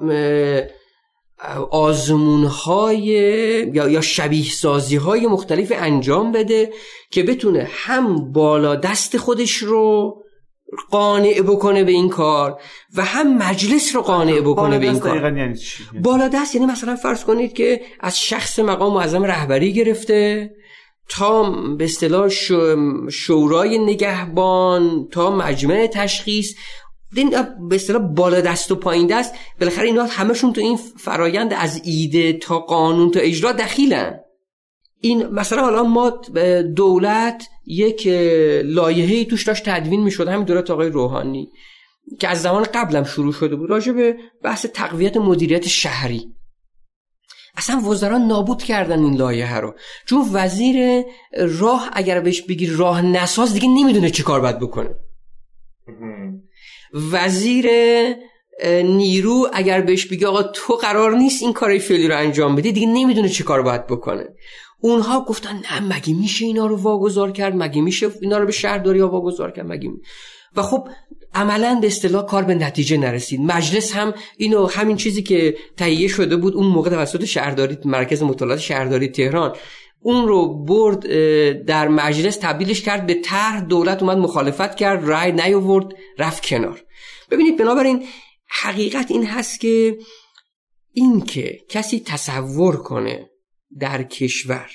آزمون 1.72 2.44
های 2.44 3.04
یا, 3.74 3.90
یا 3.90 4.02
شبیه 4.02 4.50
سازی 4.50 4.96
های 4.96 5.28
مختلف 5.28 5.72
انجام 5.76 6.32
بده 6.32 6.74
که 7.12 7.24
بتونه 7.24 7.68
هم 7.72 8.32
بالا 8.32 8.76
دست 8.76 9.18
خودش 9.18 9.56
رو 9.56 10.18
قانع 10.92 11.42
بکنه 11.42 11.84
به 11.84 11.92
این 11.92 12.10
کار 12.10 12.62
و 12.98 13.04
هم 13.04 13.38
مجلس 13.38 13.96
رو 13.96 14.02
قانع 14.02 14.42
بکنه 14.42 14.80
به 14.80 14.86
این 14.86 15.00
کار. 15.00 15.38
یعنی 15.38 15.60
بالا 16.02 16.28
دست 16.28 16.56
یعنی 16.56 16.68
مثلا 16.68 16.96
فرض 16.96 17.24
کنید 17.24 17.54
که 17.54 17.82
از 18.00 18.20
شخص 18.20 18.60
مقام 18.60 18.94
معظم 18.94 19.24
رهبری 19.24 19.74
گرفته 19.74 20.52
تا 21.10 21.52
به 21.78 21.84
اصطلاح 21.84 22.30
شورای 23.10 23.78
نگهبان 23.78 25.08
تا 25.12 25.32
مجمع 25.32 25.88
تشخیص. 25.88 26.54
به 27.70 27.76
اصطلاح 27.76 28.02
بالا 28.02 28.42
دست 28.42 28.72
و 28.72 28.76
پایین 28.76 29.08
دست. 29.08 29.34
بالاخره 29.60 29.86
اینا 29.86 30.04
همشون 30.04 30.54
تو 30.54 30.62
این 30.62 30.78
فرایند 30.78 31.54
از 31.54 31.82
ایده 31.84 32.34
تا 32.34 32.60
قانون 32.60 33.12
تا 33.12 33.20
اجرا 33.20 33.52
دخیلن. 33.52 34.20
این 35.02 35.28
مثلا 35.28 35.62
حالا 35.62 35.84
ما 35.84 36.10
دولت 36.76 37.48
یک 37.66 38.08
لایحه‌ای 38.64 39.26
توش 39.26 39.44
داشت 39.44 39.70
تدوین 39.70 40.04
می‌شد 40.04 40.28
همین 40.28 40.46
دولت 40.46 40.72
آقای 40.72 40.90
روحانی 40.90 41.52
که 42.20 42.28
از 42.28 42.42
زمان 42.42 42.64
قبلم 42.64 43.04
شروع 43.04 43.34
شده 43.34 43.56
بود 43.56 43.70
راجع 43.70 43.92
به 43.92 44.16
بحث 44.44 44.66
تقویت 44.66 45.18
مدیریت 45.18 45.68
شهری. 45.68 46.34
اصلا 47.58 47.80
وزران 47.80 48.22
نابود 48.22 48.64
کردن 48.64 49.04
این 49.04 49.16
لایحه 49.16 49.58
رو. 49.58 49.76
چون 50.06 50.30
وزیر 50.34 51.04
راه 51.60 51.90
اگر 51.94 52.20
بهش 52.20 52.42
بگی 52.42 52.68
راه 52.68 53.02
نساز 53.02 53.54
دیگه 53.54 53.68
نمی‌دونه 53.68 54.10
چی 54.10 54.24
کار 54.24 54.42
باید 54.42 54.60
بکنه. 54.60 54.90
وزیر 57.12 57.70
نیرو 58.84 59.50
اگر 59.54 59.82
بهش 59.82 60.06
بگی 60.06 60.26
آقا 60.26 60.44
تو 60.44 60.74
قرار 60.74 61.16
نیست 61.16 61.44
این 61.44 61.54
کارای 61.54 61.80
فعلی 61.80 62.08
رو 62.08 62.18
انجام 62.18 62.56
بدی 62.56 62.72
دیگه 62.72 62.88
نمی‌دونه 62.88 63.30
چی 63.30 63.44
کار 63.44 63.62
باید 63.62 63.88
بکنه. 63.88 64.26
اونها 64.84 65.26
گفتن 65.26 65.62
نه 65.72 65.80
مگه 65.80 66.14
میشه 66.14 66.46
اینا 66.46 66.66
رو 66.66 66.78
واگذار 66.78 67.32
کرد؟ 67.32 67.56
مگه 67.56 67.82
میشه 67.82 68.10
اینا 68.22 68.38
رو 68.38 68.46
به 68.46 68.52
شهرداری 68.52 69.00
ها 69.00 69.10
واگذار 69.10 69.52
کرد؟ 69.52 69.66
مگه 69.66 69.90
و 70.56 70.62
خب 70.62 70.88
عملا 71.34 71.78
به 71.82 71.88
اصطلاح 71.88 72.26
کار 72.26 72.44
به 72.44 72.56
نتیجه 72.56 72.98
نرسید. 72.98 73.40
مجلس 73.40 73.94
هم 73.94 74.14
اینو 74.38 74.68
همین 74.68 74.98
چیزی 74.98 75.24
که 75.24 75.58
تهیه 75.78 76.08
شده 76.08 76.36
بود 76.36 76.56
اون 76.56 76.68
موقع 76.68 76.90
توسط 76.90 77.26
شهرداری 77.26 77.78
مرکز 77.86 78.24
مطالعات 78.24 78.60
شهرداری 78.60 79.08
تهران 79.08 79.56
اون 80.02 80.28
رو 80.28 80.64
برد 80.64 81.08
در 81.66 81.88
مجلس 81.88 82.38
تبدیلش 82.38 82.82
کرد 82.82 83.06
به 83.06 83.14
طرح 83.14 83.62
دولت 83.62 84.04
اومد 84.04 84.18
مخالفت 84.18 84.76
کرد 84.76 85.04
رای 85.04 85.32
نیاورد 85.32 85.86
رفت 86.18 86.46
کنار. 86.46 86.84
ببینید 87.32 87.58
بنابراین 87.58 88.04
حقیقت 88.62 89.12
این 89.12 89.26
هست 89.26 89.60
که 89.60 89.98
این 90.94 91.22
که 91.22 91.58
کسی 91.70 92.00
تصور 92.00 92.76
کنه 92.76 93.30
در 93.80 94.04
کشور. 94.04 94.70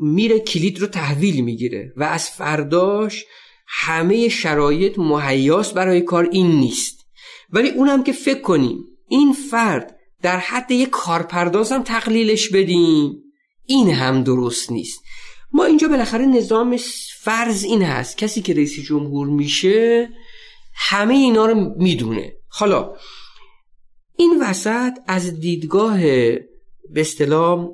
میره 0.00 0.38
کلید 0.38 0.78
رو 0.78 0.86
تحویل 0.86 1.40
می‌گیره 1.40 1.92
و 1.96 2.02
از 2.02 2.30
فرداش 2.30 3.24
همه 3.66 4.28
شرایط 4.28 4.98
مهیاس 4.98 5.72
برای 5.72 6.00
کار 6.00 6.28
این 6.32 6.46
نیست. 6.46 7.06
ولی 7.50 7.70
اونم 7.70 8.04
که 8.04 8.12
فکر 8.12 8.40
کنیم 8.40 8.84
این 9.08 9.32
فرد 9.32 9.96
در 10.22 10.38
حد 10.38 10.70
یک 10.70 10.90
کارپرداز 10.90 11.72
هم 11.72 11.82
تقلیلش 11.82 12.48
بدیم 12.48 13.22
این 13.66 13.90
هم 13.90 14.22
درست 14.22 14.72
نیست. 14.72 15.02
ما 15.52 15.64
اینجا 15.64 15.88
بالاخره 15.88 16.26
نظام 16.26 16.76
فرض 17.20 17.64
این 17.64 17.82
هست. 17.82 18.18
کسی 18.18 18.42
که 18.42 18.54
رئیس 18.54 18.80
جمهور 18.80 19.26
میشه 19.26 20.08
همه 20.74 21.14
اینا 21.14 21.46
رو 21.46 21.74
می‌دونه. 21.78 22.32
حالا 22.48 22.94
این 24.16 24.42
وسط 24.42 24.92
از 25.06 25.40
دیدگاه 25.40 26.00
به 26.92 27.00
اصطلاح 27.00 27.68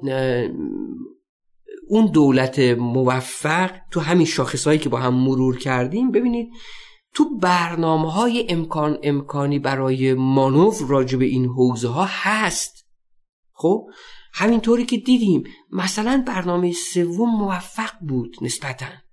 اون 1.89 2.07
دولت 2.07 2.59
موفق 2.79 3.71
تو 3.91 4.01
همین 4.01 4.27
شاخصهایی 4.27 4.79
که 4.79 4.89
با 4.89 4.99
هم 4.99 5.15
مرور 5.15 5.59
کردیم 5.59 6.11
ببینید 6.11 6.49
تو 7.15 7.39
برنامه 7.39 8.13
های 8.13 8.47
امکان 8.49 8.99
امکانی 9.03 9.59
برای 9.59 10.15
مانور 10.15 10.75
راجع 10.89 11.19
به 11.19 11.25
این 11.25 11.47
حوزه 11.47 11.89
ها 11.89 12.07
هست. 12.09 12.87
خب 13.53 13.87
همینطوری 14.33 14.85
که 14.85 14.97
دیدیم 14.97 15.45
مثلا 15.73 16.25
برنامه 16.27 16.73
سوم 16.73 17.31
موفق 17.31 17.91
بود 18.09 18.37
نسبتاً. 18.43 19.06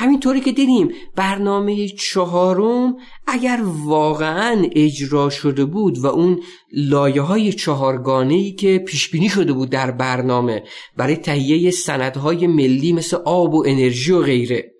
همینطوری 0.00 0.40
که 0.40 0.52
دیدیم 0.52 0.90
برنامه 1.16 1.88
چهارم 1.88 2.96
اگر 3.26 3.60
واقعا 3.84 4.66
اجرا 4.72 5.30
شده 5.30 5.64
بود 5.64 5.98
و 5.98 6.06
اون 6.06 6.40
لایه 6.72 7.22
های 7.22 7.52
چهارگانه 7.52 8.34
ای 8.34 8.52
که 8.52 8.78
پیش 8.78 9.10
بینی 9.10 9.28
شده 9.28 9.52
بود 9.52 9.70
در 9.70 9.90
برنامه 9.90 10.62
برای 10.96 11.16
تهیه 11.16 11.70
سندهای 11.70 12.46
ملی 12.46 12.92
مثل 12.92 13.16
آب 13.24 13.54
و 13.54 13.64
انرژی 13.66 14.12
و 14.12 14.22
غیره. 14.22 14.77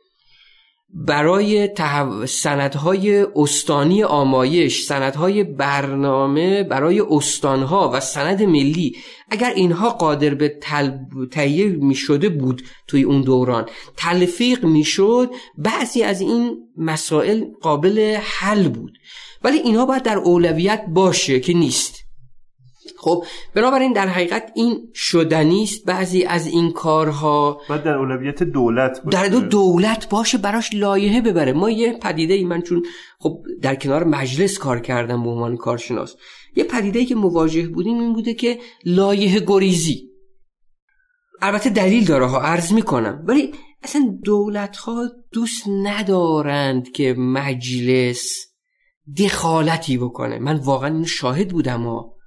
برای. 0.95 1.68
سندهای 2.26 3.26
استانی 3.36 4.03
آمایش 4.03 4.84
سندهای 4.84 5.45
برنامه 5.45 6.62
برای 6.62 7.01
استانها 7.01 7.91
و 7.95 8.01
سند 8.01 8.43
ملی 8.43 8.97
اگر 9.30 9.51
اینها 9.51 9.91
قادر 9.91 10.34
به 10.34 10.49
تل... 10.49 10.91
تهیه 11.30 11.68
می 11.68 11.95
شده 11.95 12.28
بود 12.28 12.62
توی 12.86 13.03
اون 13.03 13.22
دوران 13.22 13.66
تلفیق 13.97 14.64
می 14.64 14.84
شد 14.84 15.30
بعضی 15.59 16.03
از 16.03 16.20
این 16.20 16.57
مسائل 16.76 17.45
قابل 17.61 18.18
حل 18.22 18.68
بود 18.68 18.99
ولی 19.45 19.59
اینها 19.59 19.86
باید 19.86 20.03
در 20.03 20.16
اولویت 20.16 20.84
باشه 20.89 21.41
که 21.41 21.55
نیست 21.55 21.97
خب 22.99 23.24
بنابراین 23.55 23.93
در 23.93 24.09
حقیقت 24.09 24.53
این 24.55 24.89
شدنی 24.95 25.62
است 25.62 25.84
بعضی 25.84 26.24
از 26.24 26.47
این 26.47 26.72
کارها. 26.72 27.61
و 27.70 27.78
در 27.78 27.95
اولویت 27.95 28.43
دولت 28.43 29.03
باشه. 29.05 29.22
در 29.22 29.28
دو 29.28 29.41
دولت 29.41 30.09
باشه 30.09 30.39
براش 30.39 30.70
لایحه 30.74 31.20
ببره. 31.20 31.53
ما 31.53 31.70
یه 31.70 31.99
پدیده 32.03 32.34
ای 32.34 32.45
من 32.45 32.62
چون 32.62 32.82
خب 33.18 33.43
در 33.62 33.74
کنار 33.74 34.05
مجلس 34.05 34.59
کار 34.59 34.80
کردم 34.80 35.22
به 35.22 35.30
عنوان 35.30 35.57
کارشناس. 35.57 36.16
یه 36.57 36.64
پدیده 36.64 36.99
ای 36.99 37.05
که 37.05 37.14
مواجه 37.14 37.68
بودیم 37.68 38.01
این 38.01 38.12
بوده 38.12 38.34
که 38.34 38.59
لایحه 38.84 39.41
گریزی. 39.47 40.09
البته 41.43 41.70
دلیل 41.70 42.05
داره 42.05 42.26
ها 42.26 42.41
عرض 42.41 42.72
می‌کنم. 42.72 43.24
ولی 43.26 43.53
اصلا 43.82 44.18
دولت 44.24 44.76
ها 44.76 45.09
دوست 45.32 45.68
ندارند 45.68 46.93
که 46.93 47.14
مجلس 47.18 48.32
دخالتی 49.18 49.99
بکنه. 49.99 50.39
من 50.39 50.57
واقعا 50.57 50.95
این 50.95 51.05
شاهد 51.05 51.49
بودم 51.49 51.82
ها. 51.82 52.18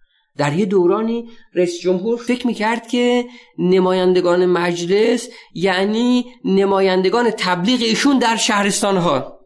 در 0.42 0.54
یه 0.54 0.66
دورانی 0.66 1.30
رئیس 1.56 1.80
جمهور 1.80 2.18
فکر 2.18 2.48
می‌کرد 2.48 2.88
که 2.88 3.26
نمایندگان 3.58 4.46
مجلس 4.46 5.30
یعنی 5.54 6.26
نمایندگان 6.46 7.26
تبلیغ 7.38 7.80
ایشون 7.82 8.20
در 8.20 8.36
شهرستان 8.36 8.98
ها 8.98 9.40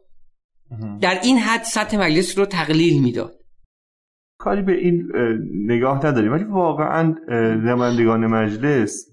در 1.01 1.19
این 1.23 1.37
حد 1.37 1.63
سطح 1.63 1.97
مجلس 1.97 2.37
رو 2.37 2.45
تقلیل 2.45 3.03
می‌داد. 3.03 3.31
کاری 4.39 4.61
به 4.61 4.71
این 4.71 5.03
نگاه 5.65 6.05
نداریم 6.05 6.31
ولی 6.31 6.43
واقعا 6.43 7.15
نمایندگان 7.65 8.27
مجلس 8.27 9.05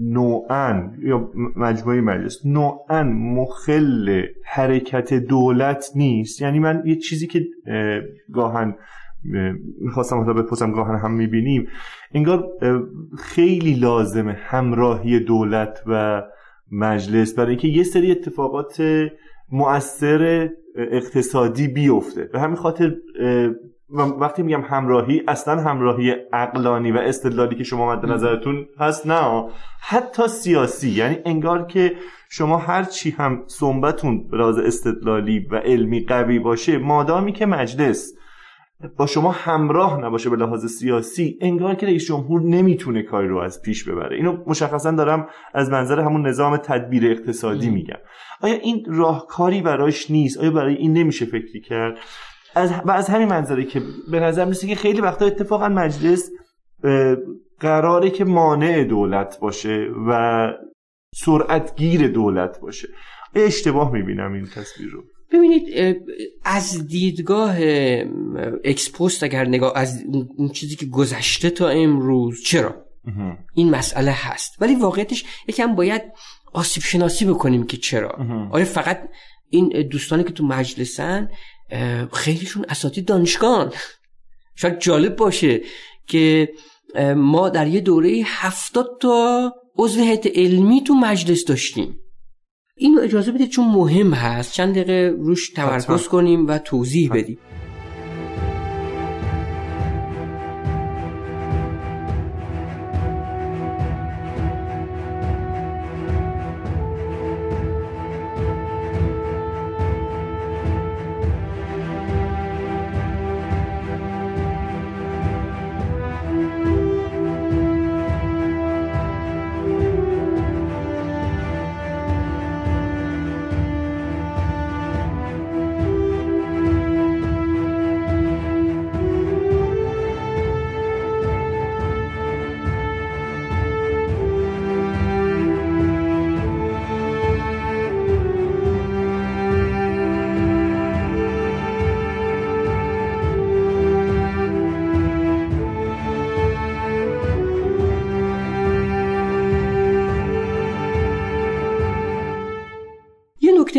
نوعا 0.00 0.90
یا 1.02 1.30
مجموعه 1.56 2.00
مجلس 2.00 2.46
نوعا 2.46 3.02
مخل 3.02 4.22
حرکت 4.44 5.14
دولت 5.14 5.84
نیست. 5.94 6.42
یعنی 6.42 6.58
من 6.58 6.82
یه 6.86 6.96
چیزی 6.96 7.26
که 7.26 7.44
گاهن 8.32 8.74
می‌خواستم 9.80 10.16
حالا 10.16 10.32
بپرسم 10.32 10.72
گاهن 10.72 10.98
هم 10.98 11.12
می‌بینیم. 11.12 11.68
انگار 12.14 12.48
خیلی 13.18 13.74
لازمه 13.74 14.32
همراهی 14.32 15.20
دولت 15.20 15.82
و 15.86 16.22
مجلس 16.72 17.34
برای 17.34 17.50
اینکه 17.50 17.68
یه 17.68 17.82
سری 17.82 18.10
اتفاقات 18.10 18.82
مؤثر 19.52 20.48
اقتصادی 20.76 21.68
بیفته. 21.68 22.24
به 22.24 22.40
همین 22.40 22.56
خاطر 22.56 22.94
وقتی 24.20 24.42
میگم 24.42 24.60
همراهی 24.60 25.22
اصلا 25.28 25.60
همراهی 25.60 26.14
اقلانی 26.32 26.92
و 26.92 26.96
استدلالی 26.96 27.56
که 27.56 27.64
شما 27.64 27.92
مد 27.92 28.06
نظرتون 28.06 28.66
هست 28.78 29.06
نه. 29.06 29.48
حتی 29.80 30.28
سیاسی 30.28 30.90
یعنی 30.90 31.16
انگار 31.24 31.66
که 31.66 31.92
شما 32.30 32.56
هر 32.56 32.84
چی 32.84 33.10
هم 33.10 33.42
صنبتون 33.46 34.28
راز 34.32 34.58
استدلالی 34.58 35.38
و 35.50 35.56
علمی 35.56 36.00
قوی 36.00 36.38
باشه 36.38 36.78
مادامی 36.78 37.32
که 37.32 37.46
مجلس 37.46 38.14
با 38.96 39.06
شما 39.06 39.30
همراه 39.30 40.00
نباشه 40.00 40.30
به 40.30 40.36
لحاظ 40.36 40.66
سیاسی 40.66 41.38
انگار 41.40 41.74
که 41.74 41.86
رئیس 41.86 42.06
جمهور 42.06 42.42
نمی‌تونه 42.42 43.02
کاری 43.02 43.28
رو 43.28 43.38
از 43.38 43.62
پیش 43.62 43.88
ببره. 43.88 44.16
اینو 44.16 44.44
مشخصا 44.46 44.90
دارم 44.90 45.28
از 45.54 45.70
منظر 45.70 46.00
همون 46.00 46.26
نظام 46.26 46.56
تدبیر 46.56 47.10
اقتصادی 47.10 47.70
میگم. 47.70 47.98
آیا 48.40 48.54
این 48.54 48.84
راهکاری 48.88 49.62
براش 49.62 50.10
نیست؟ 50.10 50.38
آیا 50.38 50.50
برای 50.50 50.74
این 50.74 50.92
نمیشه 50.92 51.24
فکری 51.24 51.60
کرد؟ 51.60 51.98
از 52.54 52.72
و 52.84 52.90
از 52.90 53.08
همین 53.08 53.28
منظره 53.28 53.64
که 53.64 53.82
به 54.10 54.20
نظر 54.20 54.44
میسه 54.44 54.66
که 54.66 54.74
خیلی 54.74 55.00
وقتا 55.00 55.26
اتفاقا 55.26 55.68
مجلس 55.68 56.30
قراره 57.60 58.10
که 58.10 58.24
مانع 58.24 58.84
دولت 58.84 59.38
باشه 59.40 59.86
و 60.08 60.52
سرعتگیر 61.14 62.08
دولت 62.08 62.60
باشه. 62.60 62.88
اشتباه 63.34 63.92
می‌بینم 63.92 64.32
این 64.32 64.44
تصویر 64.44 64.90
رو؟ 64.90 65.02
ببینید 65.32 65.94
از 66.44 66.86
دیدگاه 66.86 67.56
اکسپوست 68.64 69.22
اگر 69.22 69.44
نگاه 69.44 69.72
از 69.76 70.04
اون 70.36 70.48
چیزی 70.48 70.76
که 70.76 70.86
گذشته 70.86 71.50
تا 71.50 71.68
امروز 71.68 72.42
چرا؟ 72.42 72.84
این 73.54 73.70
مسئله 73.70 74.10
هست. 74.10 74.62
ولی 74.62 74.74
واقعیتش 74.74 75.24
یکم 75.48 75.74
باید 75.74 76.02
آسیب 76.52 76.82
شناسی 76.82 77.24
بکنیم 77.24 77.66
که 77.66 77.76
چرا. 77.76 78.18
آیا 78.52 78.64
فقط 78.64 79.08
این 79.50 79.88
دوستانی 79.88 80.24
که 80.24 80.30
تو 80.30 80.46
مجلسن 80.46 81.28
خیلیشون 82.12 82.64
اساتید 82.68 83.04
دانشگاه 83.04 83.72
شاید 84.54 84.78
جالب 84.78 85.16
باشه 85.16 85.60
که 86.06 86.48
ما 87.16 87.48
در 87.48 87.66
یه 87.66 87.80
دوره 87.80 88.22
هفتاد 88.26 88.86
تا 89.00 89.52
عضو 89.76 90.00
هیئت 90.00 90.26
علمی 90.26 90.82
تو 90.84 90.94
مجلس 90.94 91.44
داشتیم. 91.44 92.00
اینو 92.78 93.00
اجازه 93.00 93.32
بدید 93.32 93.50
چون 93.50 93.68
مهم 93.68 94.12
هست. 94.14 94.52
چند 94.52 94.74
دقیقه 94.74 95.16
روش 95.18 95.50
تمرکز 95.50 96.08
کنیم 96.08 96.46
و 96.46 96.58
توضیح 96.58 97.10
بدیم. 97.14 97.38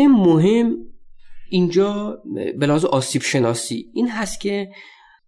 مهم 0.06 0.76
اینجا 1.50 2.22
به 2.58 2.66
لحاظ 2.66 2.84
آسیب 2.84 3.22
شناسی 3.22 3.90
این 3.94 4.08
هست 4.08 4.40
که 4.40 4.70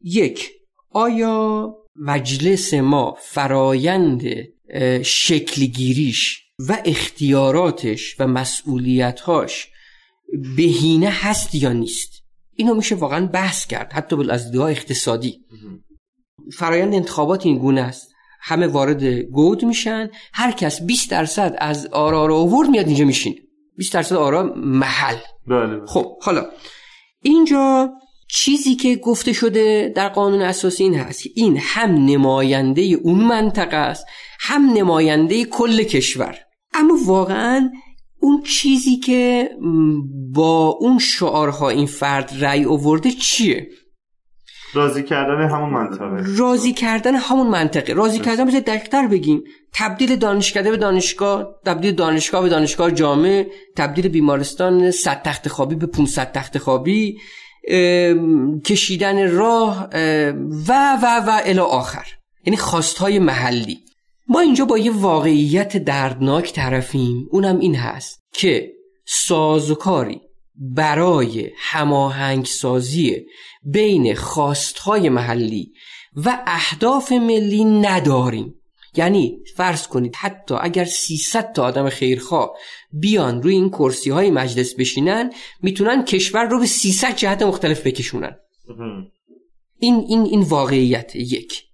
یک 0.00 0.50
آیا 0.90 1.74
مجلس 1.96 2.74
ما 2.74 3.16
فرایند 3.20 4.22
شکلگیریش 5.02 6.42
و 6.68 6.78
اختیاراتش 6.84 8.16
و 8.20 8.26
مسئولیتهاش 8.26 9.68
بهینه 10.56 11.10
هست 11.10 11.54
یا 11.54 11.72
نیست؟ 11.72 12.12
اینو 12.54 12.74
میشه 12.74 12.94
واقعا 12.94 13.26
بحث 13.26 13.66
کرد 13.66 13.92
حتی 13.92 14.30
از 14.30 14.44
دیدگاه 14.44 14.70
اقتصادی. 14.70 15.40
فرایند 16.52 16.94
انتخابات 16.94 17.46
این 17.46 17.58
گونه 17.58 17.80
است. 17.80 18.12
همه 18.40 18.66
وارد 18.66 19.04
گود 19.04 19.64
میشن 19.64 20.10
هر 20.32 20.52
کس 20.52 20.82
20 20.82 21.10
درصد 21.10 21.56
از 21.58 21.86
آرا 21.86 22.26
رو 22.26 22.34
آورد 22.34 22.68
میاد 22.68 22.86
اینجا 22.86 23.04
میشینه. 23.04 23.36
20 23.82 23.94
درصد 23.94 24.16
آرا 24.16 24.52
محل. 24.56 25.16
بله, 25.46 25.66
بله. 25.66 25.86
خب 25.86 26.22
حالا 26.22 26.46
اینجا 27.22 27.90
چیزی 28.28 28.74
که 28.74 28.96
گفته 28.96 29.32
شده 29.32 29.92
در 29.96 30.08
قانون 30.08 30.42
اساسی 30.42 30.84
این 30.84 30.94
هست 30.94 31.22
این 31.34 31.58
هم 31.60 31.90
نماینده 31.90 32.82
اون 32.82 33.24
منطقه 33.24 33.76
است 33.76 34.06
هم 34.40 34.70
نماینده 34.72 35.44
کل 35.44 35.82
کشور. 35.82 36.38
اما 36.74 36.94
واقعا 37.06 37.70
اون 38.20 38.42
چیزی 38.42 38.96
که 38.96 39.50
با 40.32 40.68
اون 40.80 40.98
شعارها 40.98 41.68
این 41.68 41.86
فرد 41.86 42.32
رأی 42.40 42.64
آورده 42.64 43.10
چیه؟ 43.10 43.68
راضی 44.74 45.02
کردن 45.02 45.48
همون 45.48 45.70
منطقه. 45.70 46.36
راضی 46.36 46.72
کردن 46.72 47.14
همون 47.14 47.46
منطقه. 47.46 47.92
راضی 47.94 48.18
کردن 48.18 48.44
بذار 48.44 48.60
دقیق‌تر 48.60 49.06
بگیم. 49.06 49.42
تبدیل 49.74 50.16
دانشکده 50.16 50.70
به 50.70 50.76
دانشگاه 50.76 51.48
تبدیل 51.66 51.94
دانشگاه 51.94 52.42
به 52.42 52.48
دانشگاه 52.48 52.90
جامعه 52.90 53.46
تبدیل 53.76 54.08
بیمارستان 54.08 54.90
100 54.90 55.22
تخت 55.22 55.48
خوابی 55.48 55.74
به 55.74 55.86
500 55.86 56.32
تخت 56.32 56.58
خوابی 56.58 57.18
کشیدن 58.64 59.30
راه 59.30 59.88
و 60.68 60.98
و 61.02 61.20
و 61.26 61.40
الی 61.44 61.58
آخر. 61.58 62.06
یعنی 62.46 62.56
خواستهای 62.56 63.18
محلی. 63.18 63.78
ما 64.28 64.40
اینجا 64.40 64.64
با 64.64 64.78
یه 64.78 64.92
واقعیت 64.92 65.76
دردناک 65.76 66.52
طرفیم. 66.52 67.28
اونم 67.30 67.58
این 67.58 67.74
هست 67.74 68.22
که 68.32 68.72
سازوکاری 69.06 70.20
برای 70.54 71.50
هماهنگ 71.58 72.46
سازی 72.46 73.26
بین 73.64 74.14
خواستهای 74.14 75.08
محلی 75.08 75.72
و 76.16 76.42
اهداف 76.46 77.12
ملی 77.12 77.64
نداریم. 77.64 78.54
یعنی 78.96 79.38
فرض 79.56 79.86
کنید 79.86 80.16
حتی 80.16 80.54
اگر 80.60 80.84
300 80.84 81.52
تا 81.52 81.64
آدم 81.64 81.88
خیرخواه 81.88 82.54
بیان 82.92 83.42
روی 83.42 83.54
این 83.54 83.70
کرسی 83.70 84.10
های 84.10 84.30
مجلس 84.30 84.74
بشینن 84.74 85.30
می‌تونن 85.62 86.04
کشور 86.04 86.44
رو 86.44 86.58
به 86.58 86.66
300 86.66 87.16
جهت 87.16 87.42
مختلف 87.42 87.86
بکشونن. 87.86 88.36
این 89.78 90.04
این 90.08 90.22
این 90.22 90.40
واقعیت 90.40 91.16
یک. 91.16 91.64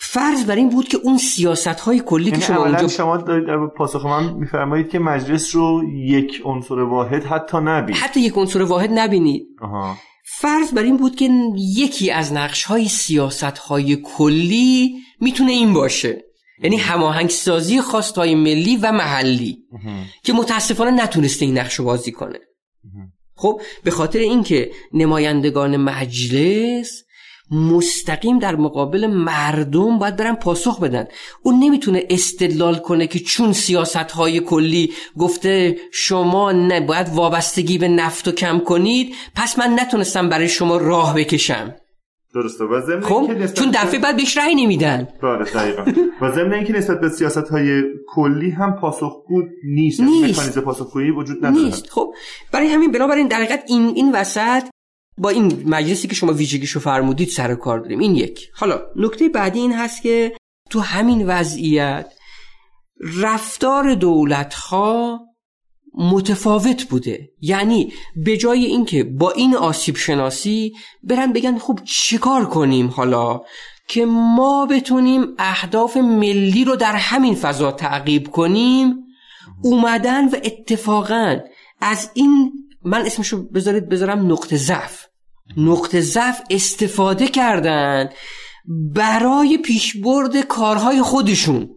فرض 0.00 0.44
بر 0.44 0.56
این 0.56 0.68
بود 0.68 0.88
که 0.88 0.98
اون 1.04 1.18
سیاست 1.18 1.66
های 1.68 2.00
کلی 2.00 2.24
که 2.24 2.30
یعنی 2.30 2.42
شما 2.42 2.66
اونجا 2.66 2.88
شما 2.88 3.16
در 3.16 3.66
پاسخ 3.76 4.06
من 4.06 4.34
میفرمایید 4.34 4.88
که 4.88 4.98
مجلس 4.98 5.56
رو 5.56 5.82
یک 5.94 6.42
عنصر 6.44 6.78
واحد 6.78 7.24
حتی 7.24 7.58
نبینید. 7.62 8.02
حتی 8.02 8.20
یک 8.20 8.32
عنصر 8.36 8.62
واحد 8.62 8.90
نبینید. 8.92 9.46
فرض 10.24 10.72
بر 10.72 10.82
این 10.82 10.96
بود 10.96 11.16
که 11.16 11.30
یکی 11.56 12.10
از 12.10 12.32
نقش 12.32 12.64
های 12.64 12.88
سیاست 12.88 13.58
های 13.58 13.96
کلی 13.96 14.94
می‌تونه 15.20 15.52
این 15.52 15.74
باشه. 15.74 16.27
یعنی 16.62 16.76
هماهنگ 16.76 17.30
سازی 17.30 17.80
خواستهای 17.80 18.34
ملی 18.34 18.76
و 18.76 18.92
محلی 18.92 19.58
که 20.22 20.32
متاسفانه 20.32 20.90
نتونسته 20.90 21.44
این 21.44 21.58
نقش 21.58 21.80
بازی 21.80 22.12
کنه. 22.12 22.38
خب 23.34 23.60
به 23.84 23.90
خاطر 23.90 24.18
اینکه 24.18 24.70
نمایندگان 24.92 25.76
مجلس 25.76 27.02
مستقیم 27.50 28.38
در 28.38 28.56
مقابل 28.56 29.06
مردم 29.06 29.98
باید 29.98 30.16
برن 30.16 30.34
پاسخ 30.34 30.80
بدن. 30.80 31.06
اون 31.42 31.58
نمی‌تونه 31.58 32.06
استدلال 32.10 32.78
کنه 32.78 33.06
که 33.06 33.18
چون 33.18 33.52
سیاست 33.52 33.96
های 33.96 34.40
کلی 34.40 34.92
گفته 35.18 35.76
شما 35.92 36.52
نباید 36.52 37.08
وابستگی 37.08 37.78
به 37.78 37.88
نفت 37.88 38.28
و 38.28 38.32
کم 38.32 38.58
کنید 38.58 39.14
پس 39.34 39.58
من 39.58 39.80
نتونستم 39.80 40.28
برای 40.28 40.48
شما 40.48 40.76
راه 40.76 41.14
بکشم. 41.14 41.74
درسته. 42.34 42.64
و 42.64 42.80
ضمن 42.80 43.00
خب 43.00 43.46
چون 43.46 43.70
دفعه 43.70 44.00
بعد 44.00 44.16
بهش 44.16 44.36
رأی 44.36 44.54
نمیدن. 44.54 45.08
بله 45.22 45.44
دقیقاً. 45.44 45.84
و 46.20 46.32
ضمن 46.32 46.52
اینکه 46.52 46.72
نسبت 46.72 47.00
به 47.00 47.08
سیاست 47.08 47.48
های 47.48 47.82
کلی 48.08 48.50
هم 48.50 48.72
پاسخگو 48.80 49.42
نیست. 49.64 50.00
نیست. 50.00 50.38
مکانیزم 50.38 50.60
پاسخگویی 50.60 51.10
وجود 51.10 51.46
نداره. 51.46 51.64
نیست. 51.64 51.90
خب 51.90 52.14
برای 52.52 52.68
همین 52.68 52.92
بنابراین 52.92 53.28
در 53.28 53.36
حقیقت 53.36 53.64
این 53.66 53.92
این 53.96 54.12
وسط 54.12 54.62
با 55.18 55.30
این 55.30 55.62
مجلسی 55.66 56.08
که 56.08 56.14
شما 56.14 56.32
ویژگیشو 56.32 56.80
فرمودید 56.80 57.28
سر 57.28 57.54
کار 57.54 57.78
داریم. 57.78 57.98
این 57.98 58.14
یک. 58.14 58.50
حالا 58.54 58.80
نکته 58.96 59.28
بعدی 59.28 59.58
این 59.58 59.72
هست 59.72 60.02
که 60.02 60.36
تو 60.70 60.80
همین 60.80 61.26
وضعیت 61.26 62.12
رفتار 63.20 63.94
دولت 63.94 64.54
ها 64.54 65.20
متفاوت 65.94 66.84
بوده. 66.84 67.30
یعنی 67.40 67.92
به 68.16 68.36
جای 68.36 68.64
اینکه 68.64 69.04
با 69.04 69.30
این 69.30 69.56
آسیب 69.56 69.96
شناسی 69.96 70.72
برن 71.02 71.32
بگن 71.32 71.58
خب 71.58 71.78
چیکار 71.84 72.48
کنیم 72.48 72.88
حالا 72.88 73.40
که 73.88 74.06
ما 74.06 74.66
بتونیم 74.66 75.26
اهداف 75.38 75.96
ملی 75.96 76.64
رو 76.64 76.76
در 76.76 76.92
همین 76.92 77.34
فضا 77.34 77.72
تعقیب 77.72 78.30
کنیم؟ 78.30 78.94
اومدن 79.62 80.28
و 80.28 80.36
اتفاقا 80.44 81.38
از 81.80 82.10
این 82.14 82.52
من 82.84 83.06
اسمشو 83.06 83.48
بذارید 83.48 83.88
بذارم 83.88 84.32
نقطه 84.32 84.56
ضعف. 84.56 85.04
نقطه 85.56 86.00
ضعف 86.00 86.40
استفاده 86.50 87.28
کردن 87.28 88.08
برای 88.94 89.58
پیشبرد 89.58 90.40
کارهای 90.40 91.02
خودشون. 91.02 91.70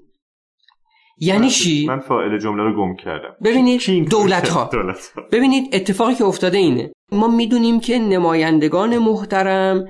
یعنی 1.23 1.49
چی؟ 1.49 1.85
من 1.85 1.99
فاعل 1.99 2.37
جمله 2.37 2.63
رو 2.63 2.75
گم 2.75 2.95
کردم. 2.95 3.35
ببینید 3.43 4.09
دولت 4.09 4.49
ها. 4.49 4.69
ببینید 5.31 5.69
اتفاقی 5.73 6.15
که 6.15 6.25
افتاده 6.25 6.57
اینه. 6.57 6.91
ما 7.11 7.27
می‌دونیم 7.27 7.79
که 7.79 7.99
نمایندگان 7.99 8.97
محترم 8.97 9.85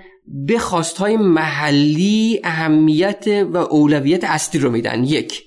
به 0.45 0.59
خواستهای 0.59 1.17
محلی 1.17 2.41
اهمیت 2.43 3.47
و 3.53 3.57
اولویت 3.57 4.23
اصلی 4.23 4.61
رو 4.61 4.71
میدن. 4.71 5.03
یک. 5.03 5.43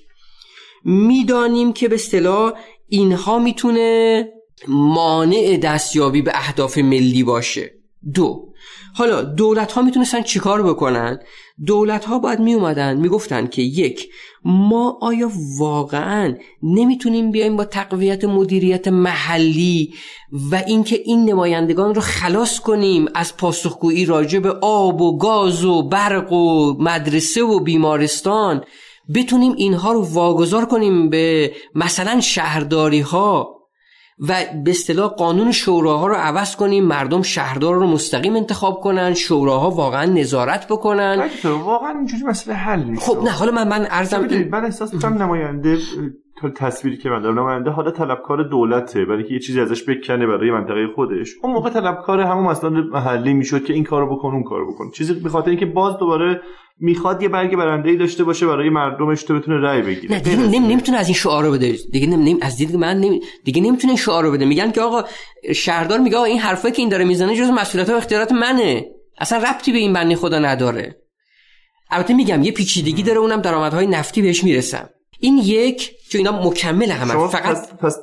می‌دانیم 0.85 1.73
که 1.73 1.87
به 1.87 1.95
اصطلاح 1.95 2.53
اینها 2.87 3.39
می‌تونه 3.39 4.27
مانع 4.67 5.57
دستیابی 5.57 6.21
به 6.21 6.31
اهداف 6.35 6.77
ملی 6.77 7.23
باشه. 7.23 7.71
دو. 8.13 8.45
حالا 8.95 9.21
دولت 9.21 9.71
ها 9.71 9.81
می‌تونستن 9.81 10.21
چیکار 10.21 10.63
بکنن؟ 10.63 11.19
دولت 11.65 12.05
ها 12.05 12.19
باید 12.19 12.39
می 12.39 12.53
اومدن 12.53 12.97
می‌گفتن 12.97 13.47
که 13.47 13.61
یک 13.61 14.09
ما 14.45 14.97
آیا 15.01 15.31
واقعا 15.59 16.35
نمی‌تونیم 16.63 17.31
بیایم 17.31 17.57
با 17.57 17.65
تقویت 17.65 18.23
مدیریت 18.23 18.87
محلی 18.87 19.93
و 20.51 20.55
اینکه 20.67 21.01
این 21.05 21.29
نمایندگان 21.29 21.95
رو 21.95 22.01
خلاص 22.01 22.59
کنیم 22.59 23.05
از 23.15 23.37
پاسخگویی 23.37 24.05
راجع 24.05 24.39
به 24.39 24.51
آب 24.61 25.01
و 25.01 25.17
گاز 25.17 25.65
و 25.65 25.83
برق 25.89 26.31
و 26.31 26.73
مدرسه 26.79 27.43
و 27.43 27.59
بیمارستان؟ 27.59 28.63
بتونیم 29.15 29.53
اینها 29.57 29.91
رو 29.91 30.01
واگذار 30.01 30.65
کنیم 30.65 31.09
به 31.09 31.51
مثلا 31.75 32.21
شهرداری 32.21 32.99
ها 32.99 33.54
و 34.19 34.35
به 34.63 34.71
اصطلاح 34.71 35.09
قانون 35.09 35.51
شوراها 35.51 36.07
رو 36.07 36.15
عوض 36.15 36.55
کنیم 36.55 36.83
مردم 36.83 37.21
شهردار 37.21 37.75
رو 37.75 37.87
مستقیم 37.87 38.35
انتخاب 38.35 38.79
کنن 38.81 39.13
شوراها 39.13 39.69
واقعا 39.69 40.05
نظارت 40.05 40.67
بکنن. 40.67 41.29
واقعا 41.43 41.91
اینجوری 41.97 42.23
مسئله 42.23 42.55
حل 42.55 42.83
نیست. 42.83 43.01
خب 43.01 43.23
نه 43.23 43.29
حالا 43.29 43.51
من 43.51 43.67
من 43.67 43.87
ارزم 43.89 44.27
این... 44.29 44.49
من 44.49 44.65
احساس 44.65 44.93
می‌کنم 44.93 45.21
نماینده 45.21 45.77
تصویری 46.55 46.97
که 46.97 47.09
من 47.09 47.21
دارم 47.21 47.39
نماینده 47.39 47.69
حالا 47.69 47.91
طلبکار 47.91 48.43
دولته 48.43 49.05
برای 49.05 49.23
که 49.23 49.33
یه 49.33 49.39
چیزی 49.39 49.61
ازش 49.61 49.83
بکنه 49.89 50.27
برای 50.27 50.51
منطقه 50.51 50.87
خودش. 50.95 51.29
اون 51.43 51.53
موقع 51.53 51.69
طلبکار 51.69 52.21
همون 52.21 52.43
مثلا 52.43 52.69
محلی 52.69 53.33
می‌شد 53.33 53.65
که 53.65 53.73
این 53.73 53.83
کارو 53.83 54.15
بکن 54.15 54.27
اون 54.27 54.43
کارو 54.43 54.73
بکن. 54.73 54.91
چیزی 54.91 55.13
به 55.13 55.29
خاطر 55.29 55.49
اینکه 55.49 55.65
باز 55.65 55.97
دوباره 55.97 56.41
می‌خواد 56.79 57.21
یه 57.21 57.29
برگ 57.29 57.55
برنده 57.55 57.89
ای 57.89 57.95
داشته 57.95 58.23
باشه 58.23 58.47
برای 58.47 58.69
مردمش 58.69 59.23
تو 59.23 59.39
بتونه 59.39 59.57
رأی 59.57 59.81
بگیره. 59.81 60.13
نه 60.13 60.19
دیگه 60.19 60.37
نمی 60.37 60.67
نمی‌تونه 60.67 60.97
از 60.97 61.07
این 61.07 61.15
شعارو 61.15 61.51
بده. 61.51 61.75
دیگه 61.91 62.07
نمی 62.07 62.37
از 62.41 62.57
دید 62.57 62.75
من 62.75 62.97
نمی 62.97 63.21
دیگه 63.43 63.61
نمی‌تونه 63.61 63.91
این 63.91 64.01
شعارو 64.01 64.31
بده. 64.31 64.45
میگن 64.45 64.71
که 64.71 64.81
آقا 64.81 65.03
شهردار 65.55 65.99
میگه 65.99 66.17
آقا 66.17 66.25
این 66.25 66.39
حرفایی 66.39 66.73
که 66.73 66.81
این 66.81 66.89
داره 66.89 67.05
می‌زنه 67.05 67.35
جز 67.35 67.49
مسئولیت 67.49 67.89
و 67.89 67.93
اختیارات 67.93 68.31
منه. 68.31 68.85
اصلا 69.17 69.37
ربطی 69.37 69.71
به 69.71 69.77
این 69.77 69.93
بنده 69.93 70.15
خدا 70.15 70.39
نداره. 70.39 70.95
البته 71.91 72.13
میگم 72.13 72.43
یه 72.43 72.51
پیچیدگی 72.51 73.03
داره 73.03 73.19
اونم 73.19 73.41
درآمدهای 73.41 73.87
نفتی 73.87 74.21
بهش 74.21 74.43
می‌رسم 74.43 74.89
این 75.19 75.37
یک 75.37 75.91
چون 76.09 76.19
اینا 76.19 76.47
مکمل 76.47 76.91
هم 76.91 77.27
فقط 77.27 77.43
پس, 77.43 77.73
پس 77.73 77.99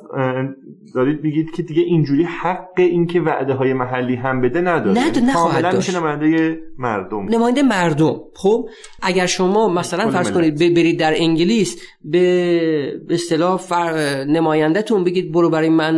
دارید 0.95 1.23
میگید 1.23 1.51
که 1.55 1.63
دیگه 1.63 1.81
اینجوری 1.81 2.23
حق 2.23 2.73
این 2.77 3.07
که 3.07 3.21
وعده 3.21 3.53
های 3.53 3.73
محلی 3.73 4.15
هم 4.15 4.41
بده 4.41 4.61
نداره. 4.61 4.91
نه 4.91 5.21
نخواهد 5.29 5.63
داشت. 5.63 5.75
میشه 5.75 5.99
نماینده 5.99 6.57
مردم. 6.77 7.25
نماینده 7.29 7.63
مردم. 7.63 8.21
خب 8.33 8.69
اگر 9.01 9.25
شما 9.25 9.69
مثلا 9.69 10.11
فرض 10.11 10.31
کنید 10.31 10.57
برید 10.59 10.99
در 10.99 11.13
انگلیس 11.15 11.81
به 12.03 13.01
اصطلاح 13.09 13.57
فر... 13.57 14.23
نمایندهتون 14.23 15.03
بگید 15.03 15.31
برو 15.31 15.49
برای 15.49 15.69
من 15.69 15.95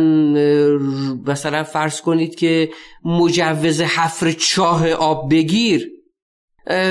مثلا 1.26 1.62
فرض 1.62 2.00
کنید 2.00 2.34
که 2.34 2.70
مجوز 3.04 3.80
حفر 3.80 4.30
چاه 4.30 4.90
آب 4.90 5.30
بگیر. 5.30 5.95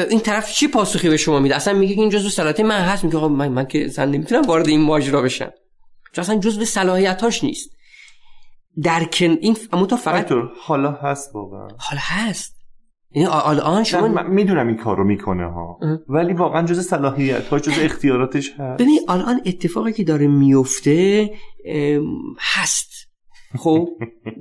این 0.10 0.20
طرف 0.20 0.54
چی 0.54 0.68
پاسخی 0.68 1.10
به 1.10 1.18
شما 1.18 1.40
میده؟ 1.40 1.56
اصلا 1.56 1.74
میگه 1.74 1.96
که 1.96 2.02
این 2.02 2.10
جزو 2.10 2.30
صلاحیت 2.30 2.60
من 2.60 2.82
هست. 2.82 3.04
میگه 3.04 3.28
من, 3.28 3.48
من 3.48 3.66
که 3.66 3.86
اصلا 3.86 4.06
نمی‌تونم 4.06 4.42
وارد 4.42 4.68
این 4.68 4.82
ماجرا 4.82 5.22
بشم. 5.22 5.52
چون 6.14 6.24
اصلا 6.24 6.38
جزو 6.40 6.66
صلاحیتاش 6.66 7.44
نیست. 7.44 7.70
در 8.84 9.04
کن 9.04 9.38
این 9.42 9.58
اما 9.74 9.86
تو 9.86 9.96
فقط 9.96 10.32
حالا 10.62 10.92
هست 10.92 11.36
واقعا. 11.36 11.68
حالا 11.78 12.02
هست. 12.04 12.56
یعنی 13.12 13.30
الان 13.32 13.84
شما 13.84 14.08
من 14.08 14.28
می‌دونم 14.28 14.68
این 14.68 14.78
کارو 14.78 15.04
می‌کنه 15.04 15.52
ها. 15.52 15.80
ولی 16.08 16.34
واقعا 16.34 16.66
جز 16.66 16.88
صلاحیت 16.88 17.48
ها 17.48 17.60
جز 17.60 17.80
اختیاراتش 17.82 18.52
هست. 18.52 18.82
ببین 18.82 19.00
الان 19.10 19.42
اتفاقی 19.46 19.94
که 19.94 20.04
داره 20.04 20.28
میفته 20.28 21.32
هست. 22.40 22.95
خب 23.58 23.90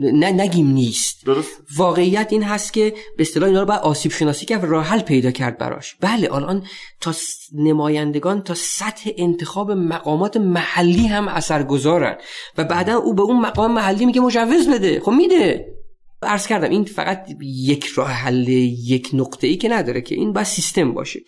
نه 0.01 0.33
نگیم 0.33 0.67
نیست. 0.67 1.27
درست. 1.27 1.63
واقعیت 1.77 2.29
این 2.31 2.43
هست 2.43 2.73
که 2.73 2.95
به 3.17 3.23
اصطلاح 3.23 3.49
اینا 3.49 3.61
رو 3.61 3.67
باید 3.67 3.81
آسیب 3.81 4.13
شناسی 4.13 4.47
کرد 4.47 4.65
و 4.65 4.67
راه 4.67 4.85
حل 4.85 5.01
پیدا 5.01 5.31
کرد 5.31 5.59
براش. 5.59 5.97
بله 6.01 6.35
الان 6.35 6.67
تا 7.01 7.13
نمایندگان 7.55 8.43
تا 8.43 8.55
سطح 8.55 9.11
انتخاب 9.17 9.71
مقامات 9.71 10.37
محلی 10.37 11.07
هم 11.07 11.29
اثر 11.29 11.63
گذارن 11.63 12.17
و 12.59 12.65
بعدا 12.65 12.97
او 12.97 13.15
به 13.15 13.23
اون 13.23 13.41
مقام 13.41 13.73
محلی 13.73 14.07
میگه 14.07 14.21
مجوز 14.21 14.69
بده. 14.69 15.01
خب 15.01 15.13
میده. 15.13 15.75
عرض 16.23 16.47
کردم 16.47 16.71
این 16.71 16.85
فقط 16.85 17.27
یک 17.43 17.85
راه 17.85 18.11
حل 18.11 18.49
یک 18.49 19.11
نقطه 19.13 19.47
ای 19.47 19.57
که 19.57 19.69
نداره 19.69 20.01
که 20.01 20.15
این 20.15 20.33
باید 20.33 20.47
سیستم 20.47 20.95
باشه. 20.95 21.21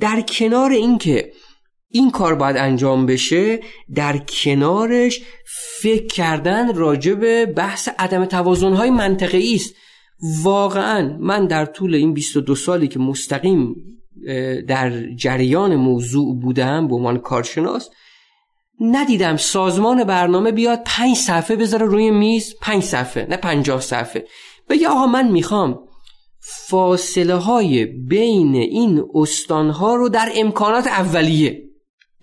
در 0.00 0.20
کنار 0.20 0.70
اینکه 0.70 1.32
این 1.96 2.10
کار 2.10 2.34
باید 2.34 2.56
انجام 2.56 3.06
بشه 3.06 3.60
در 3.94 4.18
کنارش 4.18 5.20
فکر 5.80 6.06
کردن 6.06 6.74
راجع 6.74 7.14
به 7.14 7.46
بحث 7.46 7.88
عدم 7.98 8.24
توازنهای 8.24 8.90
منطقی 8.90 9.54
است. 9.54 9.74
واقعا 10.42 11.16
من 11.20 11.46
در 11.46 11.64
طول 11.64 11.94
این 11.94 12.14
22 12.14 12.54
سالی 12.54 12.88
که 12.88 12.98
مستقیم 12.98 13.74
در 14.68 15.14
جریان 15.14 15.76
موضوع 15.76 16.40
بودم 16.40 16.88
به 16.88 16.94
عنوان 16.94 17.18
کارشناس 17.18 17.90
ندیدم 18.80 19.36
سازمان 19.36 20.04
برنامه 20.04 20.52
بیاد 20.52 20.82
پنج 20.86 21.16
صفحه 21.16 21.56
بذاره 21.56 21.86
روی 21.86 22.10
میز. 22.10 22.54
پنج 22.60 22.82
صفحه 22.82 23.26
نه 23.30 23.36
پنجاه 23.36 23.80
صفحه. 23.80 24.24
بگه 24.68 24.88
آقا 24.88 25.06
من 25.06 25.28
می‌خوام 25.28 25.78
فاصله 26.68 27.34
های 27.34 27.84
بین 27.84 28.54
این 28.54 29.04
استانها 29.14 29.94
رو 29.94 30.08
در 30.08 30.32
امکانات 30.36 30.86
اولیه 30.86 31.65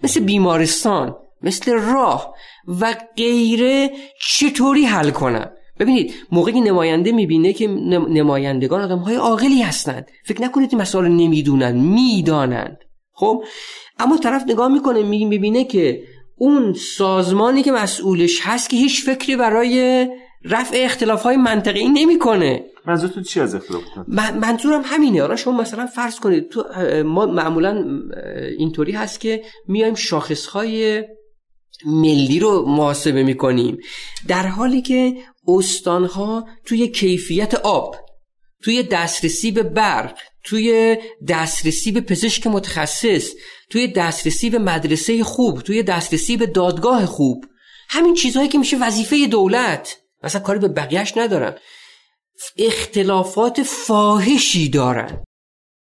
مثل 0.03 0.19
بیمارستان 0.19 1.15
مثل 1.41 1.71
راه 1.71 2.33
و 2.67 2.95
غیره 3.17 3.91
چطوری 4.21 4.85
حل 4.85 5.09
کنم 5.09 5.51
ببینید 5.79 6.13
موقعی 6.31 6.61
نماینده 6.61 7.11
می‌بینه 7.11 7.53
که 7.53 7.67
نمایندگان 8.09 8.81
آدم 8.81 8.97
های 8.97 9.15
عاقلی 9.15 9.61
هستند. 9.61 10.07
فکر 10.25 10.41
نکنید 10.41 10.69
این 10.71 10.81
مسائل 10.81 11.07
نمی‌دونن 11.07 11.71
می‌دانند. 11.71 12.77
خب؟ 13.13 13.43
اما 13.99 14.17
طرف 14.17 14.43
نگاه 14.47 14.67
می‌کنه 14.67 15.03
می‌بینه 15.03 15.63
که 15.63 16.03
اون 16.37 16.73
سازمانی 16.73 17.63
که 17.63 17.71
مسئولش 17.71 18.39
هست 18.41 18.69
که 18.69 18.77
هیچ 18.77 19.05
فکری 19.05 19.35
برای 19.35 20.07
رفع 20.45 20.77
اختلاف 20.85 21.23
های 21.23 21.37
منطقی 21.37 21.89
نمی‌کنه. 21.89 22.65
منظورتون 22.87 23.23
چی 23.23 23.39
از 23.39 23.55
اختلاف 23.55 23.83
منظورم 24.41 24.81
همینه. 24.85 25.21
حالا 25.21 25.35
شما 25.35 25.61
مثلا 25.61 25.85
فرض 25.85 26.19
کنید 26.19 26.49
تو 26.49 26.63
ما 27.03 27.25
معمولا 27.25 27.85
اینطوری 28.57 28.91
هست 28.91 29.19
که 29.19 29.43
میایم 29.67 29.95
شاخص 29.95 30.45
های 30.45 31.03
ملی 31.85 32.39
رو 32.39 32.65
محاسبه 32.65 33.23
می‌کنیم. 33.23 33.77
در 34.27 34.47
حالی 34.47 34.81
که 34.81 35.13
استانها 35.47 36.47
توی 36.65 36.87
کیفیت 36.87 37.55
آب 37.55 37.95
توی 38.63 38.83
دسترسی 38.83 39.51
به 39.51 39.63
برق 39.63 40.17
توی 40.43 40.97
دسترسی 41.27 41.91
به 41.91 42.01
پزشک 42.01 42.47
متخصص 42.47 43.31
توی 43.69 43.87
دسترسی 43.87 44.49
به 44.49 44.59
مدرسه 44.59 45.23
خوب 45.23 45.61
توی 45.61 45.83
دسترسی 45.83 46.37
به 46.37 46.45
دادگاه 46.45 47.05
خوب 47.05 47.45
همین 47.89 48.13
چیزهایی 48.13 48.49
که 48.49 48.57
میشه 48.57 48.77
وظیفه 48.77 49.27
دولت. 49.27 49.97
مثلا 50.23 50.41
کاری 50.41 50.59
به 50.59 50.67
بقیهش 50.67 51.17
ندارن. 51.17 51.55
اختلافات 52.57 53.63
فاحشی 53.63 54.69
دارن. 54.69 55.23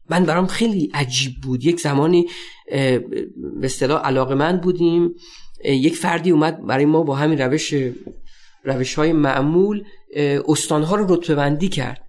من 0.10 0.26
برام 0.26 0.48
خیلی 0.48 0.92
عجیب 0.94 1.34
بود. 1.44 1.66
یک 1.66 1.80
زمانی 1.80 2.26
به 2.72 3.64
اصطلاح 3.64 4.06
علاقه 4.06 4.36
من 4.36 4.58
بودیم 4.58 5.16
یک 5.64 5.96
فردی 5.96 6.32
اومد 6.32 6.66
برای 6.66 6.86
ما 6.86 7.04
با 7.04 7.16
همین 7.16 7.42
روش 7.42 7.74
روش 8.64 8.94
های 8.94 9.14
معمول 9.14 9.84
استانها 10.48 10.96
رو 10.96 11.16
رتبه 11.16 11.36
بندی 11.36 11.70
کرد. 11.70 12.02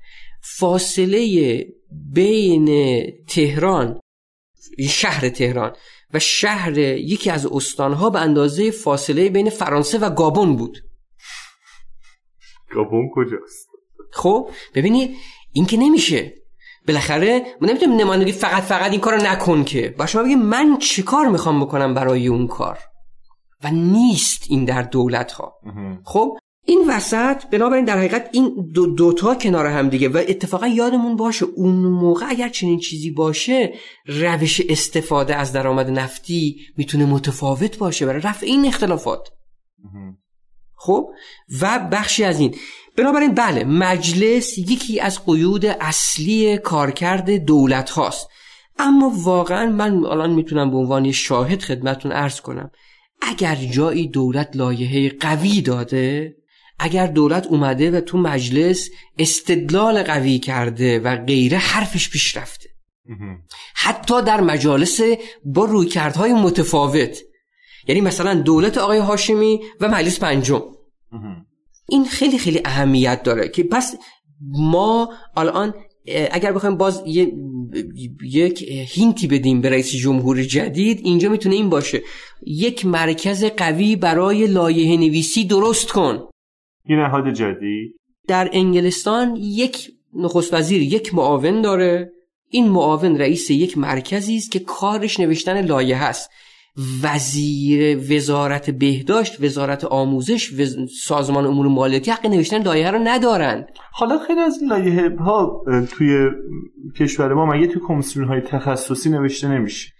فاصله 0.42 1.66
بین 2.12 2.68
تهران 3.28 4.00
شهر 4.88 5.28
تهران 5.28 5.72
و 6.14 6.18
شهر 6.18 6.78
یکی 6.78 7.30
از 7.30 7.46
استانها 7.46 8.10
به 8.10 8.20
اندازه 8.20 8.70
فاصله 8.70 9.28
بین 9.28 9.50
فرانسه 9.50 9.98
و 9.98 10.10
گابون 10.10 10.56
بود. 10.56 10.85
گابون 12.74 13.10
کجاست؟ 13.14 13.68
خب 14.12 14.50
ببینی 14.74 15.16
این 15.52 15.66
که 15.66 15.76
نمیشه. 15.76 16.34
بالاخره 16.88 17.42
من 17.60 17.68
نمی‌تونم 17.68 17.96
نمایندگی 17.96 18.32
فقط 18.32 18.62
فقط 18.62 18.90
این 18.90 19.00
کارو 19.00 19.22
نکن 19.22 19.64
که. 19.64 19.94
با 19.98 20.06
شما 20.06 20.22
بگی 20.22 20.34
من 20.34 20.78
چی 20.78 21.02
کار 21.02 21.28
می‌خوام 21.28 21.60
بکنم 21.60 21.94
برای 21.94 22.26
اون 22.26 22.46
کار؟ 22.46 22.78
و 23.64 23.70
نیست 23.70 24.44
این 24.48 24.64
در 24.64 24.82
دولت 24.82 25.32
ها 25.32 25.54
خب 26.04 26.38
این 26.68 26.84
وسط 26.88 27.46
بنابراین 27.46 27.84
در 27.84 27.98
حقیقت 27.98 28.28
این 28.32 28.70
دو 28.74 28.86
دوتا 28.86 29.34
کنار 29.34 29.66
هم 29.66 29.88
دیگه. 29.88 30.08
و 30.08 30.22
اتفاقا 30.28 30.66
یادمون 30.66 31.16
باشه 31.16 31.46
اون 31.56 31.74
موقع 31.74 32.26
اگر 32.28 32.48
چنین 32.48 32.78
چیزی 32.78 33.10
باشه 33.10 33.74
روش 34.06 34.60
استفاده 34.68 35.36
از 35.36 35.52
درآمد 35.52 35.90
نفتی 35.90 36.56
می‌تونه 36.76 37.06
متفاوت 37.06 37.78
باشه 37.78 38.06
برای 38.06 38.20
رفع 38.20 38.46
این 38.46 38.66
اختلافات. 38.66 39.28
خب؟ 40.76 41.08
و 41.60 41.88
بخشی 41.92 42.24
از 42.24 42.40
این. 42.40 42.54
بنابراین 42.96 43.34
بله 43.34 43.64
مجلس 43.64 44.58
یکی 44.58 45.00
از 45.00 45.24
قیود 45.26 45.66
اصلی 45.66 46.58
کارکرد 46.58 47.30
دولت 47.30 47.90
هاست 47.90 48.28
اما 48.78 49.12
واقعا 49.16 49.66
من 49.66 50.06
الان 50.06 50.30
می‌تونم 50.30 50.70
به 50.70 50.76
عنوان 50.76 51.12
شاهد 51.12 51.62
خدمتون 51.62 52.12
ارز 52.12 52.40
کنم 52.40 52.70
اگر 53.22 53.54
جایی 53.54 54.08
دولت 54.08 54.56
لایحه 54.56 55.08
قوی 55.08 55.62
داده 55.62 56.36
اگر 56.78 57.06
دولت 57.06 57.46
اومده 57.46 57.90
و 57.90 58.00
تو 58.00 58.18
مجلس 58.18 58.90
استدلال 59.18 60.02
قوی 60.02 60.38
کرده 60.38 60.98
و 61.00 61.16
غیره 61.16 61.58
حرفش 61.58 62.10
پیش 62.10 62.36
رفته. 62.36 62.68
حتی 63.74 64.22
در 64.22 64.40
مجالس 64.40 65.00
با 65.44 65.64
رویکردهای 65.64 66.32
متفاوت. 66.32 67.18
یعنی 67.88 68.00
مثلا 68.00 68.34
دولت 68.34 68.78
آقای 68.78 68.98
هاشمی 68.98 69.60
و 69.80 69.88
مجلس 69.88 70.20
پنجم. 70.20 70.62
این 71.88 72.04
خیلی 72.04 72.38
خیلی 72.38 72.60
اهمیت 72.64 73.22
داره 73.22 73.48
که 73.48 73.62
پس 73.62 73.96
ما 74.52 75.08
الان 75.36 75.74
اگر 76.30 76.52
بخوایم 76.52 76.76
باز 76.76 77.02
یک 78.22 78.62
هینتی 78.68 79.26
بدیم 79.26 79.60
به 79.60 79.70
رئیس 79.70 79.92
جمهور 79.92 80.42
جدید 80.42 81.00
اینجا 81.04 81.28
می‌تونه 81.28 81.54
این 81.54 81.68
باشه. 81.68 82.02
یک 82.46 82.86
مرکز 82.86 83.44
قوی 83.44 83.96
برای 83.96 84.46
لایه 84.46 84.96
نویسی 84.96 85.44
درست 85.44 85.92
کن. 85.92 86.28
یه 86.88 86.96
نهاد 86.96 87.32
جدید 87.32 87.96
در 88.28 88.50
انگلستان 88.52 89.36
یک 89.36 89.90
نخست 90.14 90.54
وزیر 90.54 90.82
یک 90.82 91.14
معاون 91.14 91.62
داره. 91.62 92.12
این 92.48 92.68
معاون 92.68 93.18
رئیس 93.18 93.50
یک 93.50 93.78
مرکزی 93.78 94.36
است 94.36 94.50
که 94.50 94.58
کارش 94.58 95.20
نوشتن 95.20 95.66
لایه 95.66 95.96
هست 95.96 96.30
وزیر 97.02 97.98
وزارت 98.12 98.70
بهداشت 98.70 99.40
وزارت 99.40 99.84
آموزش 99.84 100.52
سازمان 101.02 101.46
امور 101.46 101.68
مالیاتی 101.68 102.10
حق 102.10 102.26
نوشتن 102.26 102.62
لایحه 102.62 102.90
رو 102.90 102.98
ندارن. 102.98 103.66
حالا 103.92 104.18
خیلی 104.18 104.40
از 104.40 104.58
لایحه 104.68 105.16
ها 105.16 105.64
توی 105.90 106.30
کشور 106.98 107.34
ما 107.34 107.46
مگه 107.46 107.66
توی 107.66 107.82
کمیسیون 107.88 108.28
های 108.28 108.40
تخصصی 108.40 109.10
نوشته 109.10 109.48
نمیشه؟ 109.48 109.92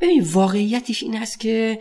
ببین 0.00 0.24
واقعیتش 0.32 1.02
این 1.02 1.16
هست 1.16 1.40
که 1.40 1.78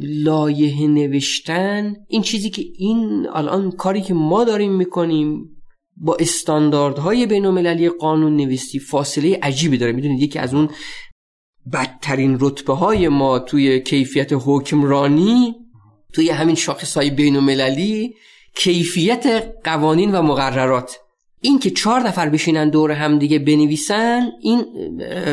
لایحه 0.00 0.86
نوشتن 0.86 1.94
این 2.08 2.22
چیزی 2.22 2.50
که 2.50 2.62
این 2.78 3.26
الان 3.32 3.70
کاری 3.70 4.00
که 4.00 4.14
ما 4.14 4.44
داریم 4.44 4.76
می‌کنیم 4.76 5.56
با 5.96 6.16
استانداردهای 6.20 7.26
بین 7.26 7.88
قانون 7.88 8.36
نویسی 8.36 8.78
فاصله 8.78 9.38
عجیبی 9.42 9.78
داره. 9.78 9.92
می‌دونید 9.92 10.22
یکی 10.22 10.38
از 10.38 10.54
اون 10.54 10.68
بدترین 11.72 12.36
رتبه 12.40 12.74
های 12.74 13.08
ما 13.08 13.38
توی 13.38 13.80
کیفیت 13.80 14.28
حکمرانی 14.32 15.54
توی 16.12 16.30
همین 16.30 16.54
شاخص 16.54 16.96
های 16.96 17.10
بین 17.10 17.36
المللی 17.36 18.14
کیفیت 18.54 19.52
قوانین 19.64 20.14
و 20.14 20.22
مقررات. 20.22 20.98
این 21.40 21.58
که 21.58 21.70
چهار 21.70 22.00
نفر 22.00 22.28
بشینن 22.28 22.70
دور 22.70 22.92
هم 22.92 23.18
دیگه 23.18 23.38
بنویسن 23.38 24.28
این 24.42 24.64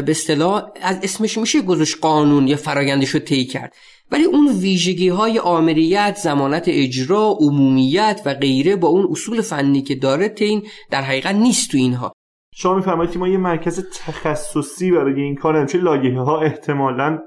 به 0.02 0.12
اصطلاح 0.12 0.64
از 0.82 1.00
اسمش 1.04 1.38
میشه 1.38 1.62
گذاشت 1.62 1.98
قانون 2.02 2.48
یا 2.48 2.58
فرایندش 2.58 3.10
رو 3.10 3.20
طی 3.20 3.46
کرد. 3.46 3.74
ولی 4.12 4.24
اون 4.24 4.48
ویژگی 4.48 5.10
های 5.10 5.40
آمریت 5.40 6.18
زمانت 6.24 6.64
اجرا 6.68 7.38
عمومیت 7.40 8.22
و 8.26 8.34
غیره 8.34 8.76
با 8.76 8.88
اون 8.88 9.08
اصول 9.12 9.42
فنی 9.42 9.82
که 9.82 9.96
داره 9.96 10.30
تین 10.30 10.64
در 10.92 11.02
حقیقت 11.02 11.36
نیست 11.36 11.72
تو 11.72 11.78
اینها. 11.78 12.14
شما 12.60 12.76
میفرمایید 12.76 13.12
که 13.12 13.20
ما 13.20 13.28
یه 13.28 13.38
مرکز 13.38 13.90
تخصصی 14.06 14.92
برای 14.92 15.22
این 15.22 15.36
کار 15.36 15.66
چه 15.66 15.78
لایحه 15.78 16.20
ها 16.20 16.42
احتمالاً 16.42 17.20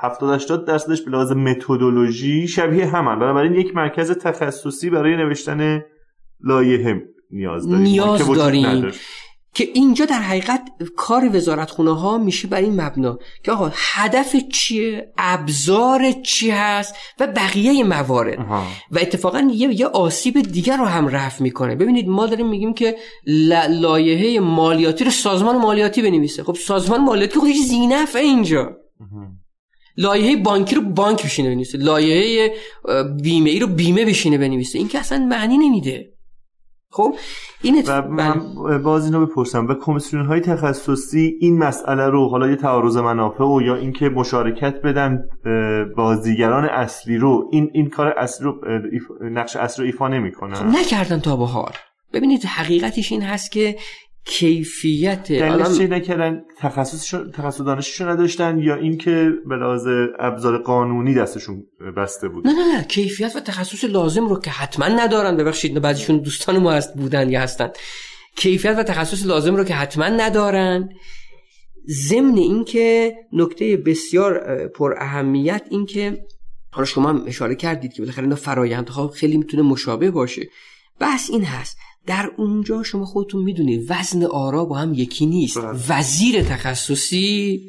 70 0.00 0.34
80 0.34 0.66
درصدش 0.66 1.02
به 1.02 1.10
لحاظ 1.10 1.32
متدولوژی 1.32 2.48
شبیه 2.48 2.86
همن. 2.86 3.18
بنابراین 3.18 3.54
یک 3.54 3.76
مرکز 3.76 4.10
تخصصی 4.10 4.90
برای 4.90 5.16
نوشتن 5.16 5.82
لایحه 6.40 7.02
نیاز 7.30 7.68
داریم. 7.68 7.82
نیاز 7.82 8.28
داریم. 8.28 8.90
که 9.54 9.68
اینجا 9.74 10.04
در 10.04 10.20
حقیقت 10.20 10.68
کار 10.96 11.36
وزارتخونه 11.36 12.00
ها 12.00 12.18
میشه 12.18 12.48
بر 12.48 12.60
این 12.60 12.80
مبنا 12.80 13.18
که 13.44 13.52
آقا 13.52 13.72
هدف 13.74 14.36
چیه؟ 14.52 15.12
ابزار 15.18 16.12
چی 16.12 16.50
هست؟ 16.50 16.94
و 17.20 17.26
بقیه 17.26 17.84
موارد. 17.84 18.38
و 18.90 18.98
اتفاقا 18.98 19.50
یه, 19.52 19.80
یه 19.80 19.86
آسیب 19.86 20.42
دیگر 20.42 20.76
رو 20.76 20.84
هم 20.84 21.08
رفع 21.08 21.42
می‌کنه. 21.42 21.76
ببینید 21.76 22.08
ما 22.08 22.26
داریم 22.26 22.48
میگیم 22.48 22.74
که 22.74 22.96
لایحه 23.68 24.40
مالیاتی 24.40 25.04
رو 25.04 25.10
سازمان 25.10 25.56
مالیاتی 25.56 26.02
بنویسه. 26.02 26.42
خب 26.42 26.54
سازمان 26.54 27.00
مالیاتی 27.00 27.40
خودش 27.40 27.56
زینفه 27.56 28.18
اینجا. 28.18 28.76
لایحه 29.96 30.36
بانکی 30.36 30.74
رو 30.74 30.82
بانک 30.82 31.24
بشینه 31.24 31.50
بنویسه. 31.50 31.78
لایحه 31.78 32.54
بیمه 33.22 33.50
ای 33.50 33.58
رو 33.58 33.66
بیمه 33.66 34.04
بشینه 34.04 34.38
بنویسه. 34.38 34.78
این 34.78 34.88
که 34.88 34.98
اصلا 34.98 35.18
معنی 35.18 35.58
نمیده. 35.58 36.12
خب 36.92 37.14
این 37.62 37.82
و 37.88 38.08
من 38.08 38.54
باز 38.82 39.04
اینو 39.04 39.26
بپرسم. 39.26 39.66
و 39.66 39.74
کمیسیون 39.74 40.26
های 40.26 40.40
تخصصی 40.40 41.36
این 41.40 41.58
مسئله 41.58 42.08
رو 42.08 42.28
حالا 42.28 42.48
یه 42.48 42.56
تعارض 42.56 42.96
منافع 42.96 43.44
و 43.44 43.62
یا 43.62 43.76
اینکه 43.76 44.08
مشارکت 44.08 44.74
بدن 44.82 45.22
بازیگران 45.96 46.64
اصلی 46.64 47.16
رو 47.16 47.48
این 47.52 47.70
این 47.74 47.88
کار 47.88 48.06
اصلی 48.18 48.44
رو 48.44 48.60
نقش 49.20 49.56
اصلی 49.56 49.84
رو 49.84 49.86
ایفا 49.86 50.08
نمی‌کنن. 50.08 50.54
خب 50.54 50.66
نکردن 50.66 51.20
تا 51.20 51.36
به 51.36 51.46
حال. 51.46 51.72
ببینید 52.12 52.44
حقیقتش 52.44 53.12
این 53.12 53.22
هست 53.22 53.52
که 53.52 53.76
کیفیت 54.24 55.32
دلیلش 55.32 55.78
چی 55.78 55.86
نکردن 55.86 56.42
تخصص 56.58 57.60
دانششون 57.60 58.08
نداشتن 58.08 58.58
یا 58.58 58.74
اینکه 58.74 59.30
به 59.48 59.56
لحاظ 59.56 59.86
ابزار 60.18 60.58
قانونی 60.58 61.14
دستشون 61.14 61.66
بسته 61.96 62.28
بود. 62.28 62.46
نه 62.46 62.52
نه 62.52 62.76
نه. 62.76 62.84
کیفیت 62.84 63.36
و 63.36 63.40
تخصص 63.40 63.84
لازم 63.84 64.28
رو 64.28 64.40
که 64.40 64.50
حتما 64.50 64.86
ندارن. 64.86 65.36
ببخشید 65.36 65.80
بعضیشون 65.80 66.18
دوستان 66.18 66.58
ما 66.58 66.72
هست 66.72 66.94
بودن 66.94 67.30
یا 67.30 67.40
هستن. 67.40 67.70
کیفیت 68.36 68.74
و 68.78 68.82
تخصص 68.82 69.26
لازم 69.26 69.56
رو 69.56 69.64
که 69.64 69.74
حتما 69.74 70.08
ندارن. 70.08 70.88
ضمن 71.88 72.38
اینکه 72.38 73.14
نکته 73.32 73.76
بسیار 73.76 74.68
پر 74.68 74.94
اهمیت 74.98 75.62
اینکه 75.70 76.26
حالا 76.72 76.86
شما 76.86 77.24
اشاره 77.26 77.54
کردید 77.54 77.92
که 77.92 78.02
بالاخره 78.02 78.24
اینا 78.24 78.36
فرایندها 78.36 79.08
خیلی 79.08 79.36
می‌تونه 79.36 79.62
مشابه 79.62 80.10
باشه. 80.10 80.42
بحث 81.00 81.30
این 81.30 81.44
هست. 81.44 81.78
در 82.06 82.30
اونجا 82.36 82.82
شما 82.82 83.04
خودتون 83.04 83.44
می‌دونید 83.44 83.86
وزن 83.90 84.24
آرا 84.24 84.64
با 84.64 84.76
هم 84.76 84.94
یکی 84.94 85.26
نیست 85.26 85.58
بله. 85.58 85.78
وزیر 85.88 86.42
تخصصی 86.42 87.60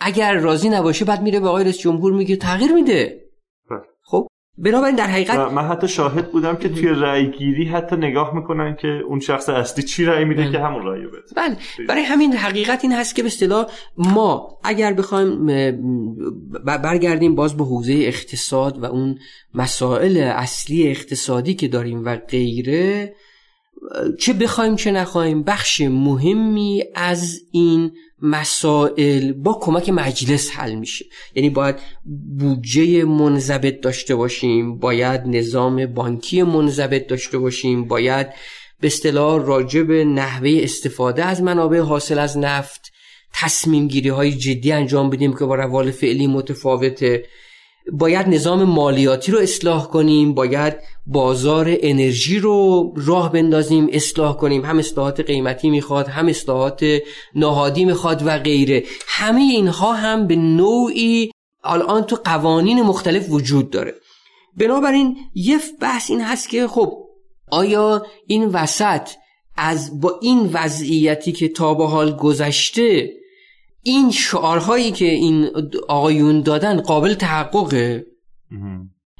اگر 0.00 0.34
راضی 0.34 0.68
نباشه 0.68 1.04
بعد 1.04 1.22
میره 1.22 1.40
به 1.40 1.48
آقای 1.48 1.64
رئیس 1.64 1.78
جمهور 1.78 2.12
میگه 2.12 2.36
تغییر 2.36 2.72
میده 2.72 3.20
بله. 3.70 3.80
خب 4.02 4.26
بنابراین 4.58 4.96
در 4.96 5.06
حقیقت 5.06 5.38
من 5.38 5.68
حتی 5.68 5.88
شاهد 5.88 6.32
بودم 6.32 6.56
که 6.56 6.68
توی 6.68 6.88
رأی 6.88 7.30
گیری 7.30 7.64
حتی 7.64 7.96
نگاه 7.96 8.34
می‌کنن 8.34 8.76
که 8.76 8.88
اون 8.88 9.20
شخص 9.20 9.48
اصلی 9.48 9.84
چی 9.84 10.04
رأی 10.04 10.24
میده 10.24 10.42
بله. 10.42 10.52
که 10.52 10.58
همون 10.58 10.86
رأی 10.86 11.06
بده 11.06 11.18
بله 11.36 11.56
برای 11.88 12.02
همین 12.02 12.32
حقیقت 12.32 12.80
این 12.82 12.92
هست 12.92 13.16
که 13.16 13.22
به 13.22 13.26
اصطلاح 13.26 13.66
ما 13.96 14.58
اگر 14.64 14.92
بخوایم 14.92 15.46
برگردیم 16.64 17.34
باز 17.34 17.56
به 17.56 17.64
حوزه 17.64 17.92
اقتصاد 17.92 18.82
و 18.82 18.84
اون 18.84 19.18
مسائل 19.54 20.16
اصلی 20.16 20.88
اقتصادی 20.88 21.54
که 21.54 21.68
داریم 21.68 22.04
و 22.04 22.16
غیره 22.16 23.14
چه 24.18 24.32
بخوایم 24.32 24.76
چه 24.76 24.90
نخواهیم 24.90 25.42
بخش 25.42 25.80
مهمی 25.80 26.84
از 26.94 27.40
این 27.52 27.92
مسائل 28.22 29.32
با 29.32 29.58
کمک 29.62 29.88
مجلس 29.88 30.50
حل 30.50 30.74
میشه. 30.74 31.04
یعنی 31.34 31.50
باید 31.50 31.76
بودجه 32.38 33.04
منضبط 33.04 33.80
داشته 33.80 34.14
باشیم 34.14 34.78
باید 34.78 35.20
نظام 35.26 35.86
بانکی 35.86 36.42
منضبط 36.42 37.06
داشته 37.06 37.38
باشیم 37.38 37.84
باید 37.84 38.26
به 38.80 38.86
اصطلاح 38.86 39.46
راجع 39.46 39.82
به 39.82 40.04
نحوه 40.04 40.60
استفاده 40.62 41.24
از 41.24 41.42
منابع 41.42 41.78
حاصل 41.78 42.18
از 42.18 42.38
نفت 42.38 42.92
تصمیم 43.34 43.88
گیری 43.88 44.08
های 44.08 44.32
جدی 44.32 44.72
انجام 44.72 45.10
بدیم 45.10 45.32
که 45.32 45.44
با 45.44 45.54
روال 45.54 45.90
فعلی 45.90 46.26
متفاوته. 46.26 47.24
باید 47.92 48.28
نظام 48.28 48.64
مالیاتی 48.64 49.32
رو 49.32 49.38
اصلاح 49.38 49.86
کنیم 49.86 50.34
باید 50.34 50.74
بازار 51.06 51.76
انرژی 51.80 52.38
رو 52.38 52.92
راه 52.96 53.32
بندازیم 53.32 53.88
اصلاح 53.92 54.36
کنیم. 54.36 54.64
هم 54.64 54.78
اصلاحات 54.78 55.20
قیمتی 55.20 55.70
می‌خواد 55.70 56.08
هم 56.08 56.26
اصلاحات 56.26 56.84
نهادی 57.34 57.84
می‌خواد 57.84 58.22
و 58.26 58.38
غیره. 58.38 58.84
همه 59.06 59.40
اینها 59.40 59.92
هم 59.92 60.26
به 60.26 60.36
نوعی 60.36 61.30
الان 61.64 62.02
تو 62.02 62.16
قوانین 62.24 62.82
مختلف 62.82 63.26
وجود 63.30 63.70
داره. 63.70 63.94
بنابراین 64.56 65.16
یه 65.34 65.58
بحث 65.80 66.10
این 66.10 66.20
هست 66.20 66.48
که 66.48 66.68
خب 66.68 66.92
آیا 67.50 68.06
این 68.26 68.44
وسط 68.44 69.08
از 69.56 70.00
با 70.00 70.18
این 70.22 70.50
وضعیتی 70.52 71.32
که 71.32 71.48
تا 71.48 71.74
به 71.74 71.86
حال 71.86 72.16
گذشته 72.16 73.10
این 73.86 74.10
شعارهایی 74.10 74.92
که 74.92 75.04
این 75.04 75.50
آقایون 75.88 76.40
دادن 76.40 76.80
قابل 76.80 77.14
تحققه؟ 77.14 78.06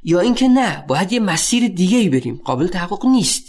یا 0.02 0.20
اینکه 0.20 0.48
نه 0.48 0.84
باید 0.88 1.12
یه 1.12 1.20
مسیر 1.20 1.68
دیگه 1.68 1.98
ای 1.98 2.08
بریم. 2.08 2.40
قابل 2.44 2.66
تحقق 2.66 3.06
نیست. 3.06 3.44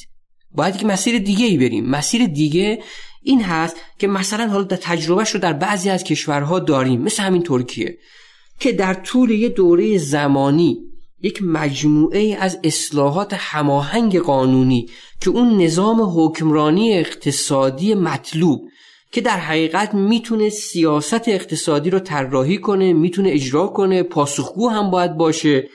باید 0.51 0.77
که 0.77 0.85
مسیر 0.85 1.19
دیگه 1.19 1.45
ای 1.45 1.57
بریم. 1.57 1.85
مسیر 1.85 2.25
دیگه 2.25 2.83
این 3.23 3.41
هست 3.41 3.75
که 3.99 4.07
مثلا 4.07 4.47
حالا 4.47 4.63
در 4.63 4.77
تجربهش 4.77 5.29
رو 5.29 5.39
در 5.39 5.53
بعضی 5.53 5.89
از 5.89 6.03
کشورها 6.03 6.59
داریم. 6.59 7.01
مثل 7.01 7.23
همین 7.23 7.43
ترکیه. 7.43 7.97
که 8.59 8.71
در 8.71 8.93
طول 8.93 9.31
یه 9.31 9.49
دوره 9.49 9.97
زمانی 9.97 10.77
یک 11.21 11.43
مجموعه 11.43 12.37
از 12.39 12.59
اصلاحات 12.63 13.33
هماهنگ 13.33 14.19
قانونی 14.19 14.89
که 15.21 15.29
اون 15.29 15.61
نظام 15.61 16.01
حکمرانی 16.01 16.93
اقتصادی 16.93 17.95
مطلوب 17.95 18.61
که 19.11 19.21
در 19.21 19.37
حقیقت 19.37 19.93
می‌تونه 19.93 20.49
سیاست 20.49 21.27
اقتصادی 21.27 21.89
رو 21.89 21.99
طراحی 21.99 22.57
کنه 22.57 22.93
می‌تونه 22.93 23.29
اجرا 23.29 23.67
کنه 23.67 24.03
پاسخگو 24.03 24.69
هم 24.69 24.91
باید 24.91 25.17
باشه 25.17 25.69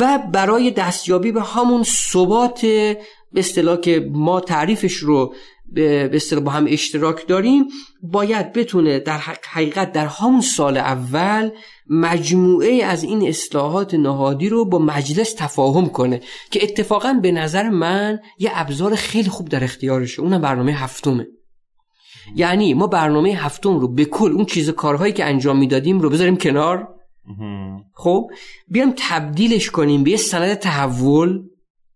و 0.00 0.18
برای 0.32 0.70
دستیابی 0.70 1.32
به 1.32 1.42
همون 1.42 1.82
ثبات 1.82 2.60
به 3.32 3.40
اصطلاح 3.40 3.76
که 3.76 4.10
ما 4.12 4.40
تعریفش 4.40 4.94
رو 4.94 5.34
به 5.72 6.10
اصطلاح 6.12 6.44
با 6.44 6.50
هم 6.50 6.66
اشتراک 6.68 7.26
داریم 7.26 7.64
باید 8.02 8.52
بتونه 8.52 8.98
در 8.98 9.18
حقیقت 9.50 9.92
در 9.92 10.06
همون 10.06 10.40
سال 10.40 10.76
اول 10.76 11.50
مجموعه 11.90 12.84
از 12.84 13.04
این 13.04 13.28
اصلاحات 13.28 13.94
نهادی 13.94 14.48
رو 14.48 14.64
با 14.64 14.78
مجلس 14.78 15.34
تفاهم 15.38 15.88
کنه 15.88 16.20
که 16.50 16.64
اتفاقا 16.64 17.18
به 17.22 17.32
نظر 17.32 17.68
من 17.68 18.18
یه 18.38 18.50
ابزار 18.54 18.94
خیلی 18.94 19.28
خوب 19.28 19.48
در 19.48 19.64
اختیارشه. 19.64 20.22
اونم 20.22 20.40
برنامه 20.40 20.72
هفتمه. 20.72 21.26
یعنی 22.36 22.74
ما 22.74 22.86
برنامه 22.86 23.30
هفتم 23.30 23.78
رو 23.78 23.88
به 23.88 24.04
کل 24.04 24.32
اون 24.32 24.44
چیز 24.44 24.70
کارهایی 24.70 25.12
که 25.12 25.24
انجام 25.24 25.58
می‌دادیم 25.58 26.00
رو 26.00 26.10
بذاریم 26.10 26.36
کنار. 26.36 26.88
خب 27.94 28.30
بیام 28.68 28.94
تبدیلش 28.96 29.70
کنیم 29.70 30.04
به 30.04 30.10
یه 30.10 30.16
سند 30.16 30.54
تحول. 30.54 31.42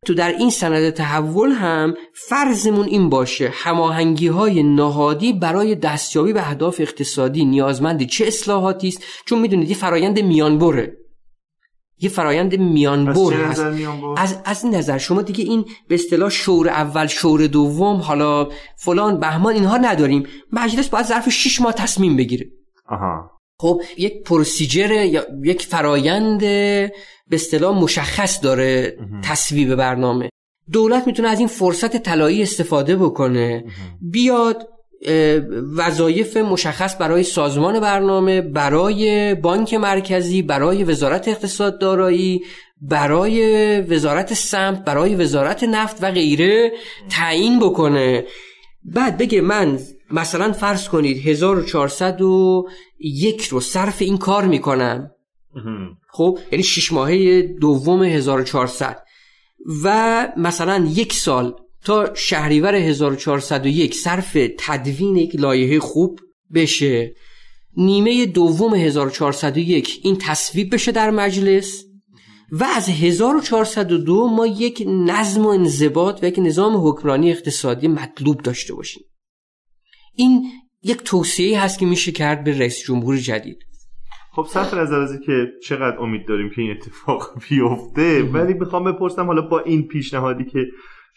تو 0.07 0.14
در 0.14 0.29
این 0.29 0.51
سند 0.51 0.91
تحول 0.91 1.51
هم 1.51 1.95
فرضمون 2.29 2.87
این 2.87 3.09
باشه 3.09 3.51
هماهنگی 3.55 4.29
های 4.29 4.62
نهادی 4.62 5.33
برای 5.33 5.74
دستیابی 5.74 6.33
به 6.33 6.41
اهداف 6.41 6.81
اقتصادی 6.81 7.45
نیازمند 7.45 8.07
چه 8.07 8.26
اصلاحاتی 8.26 8.89
است؟ 8.89 9.03
چون 9.26 9.41
می‌دونید 9.41 9.68
یه 9.68 9.76
فرایند 9.76 10.20
میانبره. 10.20 10.97
یه 12.01 12.09
فرایند 12.09 12.59
میانبر 12.59 13.32
هست. 13.32 13.61
از 14.16 14.38
از 14.44 14.64
این 14.64 14.74
نظر. 14.74 14.99
شما 14.99 15.22
دیگه 15.22 15.44
این 15.44 15.64
به 15.88 15.94
اصطلاح 15.94 16.30
شور 16.30 16.68
اول 16.68 17.07
شور 17.07 17.46
دوم 17.46 17.96
حالا 17.96 18.49
فلان 18.76 19.20
بهمان 19.20 19.55
اینها 19.55 19.76
نداریم. 19.76 20.26
مجلس 20.53 20.88
باید 20.88 21.07
ظرف 21.07 21.28
6 21.28 21.61
ماه 21.61 21.72
تصمیم 21.72 22.16
بگیره. 22.16 22.46
آها. 22.88 23.30
خب 23.61 23.80
یک 23.99 24.22
پروسیجر 24.22 24.90
یا 24.90 25.24
یک 25.44 25.62
فرایند 25.62 26.40
به 26.40 26.92
اصطلاح 27.32 27.78
مشخص 27.78 28.42
داره 28.42 28.99
تصویب 29.24 29.74
برنامه. 29.74 30.28
دولت 30.72 31.07
می‌تونه 31.07 31.28
از 31.28 31.38
این 31.38 31.49
فرصت 31.49 31.96
طلایی 31.96 32.42
استفاده 32.42 32.96
بکنه. 32.96 33.64
بیاد 34.01 34.68
وظایف 35.76 36.36
مشخص 36.36 36.96
برای 37.01 37.22
سازمان 37.22 37.80
برنامه 37.80 38.40
برای 38.40 39.34
بانک 39.34 39.74
مرکزی 39.74 40.42
برای 40.42 40.84
وزارت 40.84 41.28
اقتصاد 41.28 41.80
دارایی 41.80 42.40
برای 42.80 43.80
وزارت 43.80 44.34
سمت 44.34 44.84
برای 44.84 45.14
وزارت 45.14 45.64
نفت 45.64 46.03
و 46.03 46.11
غیره 46.11 46.72
تعیین 47.11 47.59
بکنه. 47.59 48.24
بعد 48.84 49.18
بگه 49.18 49.40
من 49.40 49.78
مثلا 50.11 50.53
فرض 50.53 50.88
کنید 50.88 51.26
1401 51.26 53.44
رو 53.44 53.61
صرف 53.61 54.03
این 54.03 54.18
کار 54.18 54.44
می‌کنم. 54.44 55.11
خب 56.11 56.38
یعنی 56.53 56.62
شش 56.62 56.92
ماهه 56.92 57.42
دوم 57.42 58.03
1400 58.03 59.03
و 59.84 60.28
مثلا 60.36 60.88
یک 60.94 61.12
سال 61.12 61.55
تا 61.89 62.14
شهریور 62.14 62.74
1401 62.74 63.95
صرف 63.95 64.36
تدوین 64.59 65.16
یک 65.16 65.36
لایحه 65.41 65.80
خوب 65.80 66.20
بشه 66.55 67.14
نیمه 67.76 68.26
دوم 68.26 68.74
1401 68.74 70.01
این 70.03 70.18
تصویب 70.20 70.74
بشه 70.74 70.93
در 70.93 71.11
مجلس 71.11 71.84
و 72.53 72.64
از 72.64 72.89
1402 72.89 74.26
ما 74.26 74.47
یک 74.47 74.84
نظم 74.86 75.47
و 75.47 75.49
انضباط 75.49 76.22
و 76.22 76.26
یک 76.26 76.39
نظام 76.39 76.89
حکمرانی 76.89 77.30
اقتصادی 77.30 77.89
مطلوب 77.89 78.43
داشته 78.43 78.74
باشیم. 78.74 79.03
این 80.14 80.51
یک 80.82 81.03
توصیه 81.03 81.62
هست 81.62 81.78
که 81.78 81.86
میشه 81.86 82.12
کرد 82.12 82.45
به 82.45 82.59
رئیس 82.59 82.78
جمهور 82.78 83.16
جدید. 83.16 83.59
خب 84.32 84.47
صرف 84.51 84.74
نظر 84.74 85.01
از 85.01 85.20
که 85.26 85.47
چقدر 85.62 85.99
امید 85.99 86.28
داریم 86.28 86.51
که 86.55 86.62
این 86.62 86.70
اتفاق 86.70 87.32
بیفته 87.49 88.22
ولی 88.22 88.55
می‌خوام 88.55 88.93
بپرسم 88.93 89.26
حالا 89.26 89.43
با 89.43 89.61
این 89.61 89.89
پیشنهادی 89.89 90.45
که 90.45 90.66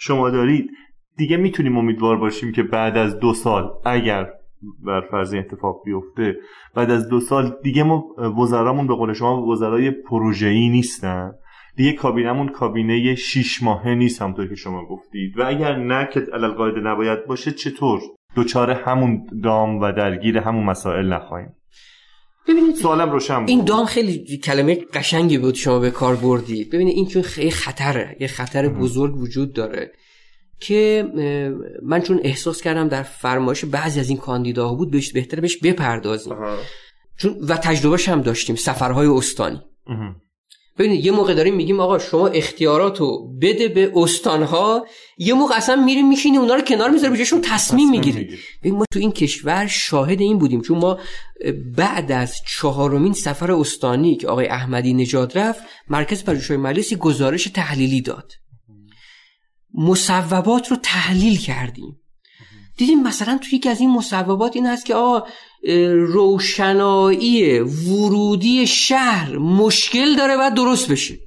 شما 0.04 0.30
دارید. 0.30 0.72
دیگه 1.18 1.38
می‌تونیم 1.38 1.78
امیدوار 1.78 2.18
باشیم 2.18 2.52
که 2.52 2.64
بعد 2.64 2.98
از 2.98 3.20
دو 3.20 3.34
سال 3.34 3.72
اگر 3.86 4.30
بر 4.86 5.02
فرض 5.12 5.34
اتفاق 5.34 5.82
بیفته 5.86 6.36
بعد 6.76 6.92
از 6.92 7.10
دو 7.10 7.20
سال 7.20 7.56
دیگه 7.64 7.84
ما 7.84 8.06
وزرامون 8.38 8.88
به 8.88 8.94
قول 8.94 9.14
شما 9.14 9.48
وزرای 9.48 9.92
پروژه‌ای 9.92 10.70
نیستن. 10.70 11.32
دیگه 11.76 11.94
کابینمون 11.94 12.48
کابینه 12.48 13.16
شیش 13.16 13.64
ماهه 13.64 13.96
نیست 13.96 14.22
همونطور 14.22 14.48
که 14.48 14.56
شما 14.56 14.86
گفتید. 14.86 15.40
و 15.40 15.44
اگر 15.48 15.76
نه 15.76 16.10
که 16.14 16.20
علالقاعده 16.34 16.80
نباید 16.80 17.26
باشه 17.26 17.52
چطور؟ 17.52 18.00
دوچار 18.36 18.72
همون 18.72 19.28
دام 19.44 19.80
و 19.80 19.92
درگیر 19.92 20.38
همون 20.38 20.64
مسائل 20.64 21.14
نخواهیم. 21.14 21.50
ببینید 22.48 22.76
سوالم 22.76 23.12
روشن 23.12 23.46
این 23.48 23.64
دام 23.64 23.86
خیلی 23.86 24.38
کلمه 24.38 24.76
قشنگی 24.76 25.38
بود 25.38 25.56
شما 25.56 25.80
به 25.80 25.92
کار 25.92 26.16
بردید 26.16 26.70
ببینید 26.70 26.96
این 26.96 27.08
چون 27.08 27.22
خیلی 27.22 27.52
خطره 27.52 28.18
یه 28.20 28.28
خطر 28.28 28.70
بزرگ 28.70 29.18
وجود 29.18 29.54
داره 29.54 29.92
که 30.60 31.06
من 31.84 32.02
چون 32.02 32.20
احساس 32.24 32.62
کردم 32.62 32.88
در 32.88 33.04
فرمایش 33.04 33.66
بعضی 33.66 34.00
از 34.00 34.10
این 34.10 34.18
کاندیداها 34.18 34.76
بود 34.76 34.92
بهش 34.92 35.12
بهتر 35.12 35.40
بهش 35.40 35.58
بپردازیم. 35.58 36.36
چون 37.18 37.38
و 37.48 37.58
تجربهش 37.58 38.10
هم 38.10 38.22
داشتیم 38.22 38.56
سفرهای 38.56 39.08
استانی. 39.08 39.62
ببینید 40.78 41.06
یه 41.06 41.12
موقع 41.12 41.34
داریم 41.34 41.56
میگیم 41.56 41.80
آقا 41.80 42.00
شما 42.00 42.28
اختیاراتو 42.28 43.28
بده 43.42 43.68
به 43.68 43.92
استانها 43.96 44.88
یه 45.18 45.34
موقع 45.34 45.56
اصلا 45.56 45.76
میریم 45.76 46.08
میشینی 46.08 46.38
اونا 46.38 46.56
رو 46.56 46.62
کنار 46.62 46.90
می‌ذاری 46.90 47.18
بهشون 47.18 47.42
تصمیم 47.42 47.90
می‌گیری 47.90 48.38
ببین 48.62 48.76
ما 48.76 48.86
تو 48.94 49.00
این 49.00 49.12
کشور 49.12 49.68
شاهد 49.68 50.22
این 50.22 50.38
بودیم 50.38 50.62
چون 50.62 50.78
ما 50.78 51.00
بعد 51.78 52.12
از 52.12 52.36
چهارمین 52.48 53.14
سفر 53.14 53.52
استانی 53.52 54.16
که 54.16 54.28
آقای 54.28 54.48
احمدی 54.48 54.94
نژاد 54.94 55.38
رفت 55.38 55.64
مرکز 55.90 56.24
پژوهش‌های 56.24 56.58
مجلسی 56.58 56.96
گزارش 56.96 57.44
تحلیلی 57.44 58.02
داد. 58.02 58.32
مصوبات 59.74 60.68
رو 60.68 60.78
تحلیل 60.84 61.40
کردیم. 61.40 61.98
دیدیم 62.78 63.04
مثلا 63.04 63.38
توی 63.38 63.58
یکی 63.58 63.70
از 63.70 63.80
این 63.80 63.90
مصوبات 63.90 64.56
این 64.56 64.66
هست 64.66 64.86
که 64.86 64.96
آقا 64.96 65.28
روشنایی 66.14 67.60
ورودی 67.60 68.68
شهر 68.68 69.38
مشکل 69.38 70.16
داره 70.16 70.36
و 70.36 70.52
درست 70.56 70.92
بشه. 70.92 71.18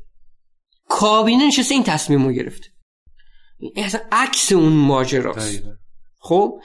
کابینه 0.88 1.46
نشسته 1.46 1.74
این 1.74 1.84
تصمیم 1.84 2.24
رو 2.24 2.32
گرفته. 2.32 2.66
این 3.58 3.84
اصلا 3.84 4.00
عکس 4.12 4.52
اون 4.52 4.72
ماجراست. 4.72 5.62
خب؟ 6.18 6.60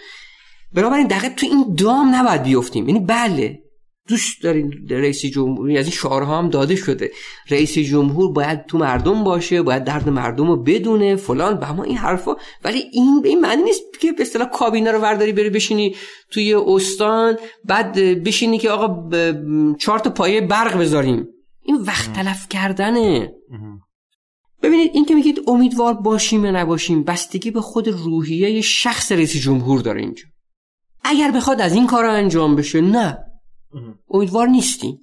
بنابراین 0.74 1.08
دقیق 1.08 1.36
تو 1.36 1.46
این 1.46 1.76
دام 1.76 2.16
نباید 2.16 2.44
بیفتیم. 2.44 2.90
یعنی 2.90 3.00
بله 3.00 3.60
دوست 4.10 4.44
دارین 4.44 4.88
رئیس 4.90 5.26
جمهور 5.26 5.78
از 5.78 5.86
این 5.86 5.96
شعارها 5.96 6.38
هم 6.38 6.50
داده 6.50 6.76
شده. 6.76 7.12
رئیس 7.50 7.78
جمهور 7.78 8.32
باید 8.32 8.66
تو 8.66 8.78
مردم 8.78 9.24
باشه 9.24 9.62
باید 9.62 9.84
درد 9.84 10.10
مردم 10.10 10.48
رو 10.48 10.64
بدونه 10.64 11.16
فلان 11.16 11.60
به 11.60 11.72
ما 11.72 11.84
این 11.84 11.98
حرفا. 11.98 12.36
ولی 12.64 12.84
این 12.92 13.22
به 13.22 13.30
این 13.30 13.40
معنی 13.40 13.64
نیست 13.64 13.82
که 14.02 14.12
به 14.12 14.22
اصطلاح 14.22 14.50
کابینه 14.50 14.92
رو 14.92 15.00
ورداری 15.00 15.32
بری 15.32 15.50
بشینی 15.50 15.96
توی 16.32 16.54
استان 16.54 17.38
بعد 17.66 17.94
بشینی 18.24 18.58
که 18.58 18.70
آقا 18.70 19.10
چهار 19.80 20.00
تا 20.00 20.10
پایه 20.10 20.42
برق 20.42 20.80
بذاریم. 20.80 21.28
این 21.64 21.76
وقت 21.76 22.14
تلف 22.14 22.50
کردنه. 22.50 23.34
ببینید 24.64 24.92
این 24.94 25.06
که 25.06 25.16
میگید 25.16 25.42
امیدوار 25.48 25.94
باشیم 25.94 26.46
یا 26.46 26.52
نباشیم 26.52 27.04
بستگی 27.04 27.52
به 27.52 27.62
خود 27.62 27.88
روحیه 27.88 28.62
شخص 28.62 29.12
رئیس 29.12 29.36
جمهور 29.36 29.82
داره 29.82 30.02
اینجا. 30.02 30.24
اگر 31.04 31.32
بخواد 31.32 31.62
از 31.62 31.74
این 31.74 31.88
کار 31.88 32.06
انجام 32.06 32.56
بشه 32.56 32.82
نه. 32.82 33.18
امیدوار 34.10 34.48
نیستیم. 34.48 35.00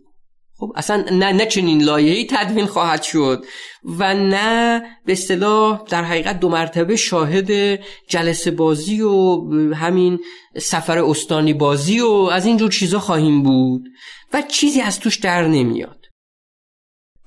خب 0.58 0.72
اصلا 0.76 1.04
نه 1.12 1.32
نه 1.32 1.46
چنین 1.46 1.82
لایحه‌ای 1.82 2.26
تدوین 2.30 2.66
خواهد 2.66 3.02
شد 3.02 3.44
و 3.84 4.14
نه 4.14 4.82
به 5.04 5.12
اصطلاح 5.12 5.84
در 5.88 6.04
حقیقت 6.04 6.40
دو 6.40 6.48
مرتبه 6.48 6.96
شاهد 6.96 7.80
جلسه 8.08 8.50
بازی 8.50 9.00
و 9.00 9.44
همین 9.74 10.18
سفر 10.58 10.98
استانی 10.98 11.52
بازی 11.52 12.00
و 12.00 12.08
از 12.08 12.46
اینجور 12.46 12.70
چیزا 12.70 12.98
خواهیم 12.98 13.42
بود 13.42 13.88
و 14.32 14.42
چیزی 14.42 14.80
از 14.80 15.00
توش 15.00 15.16
در 15.16 15.48
نمیاد. 15.48 16.06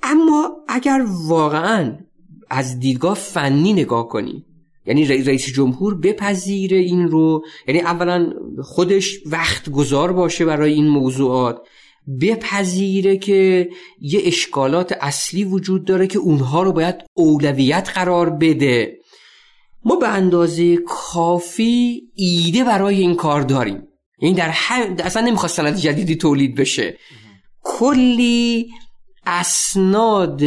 اما 0.03 0.51
اگر 0.67 1.05
واقعا 1.27 1.97
از 2.49 2.79
دیدگاه 2.79 3.13
فنی 3.13 3.73
نگاه 3.73 4.07
کنیم 4.07 4.45
یعنی 4.89 5.05
رئیس 5.05 5.45
جمهور 5.45 5.95
بپذیره 5.95 6.77
این 6.77 7.07
رو. 7.07 7.45
یعنی 7.67 7.81
اولا 7.81 8.33
خودش 8.63 9.19
وقت 9.25 9.69
گذار 9.69 10.13
باشه 10.13 10.45
برای 10.45 10.73
این 10.73 10.87
موضوعات. 10.87 11.61
بپذیره 12.21 13.17
که 13.17 13.69
یه 14.01 14.21
اشکالات 14.23 14.97
اصلی 15.01 15.43
وجود 15.43 15.85
داره 15.85 16.07
که 16.07 16.19
اونها 16.19 16.63
رو 16.63 16.71
باید 16.71 16.95
اولویت 17.13 17.89
قرار 17.93 18.29
بده. 18.29 18.97
ما 19.85 19.95
به 19.95 20.07
اندازه 20.07 20.77
کافی 20.77 22.01
ایده 22.15 22.63
برای 22.63 22.99
این 22.99 23.15
کار 23.15 23.41
داریم. 23.41 23.83
یعنی 24.21 24.35
در 24.35 24.49
هم... 24.49 24.95
اصلا 24.99 25.27
نمی‌خواست 25.27 25.55
سند 25.55 25.75
جدیدی 25.75 26.15
تولید 26.15 26.55
بشه. 26.55 26.97
کلی 27.63 28.67
اسناد 29.29 30.41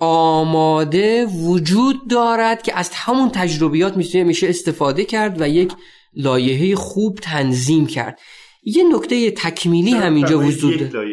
آماده 0.00 1.26
وجود 1.26 2.08
دارد 2.10 2.62
که 2.62 2.78
از 2.78 2.90
همون 2.94 3.30
تجربیات 3.30 3.96
میشه 3.96 4.24
میشه 4.24 4.48
استفاده 4.48 5.04
کرد 5.04 5.40
و 5.40 5.48
یک 5.48 5.72
لایحه 6.16 6.74
خوب 6.74 7.18
تنظیم 7.22 7.86
کرد. 7.86 8.18
یه 8.62 8.84
نکته 8.94 9.30
تکمیلی 9.30 9.90
هم 9.90 10.14
اینجا 10.14 10.38
وجود 10.38 10.90
داره. 10.90 11.10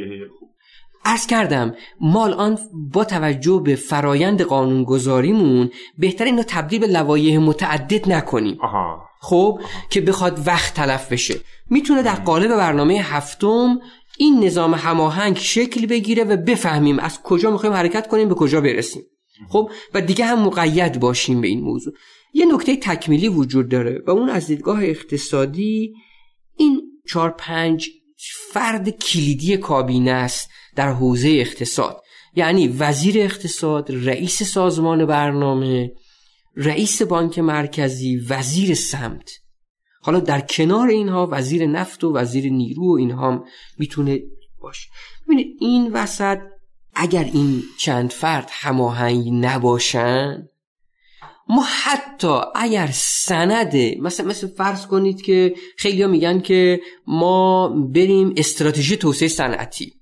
ارز 1.05 1.27
کردم 1.27 1.75
مال 2.01 2.33
آن 2.33 2.57
با 2.93 3.03
توجه 3.03 3.61
به 3.65 3.75
فرایند 3.75 4.41
قانونگذاریمون 4.41 5.71
بهتر 5.97 6.25
اینو 6.25 6.43
تبدیل 6.47 6.79
به 6.79 6.87
لوایح 6.87 7.39
متعدد 7.39 8.11
نکنیم. 8.11 8.57
آها. 8.61 9.01
خب 9.21 9.59
که 9.89 10.01
بخواد 10.01 10.47
وقت 10.47 10.73
تلف 10.73 11.11
بشه. 11.11 11.35
می‌تونه 11.69 12.03
در 12.03 12.15
قالب 12.15 12.49
برنامه 12.49 12.93
هفتم 12.93 13.79
این 14.21 14.43
نظام 14.43 14.73
هماهنگ 14.73 15.37
شکل 15.37 15.85
بگیره 15.85 16.23
و 16.23 16.37
بفهمیم 16.37 16.99
از 16.99 17.21
کجا 17.21 17.51
می‌خوایم 17.51 17.75
حرکت 17.75 18.07
کنیم 18.07 18.29
به 18.29 18.35
کجا 18.35 18.61
برسیم. 18.61 19.03
خب؟ 19.49 19.71
و 19.93 20.01
دیگه 20.01 20.25
هم 20.25 20.39
مقید 20.39 20.99
باشیم 20.99 21.41
به 21.41 21.47
این 21.47 21.61
موضوع. 21.61 21.93
یه 22.33 22.45
نکته 22.45 22.75
تکمیلی 22.75 23.27
وجود 23.27 23.69
داره 23.69 24.03
و 24.07 24.11
اون 24.11 24.29
از 24.29 24.47
دیدگاه 24.47 24.83
اقتصادی 24.83 25.93
این 26.57 26.81
چهار 27.07 27.35
پنج 27.37 27.89
فرد 28.51 28.89
کلیدی 28.89 29.57
کابینه 29.57 30.11
است 30.11 30.49
در 30.75 30.93
حوزه 30.93 31.29
اقتصاد. 31.29 32.01
یعنی 32.35 32.67
وزیر 32.67 33.19
اقتصاد 33.19 33.87
رئیس 33.89 34.43
سازمان 34.43 35.05
برنامه 35.05 35.91
رئیس 36.55 37.01
بانک 37.01 37.39
مرکزی 37.39 38.17
وزیر 38.29 38.73
سمت. 38.73 39.40
حالا 40.01 40.19
در 40.19 40.41
کنار 40.41 40.87
اینها 40.87 41.27
وزیر 41.31 41.67
نفت 41.67 42.03
و 42.03 42.13
وزیر 42.13 42.51
نیرو 42.51 42.93
و 42.93 42.97
اینها 42.97 43.31
هم 43.31 43.43
می‌تونه 43.77 44.19
باشه. 44.61 44.89
ببینید 45.25 45.57
این 45.59 45.93
وسط 45.93 46.39
اگر 46.93 47.23
این 47.23 47.63
چند 47.77 48.11
فرد 48.11 48.49
هماهنگ 48.51 49.29
نباشن 49.31 50.47
ما 51.49 51.65
حتی 51.83 52.41
اگر 52.55 52.89
سند 52.93 53.75
مثلا 53.75 54.27
مثل 54.27 54.47
فرض 54.47 54.87
کنید 54.87 55.21
که 55.21 55.55
خیلی 55.77 56.05
میگن 56.05 56.39
که 56.39 56.81
ما 57.07 57.69
بریم 57.93 58.33
استراتژی 58.37 58.97
توسعه 58.97 59.27
صنعتی 59.27 59.93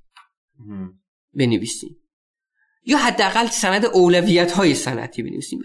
بنویسیم. 1.33 1.98
یا 2.89 2.97
حداقل 2.97 3.45
سند 3.45 3.85
اولویت 3.85 4.51
های 4.51 4.73
صنعتی 4.73 5.23
بنویسیم 5.23 5.59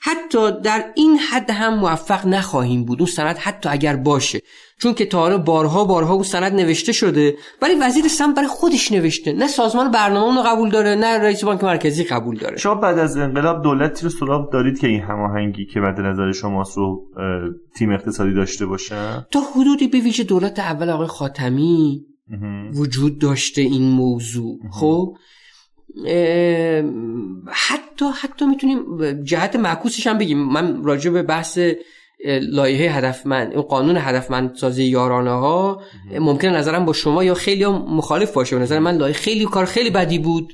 حتی 0.00 0.60
در 0.60 0.84
این 0.94 1.18
حد 1.18 1.50
هم 1.50 1.74
موفق 1.78 2.26
نخواهیم 2.26 2.84
بود. 2.84 2.98
اون 2.98 3.10
سند 3.10 3.36
حتی 3.36 3.68
اگر 3.68 3.96
باشه. 3.96 4.40
چون 4.78 4.94
که 4.94 5.06
تا 5.06 5.38
بارها 5.38 5.84
بارها 5.84 6.14
اون 6.14 6.22
سند 6.22 6.52
نوشته 6.52 6.92
شده 6.92 7.36
ولی 7.62 7.74
وزیر 7.74 8.08
سمت 8.08 8.36
برای 8.36 8.48
خودش 8.48 8.92
نوشته. 8.92 9.32
نه 9.32 9.46
سازمان 9.46 9.90
برنامه 9.90 10.26
اونو 10.26 10.42
قبول 10.42 10.70
داره 10.70 10.94
نه 10.94 11.18
رئیس 11.18 11.44
بانک 11.44 11.64
مرکزی 11.64 12.04
قبول 12.04 12.38
داره. 12.38 12.56
شما 12.56 12.74
بعد 12.74 12.98
از 12.98 13.16
انقلاب 13.16 13.62
دولتی 13.62 14.04
رو 14.04 14.10
سراغ 14.10 14.52
دارید 14.52 14.78
که 14.78 14.86
این 14.86 15.00
هماهنگی 15.00 15.66
که 15.66 15.80
بعد 15.80 16.00
نظر 16.00 16.32
شما 16.32 16.64
رو 16.76 17.06
تیم 17.76 17.92
اقتصادی 17.92 18.34
داشته 18.34 18.66
باشه؟ 18.66 19.26
تا 19.30 19.40
حدودی 19.40 19.88
به 19.88 19.98
ویژه 19.98 20.24
دولت 20.24 20.58
اول 20.58 20.90
آقای 20.90 21.06
خاتمی 21.06 22.06
وجود 22.74 23.18
داشته 23.18 23.62
این 23.62 23.90
موضوع. 23.90 24.58
خب؟ 24.70 25.16
حتی 27.48 28.04
حتی 28.22 28.46
می‌تونیم 28.46 29.12
جهت 29.22 29.56
معکوسش 29.56 30.06
هم 30.06 30.18
بگیم. 30.18 30.38
من 30.38 30.84
راجع 30.84 31.10
به 31.10 31.22
بحث 31.22 31.58
لایحه 32.42 32.90
هدفمند 32.92 33.54
قانون 33.54 33.96
هدفمند 33.96 34.54
سازی 34.54 34.84
یارانه 34.84 35.30
ها 35.30 35.82
ممکن 36.20 36.48
نظرم 36.48 36.84
با 36.84 36.92
شما 36.92 37.24
یا 37.24 37.34
خیلی 37.34 37.66
مخالف 37.66 38.32
باشه. 38.32 38.56
به 38.56 38.62
نظر 38.62 38.78
من 38.78 38.96
لایحه 38.96 39.18
خیلی 39.18 39.44
کار 39.44 39.64
خیلی 39.64 39.90
بدی 39.90 40.18
بود. 40.18 40.52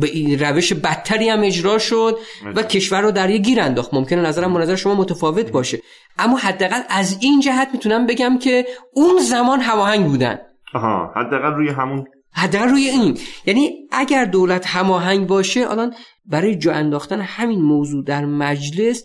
به 0.00 0.36
روش 0.40 0.72
بدتری 0.72 1.28
هم 1.28 1.42
اجرا 1.42 1.78
شد 1.78 2.18
و 2.56 2.62
کشور 2.62 3.00
رو 3.00 3.10
در 3.10 3.30
یه 3.30 3.38
گیر 3.38 3.60
انداخت. 3.60 3.94
ممکنه 3.94 4.22
نظرم 4.22 4.54
با 4.54 4.60
نظر 4.60 4.74
شما 4.74 4.94
متفاوت 4.94 5.50
باشه. 5.50 5.78
اما 6.18 6.36
حداقل 6.36 6.80
از 6.88 7.18
این 7.20 7.40
جهت 7.40 7.68
می‌تونم 7.72 8.06
بگم 8.06 8.38
که 8.38 8.66
اون 8.94 9.18
زمان 9.18 9.60
هماهنگ 9.60 10.06
بودن. 10.06 10.38
آها. 10.74 11.12
حداقل 11.16 11.54
روی 11.54 11.68
همون 11.68 12.04
حداقل 12.32 12.68
روی 12.68 12.88
این. 12.88 13.18
یعنی 13.46 13.88
اگر 13.92 14.24
دولت 14.24 14.66
هماهنگ 14.66 15.26
باشه 15.26 15.70
الان 15.70 15.94
برای 16.26 16.56
جا 16.56 16.72
انداختن 16.72 17.20
همین 17.20 17.62
موضوع 17.62 18.04
در 18.04 18.24
مجلس 18.24 19.04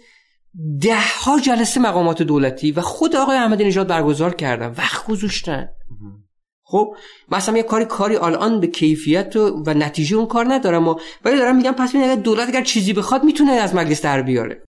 ده 0.82 1.00
ها 1.24 1.40
جلسه 1.40 1.80
مقامات 1.82 2.22
دولتی 2.22 2.72
و 2.72 2.82
خود 2.82 3.16
آقای 3.16 3.38
احمدی 3.38 3.64
نژاد 3.64 3.88
برگزار 3.88 4.36
کردن. 4.36 4.68
وقت 4.68 5.08
گذاشتن. 5.08 5.70
خب 6.66 6.96
مثلا 7.32 7.58
یه 7.58 7.64
کاری 7.64 7.86
کاری 7.86 8.16
الان 8.16 8.60
به 8.60 8.68
کیفیت 8.68 9.36
و, 9.36 9.64
و 9.66 9.74
نتیجه 9.74 10.18
اون 10.18 10.26
کار 10.26 10.54
ندارم 10.54 10.88
ولی 11.26 11.38
دارم 11.38 11.56
میگم 11.56 11.72
پس 11.72 11.96
اگر 11.96 12.16
دولت 12.16 12.50
اگر 12.50 12.64
چیزی 12.64 12.94
بخواد 12.94 13.24
می‌تونه 13.24 13.52
از 13.52 13.76
مجلس 13.76 14.02
در 14.02 14.22
بیاره. 14.22 14.64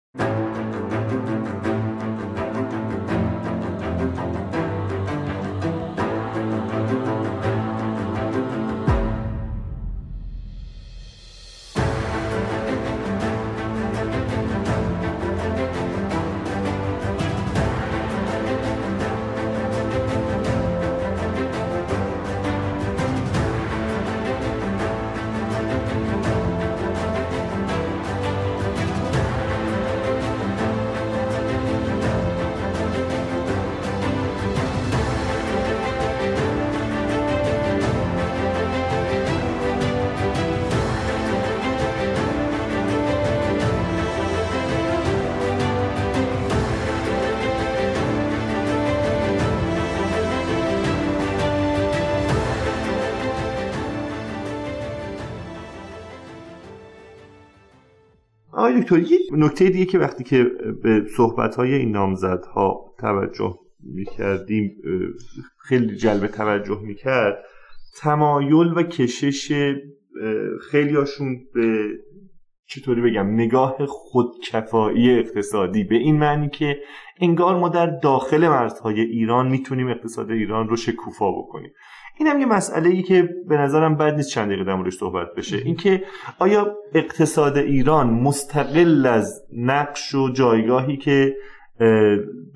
آقای 58.63 58.81
دکتر 58.81 58.99
یه 58.99 59.19
نکته 59.31 59.69
دیگه 59.69 59.85
که 59.85 59.99
وقتی 59.99 60.23
که 60.23 60.43
به 60.83 61.05
صحبت 61.17 61.55
های 61.55 61.73
این 61.73 61.91
نامزدها 61.91 62.95
توجه 62.99 63.59
می‌کردیم 63.79 64.75
خیلی 65.57 65.95
جلب 65.95 66.27
توجه 66.27 66.79
می‌کرد 66.81 67.43
تمایل 67.97 68.67
و 68.75 68.83
کشش 68.83 69.51
خیلی 70.71 70.95
هاشون 70.95 71.37
به 71.53 71.87
چطوری 72.65 73.01
بگم 73.01 73.33
نگاه 73.33 73.85
خودکفایی 73.85 75.19
اقتصادی 75.19 75.83
به 75.83 75.95
این 75.95 76.19
معنی 76.19 76.49
که 76.49 76.77
انگار 77.21 77.59
ما 77.59 77.69
در 77.69 77.99
داخل 77.99 78.47
مرزهای 78.47 79.01
ایران 79.01 79.47
می‌تونیم 79.47 79.87
اقتصاد 79.87 80.31
ایران 80.31 80.67
رو 80.67 80.75
شکوفا 80.75 81.31
بکنیم. 81.31 81.71
این 82.19 82.27
هم 82.27 82.39
یه 82.39 82.45
مسئله 82.45 82.89
ای 82.89 83.01
که 83.01 83.29
به 83.47 83.57
نظرم 83.57 83.97
بد 83.97 84.15
نیست 84.15 84.29
چند 84.29 84.47
دقیقه 84.47 84.63
در 84.63 84.89
صحبت 84.89 85.27
بشه. 85.37 85.57
اینکه 85.57 86.03
آیا 86.39 86.75
اقتصاد 86.93 87.57
ایران 87.57 88.09
مستقل 88.09 89.05
از 89.05 89.43
نقش 89.53 90.15
و 90.15 90.29
جایگاهی 90.29 90.97
که 90.97 91.35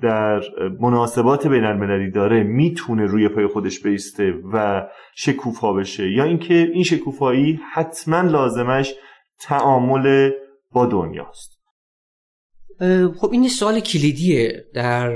در 0.02 0.40
مناسبات 0.80 1.46
بین 1.46 1.64
المللی 1.64 2.10
داره 2.10 2.42
می‌تونه 2.42 3.06
روی 3.06 3.28
پای 3.28 3.46
خودش 3.46 3.80
بیسته 3.80 4.34
و 4.52 4.86
شکوفا 5.14 5.72
بشه؟ 5.72 6.10
یا 6.10 6.24
اینکه 6.24 6.54
این 6.54 6.82
شکوفایی 6.82 7.60
حتما 7.72 8.20
لازمش 8.20 8.94
تعامل 9.40 10.30
با 10.72 10.86
دنیاست؟ 10.86 11.58
خب 13.16 13.32
این 13.32 13.48
سوال 13.48 13.80
کلیدیه 13.80 14.64
در 14.74 15.10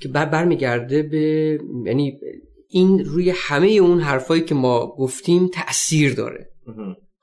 که 0.00 0.08
بر 0.08 0.24
برمیگرده 0.24 1.02
به 1.02 1.58
یعنی 1.84 2.20
این 2.70 3.04
روی 3.04 3.32
همه 3.36 3.66
اون 3.66 4.00
حرفایی 4.00 4.42
که 4.42 4.54
ما 4.54 4.86
گفتیم 4.86 5.48
تاثیر 5.48 6.14
داره. 6.14 6.50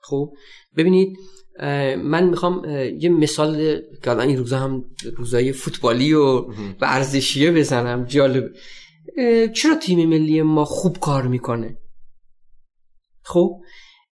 خب 0.01 0.33
ببینید 0.77 1.17
من 1.97 2.29
می‌خوام 2.29 2.65
یه 2.99 3.09
مثال 3.09 3.81
که 4.03 4.11
الان 4.11 4.27
این 4.27 4.37
روزا 4.37 4.59
هم 4.59 4.85
روزای 5.17 5.51
فوتبالی 5.51 6.13
و 6.13 6.45
ورزشیه 6.81 7.51
بزنم 7.51 8.05
جالب. 8.05 8.51
چرا 9.53 9.75
تیم 9.75 10.09
ملی 10.09 10.41
ما 10.41 10.65
خوب 10.65 10.99
کار 10.99 11.27
می‌کنه؟ 11.27 11.77
خب 13.23 13.61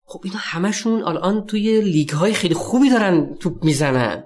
خب 0.05 0.21
اینا 0.23 0.37
همشون 0.39 1.03
الان 1.03 1.45
توی 1.45 1.81
لیگ 1.81 2.09
های 2.09 2.33
خیلی 2.33 2.53
خوبی 2.53 2.89
دارن 2.89 3.35
توپ 3.35 3.63
می‌زنن. 3.63 4.23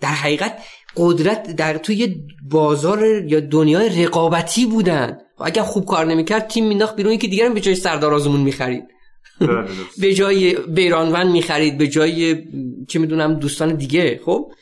در 0.00 0.08
حقیقت 0.08 0.58
قدرت 0.96 1.56
در 1.56 1.78
توی 1.78 2.26
بازار 2.50 3.24
یا 3.24 3.40
دنیای 3.40 4.04
رقابتی 4.04 4.66
بودن. 4.66 5.18
اگر 5.42 5.62
خوب 5.62 5.86
کار 5.86 6.06
نمی‌کرد 6.06 6.48
تیم 6.48 6.66
مینداخت 6.66 6.96
بیرون. 6.96 7.18
که 7.18 7.28
دیگرم 7.28 7.54
به 7.54 7.60
جای 7.60 7.74
سردار 7.74 8.14
آزمون 8.14 8.40
می‌خرید. 8.40 8.84
به 10.00 10.14
جای 10.14 10.54
بیرانوند 10.54 11.30
می‌خرید 11.30 11.78
به 11.78 11.88
جای 11.88 12.36
چه 12.88 12.98
می‌دونم 12.98 13.34
دوستان 13.34 13.74
دیگه. 13.74 14.20
خب؟ 14.24 14.52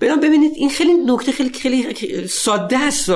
برام 0.00 0.20
ببینید 0.20 0.52
این 0.56 0.70
خیلی 0.70 0.94
نکته 0.94 1.32
خیلی 1.32 1.50
خیلی 1.50 2.26
ساده 2.28 2.78
است. 2.78 3.10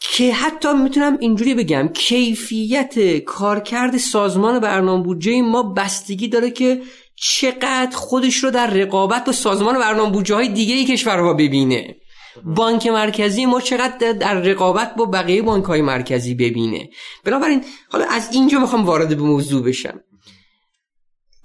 که 0.00 0.32
حتی 0.32 0.72
می‌تونم 0.72 1.16
اینجوری 1.20 1.54
بگم 1.54 1.88
کیفیت 1.94 3.18
کارکرد 3.18 3.96
سازمان 3.96 4.58
برنامه 4.58 5.04
بودجه 5.04 5.42
ما 5.42 5.62
بستگی 5.62 6.28
داره 6.28 6.50
که 6.50 6.82
چقدر 7.16 7.96
خودش 7.96 8.36
رو 8.36 8.50
در 8.50 8.70
رقابت 8.70 9.24
با 9.24 9.32
سازمان 9.32 9.78
برنامه 9.78 10.12
بودجه 10.12 10.34
های 10.34 10.48
دیگه 10.48 10.74
ای 10.74 10.84
کشورها 10.84 11.34
ببینه. 11.34 11.96
بانک 12.42 12.86
مرکزی 12.86 13.46
ما 13.46 13.60
چقدر 13.60 14.12
در 14.12 14.34
رقابت 14.34 14.94
با 14.94 15.04
بقیه 15.04 15.42
بانک 15.42 15.64
های 15.64 15.82
مرکزی 15.82 16.34
ببینه. 16.34 16.90
بنابراین 17.24 17.64
حالا 17.90 18.04
از 18.04 18.28
اینجا 18.32 18.58
می‌خوام 18.58 18.86
وارد 18.86 19.08
به 19.08 19.22
موضوع 19.22 19.62
بشم. 19.62 20.00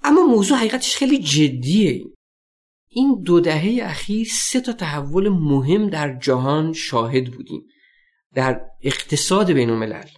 اما 0.04 0.26
موضوع 0.26 0.58
حقیقتش 0.58 0.96
خیلی 0.96 1.18
جدیه. 1.18 2.04
این 2.88 3.22
دو 3.22 3.40
دهه 3.40 3.78
اخیر 3.82 4.28
سه 4.30 4.60
تا 4.60 4.72
تحول 4.72 5.28
مهم 5.28 5.90
در 5.90 6.18
جهان 6.18 6.72
شاهد 6.72 7.32
بودیم. 7.32 7.62
در 8.34 8.60
اقتصاد 8.82 9.52
بین 9.52 9.70
الملل 9.70 10.08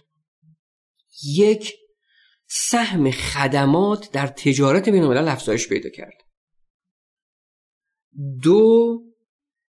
یک 1.35 1.73
سهم 2.47 3.11
خدمات 3.11 4.11
در 4.11 4.27
تجارت 4.27 4.89
بین 4.89 5.03
الملل 5.03 5.27
افزایش 5.27 5.67
پیدا 5.67 5.89
کرد. 5.89 6.13
دو 8.41 8.99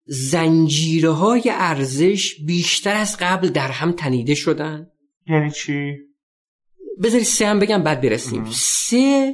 زنجیره 0.06 1.10
های 1.10 1.44
ارزش 1.50 2.36
بیشتر 2.46 2.96
از 2.96 3.18
قبل 3.20 3.50
در 3.50 3.72
هم 3.72 3.92
تنیده 3.92 4.36
شدن. 4.36 4.88
یعنی 5.28 5.52
چی؟ 5.52 5.94
بذاری 7.04 7.24
سه 7.24 7.48
هم 7.48 7.60
بگم 7.60 7.84
بعد 7.84 8.02
برسیم. 8.02 8.46
سه 8.52 9.34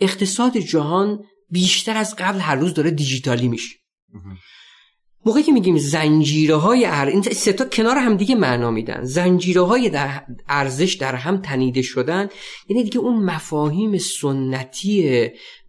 اقتصاد 0.00 0.58
جهان 0.58 1.24
بیشتر 1.50 1.96
از 1.96 2.16
قبل 2.16 2.38
هر 2.38 2.54
روز 2.54 2.74
داره 2.74 2.90
دیجیتالی 2.90 3.48
میشه. 3.48 3.76
موقعی 5.26 5.42
که 5.42 5.52
میگیم 5.52 5.78
زنجیره 5.78 6.54
های 6.54 6.84
ار... 6.86 7.06
این 7.06 7.22
سه 7.22 7.52
تا 7.52 7.64
کنار 7.64 7.96
هم 7.96 8.16
دیگه 8.16 8.34
معنا 8.34 8.70
میدن. 8.70 9.04
زنجیره 9.04 9.60
های 9.60 9.90
در 9.90 10.22
ارزش 10.48 10.94
در 10.94 11.14
هم 11.14 11.36
تنیده 11.42 11.82
شدن. 11.82 12.28
یعنی 12.68 12.82
دیگه 12.82 12.98
اون 12.98 13.24
مفاهیم 13.24 13.98
سنتی 13.98 15.02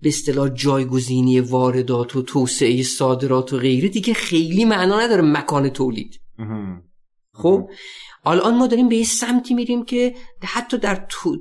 به 0.01 0.09
اصطلاح 0.09 0.49
جایگزینی 0.49 1.39
واردات 1.39 2.15
و 2.15 2.21
توسعه 2.21 2.83
صادرات 2.83 3.53
و 3.53 3.57
غیره 3.57 3.89
دیگه 3.89 4.13
خیلی 4.13 4.65
معنا 4.65 5.01
نداره 5.01 5.21
مکان 5.21 5.69
تولید. 5.69 6.19
خب؟ 7.33 7.69
الان 8.25 8.57
ما 8.57 8.67
داریم 8.67 8.89
به 8.89 8.95
یه 8.95 9.05
سمتی 9.05 9.53
میریم 9.53 9.85
که 9.85 10.15
حتی 10.43 10.77
در 10.77 11.05
تو 11.09 11.37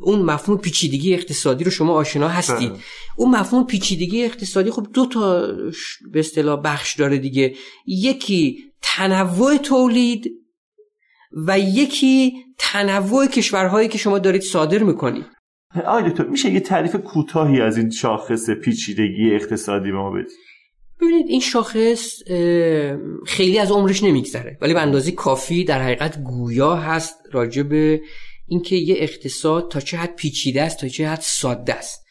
اون 0.00 0.22
مفهوم 0.22 0.58
پیچیدگی 0.58 1.14
اقتصادی 1.14 1.64
رو 1.64 1.70
شما 1.70 1.92
آشنا 1.92 2.28
هستید 2.28 2.70
بله. 2.70 2.78
اون 3.16 3.30
مفهوم 3.30 3.66
پیچیدگی 3.66 4.24
اقتصادی 4.24 4.70
خب 4.70 4.86
دو 4.94 5.06
تا 5.06 5.46
به 6.12 6.18
اصطلاح 6.18 6.60
بخش 6.64 6.96
داره 6.96 7.18
دیگه. 7.18 7.54
یکی 7.86 8.58
تنوع 8.82 9.56
تولید 9.56 10.30
و 11.46 11.58
یکی 11.58 12.32
تنوع 12.58 13.26
کشورهایی 13.26 13.88
که 13.88 13.98
شما 13.98 14.18
دارید 14.18 14.42
صادر 14.42 14.82
می‌کنید. 14.82 15.26
آقای 15.86 16.10
دکتر 16.10 16.26
میشه 16.26 16.50
یه 16.50 16.60
تعریف 16.60 16.96
کوتاهی 16.96 17.60
از 17.60 17.76
این 17.76 17.90
شاخص 17.90 18.50
پیچیدگی 18.50 19.34
اقتصادی 19.34 19.90
به 19.90 19.98
ما 19.98 20.10
بدید؟ 20.10 20.30
ببینید 21.00 21.26
این 21.28 21.40
شاخص 21.40 22.22
خیلی 23.26 23.58
از 23.58 23.70
عمرش 23.70 24.02
نمیگذره. 24.02 24.58
ولی 24.60 24.74
به 24.74 24.80
اندازه 24.80 25.12
کافی 25.12 25.64
در 25.64 25.82
حقیقت 25.82 26.22
گویا 26.22 26.76
هست 26.76 27.14
راجع 27.32 27.62
به 27.62 28.00
اینکه 28.46 28.76
یه 28.76 28.94
اقتصاد 28.98 29.70
تا 29.70 29.80
چه 29.80 29.96
حد 29.96 30.16
پیچیده 30.16 30.62
است 30.62 30.80
تا 30.80 30.88
چه 30.88 31.08
حد 31.08 31.20
ساده 31.20 31.74
است. 31.74 32.04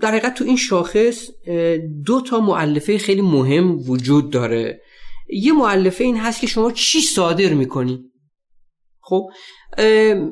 در 0.00 0.08
حقیقت 0.08 0.34
تو 0.34 0.44
این 0.44 0.56
شاخص 0.56 1.28
دو 2.06 2.20
تا 2.20 2.40
معلفه 2.40 2.98
خیلی 2.98 3.22
مهم 3.22 3.90
وجود 3.90 4.30
داره. 4.30 4.80
یه 5.28 5.52
معلفه 5.52 6.04
این 6.04 6.16
هست 6.16 6.40
که 6.40 6.46
شما 6.46 6.72
چی 6.72 7.00
صادر 7.00 7.54
می‌کنی؟ 7.54 8.04
خب 9.00 9.30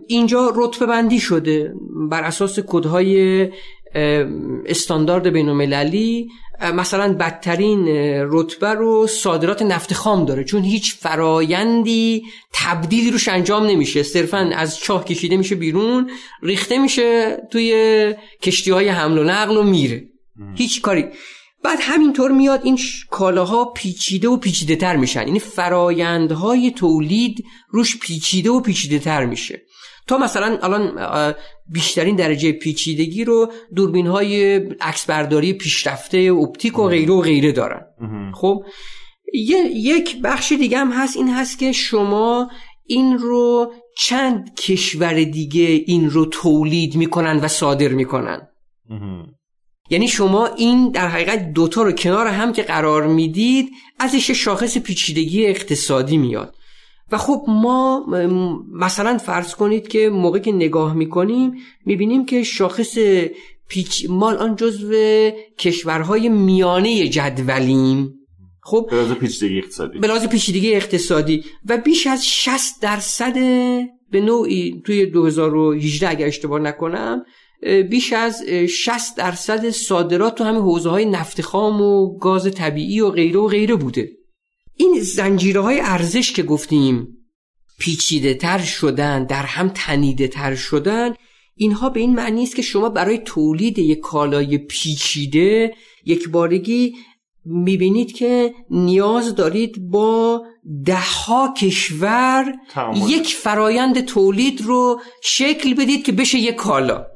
اینجا 0.06 0.52
رتبه 0.56 0.86
بندی 0.86 1.20
شده. 1.20 1.74
بر 2.10 2.22
اساس 2.22 2.58
کدهای 2.60 3.42
استاندارد 4.66 5.28
بین 5.28 5.48
المللی 5.48 6.28
مثلا 6.74 7.12
بدترین 7.12 7.84
رتبه 8.30 8.68
رو 8.68 9.06
صادرات 9.06 9.62
نفت 9.62 9.92
خام 9.94 10.24
داره. 10.24 10.44
چون 10.44 10.62
هیچ 10.62 10.94
فرایندی 10.94 12.22
تبدیلی 12.52 13.10
روش 13.10 13.28
انجام 13.28 13.66
نمیشه. 13.66 14.02
صرفا 14.02 14.50
از 14.54 14.78
چاه 14.78 15.04
کشیده 15.04 15.36
میشه 15.36 15.54
بیرون 15.54 16.10
ریخته 16.42 16.78
میشه 16.78 17.36
توی 17.50 18.14
کشتی 18.42 18.70
های 18.70 18.88
حمل 18.88 19.18
و 19.18 19.24
نقل 19.24 19.56
و 19.56 19.62
میره. 19.62 20.08
هیچ 20.56 20.80
کاری. 20.80 21.04
بعد 21.64 21.78
همینطور 21.82 22.30
میاد 22.30 22.60
این 22.64 22.78
کالاها 23.10 23.64
پیچیده 23.64 24.28
و 24.28 24.36
پیچیده 24.36 24.76
تر 24.76 24.96
میشن. 24.96 25.26
یعنی 25.26 25.38
فرایندهای 25.38 26.70
تولید 26.70 27.44
روش 27.70 27.98
پیچیده 27.98 28.50
و 28.50 28.60
پیچیده 28.60 28.98
تر 28.98 29.26
میشه. 29.26 29.62
تا 30.08 30.18
مثلا 30.18 30.58
الان 30.62 31.34
بیشترین 31.72 32.16
درجه 32.16 32.52
پیچیدگی 32.52 33.24
رو 33.24 33.52
دوربین 33.76 34.06
های 34.06 34.56
عکسبرداری 34.80 35.52
پیشرفته 35.52 36.18
اپتیک 36.18 36.78
و 36.78 36.88
غیره 36.88 37.12
و 37.12 37.20
غیره 37.20 37.52
دارن. 37.52 37.80
خب 38.34 38.64
یک 39.74 40.22
بخش 40.22 40.52
دیگه 40.52 40.78
هم 40.78 40.92
هست 40.92 41.16
این 41.16 41.28
هست 41.28 41.58
که 41.58 41.72
شما 41.72 42.50
این 42.86 43.18
رو 43.18 43.72
چند 43.98 44.54
کشور 44.54 45.24
دیگه 45.24 45.84
این 45.86 46.10
رو 46.10 46.26
تولید 46.26 46.96
می‌کنن 46.96 47.36
و 47.40 47.48
صادر 47.48 47.88
می‌کنن. 47.88 48.48
یعنی 49.90 50.08
شما 50.08 50.46
این 50.46 50.90
در 50.90 51.08
حقیقت 51.08 51.52
دوتا 51.52 51.82
رو 51.82 51.92
کنار 51.92 52.26
هم 52.26 52.52
که 52.52 52.62
قرار 52.62 53.06
می‌دید 53.06 53.70
ازش 53.98 54.30
شاخص 54.30 54.78
پیچیدگی 54.78 55.46
اقتصادی 55.46 56.16
میاد. 56.16 56.54
و 57.12 57.18
خب 57.18 57.44
ما 57.48 58.06
مثلا 58.72 59.18
فرض 59.18 59.54
کنید 59.54 59.88
که 59.88 60.08
موقع 60.08 60.38
که 60.38 60.52
نگاه 60.52 60.94
می‌کنیم 60.94 61.52
می‌بینیم 61.86 62.26
که 62.26 62.42
شاخص 62.42 62.98
پیچ 63.68 64.06
ما 64.10 64.34
آن 64.34 64.56
جزو 64.56 64.92
کشورهای 65.58 66.28
میانه 66.28 67.08
جدولیم. 67.08 68.14
خب 68.62 68.88
به 68.90 69.14
پیچیدگی 69.14 69.58
اقتصادی. 69.58 69.98
به 69.98 70.26
پیچیدگی 70.26 70.74
اقتصادی. 70.74 71.44
و 71.68 71.76
بیش 71.76 72.06
از 72.06 72.26
60 72.26 72.82
درصد 72.82 73.34
به 74.10 74.20
نوعی 74.20 74.82
توی 74.86 75.06
2018 75.06 76.10
اگر 76.10 76.26
اشتباه 76.26 76.60
نکنم 76.60 77.24
بیش 77.90 78.12
از 78.12 78.42
60 78.68 79.16
درصد 79.16 79.70
صادرات 79.70 80.34
تو 80.34 80.44
همه 80.44 80.58
حوزه 80.58 80.90
های 80.90 81.04
نفت 81.04 81.40
خام 81.40 81.80
و 81.80 82.18
گاز 82.18 82.54
طبیعی 82.54 83.00
و 83.00 83.10
غیره 83.10 83.40
و 83.40 83.46
غیره 83.46 83.74
بوده. 83.74 84.10
این 84.78 85.00
زنجیره 85.00 85.60
های 85.60 85.80
ارزش 85.80 86.32
که 86.32 86.42
گفتیم 86.42 87.08
پیچیده 87.78 88.34
تر 88.34 88.58
شدن 88.58 89.24
در 89.24 89.42
هم 89.42 89.68
تنیده 89.74 90.28
تر 90.28 90.54
شدن 90.54 91.14
اینها 91.56 91.90
به 91.90 92.00
این 92.00 92.14
معنی 92.14 92.42
است 92.42 92.56
که 92.56 92.62
شما 92.62 92.88
برای 92.88 93.18
تولید 93.18 93.78
یک 93.78 94.00
کالای 94.00 94.58
پیچیده 94.58 95.74
یک 96.04 96.28
بارگی 96.28 96.94
می‌بینید 97.44 98.12
که 98.12 98.54
نیاز 98.70 99.34
دارید 99.34 99.90
با 99.90 100.42
دهها 100.84 101.54
کشور 101.56 102.54
یک 103.08 103.34
فرایند 103.34 104.04
تولید 104.04 104.60
رو 104.60 105.00
شکل 105.22 105.74
بدید 105.74 106.04
که 106.04 106.12
بشه 106.12 106.38
یک 106.38 106.54
کالا. 106.54 107.06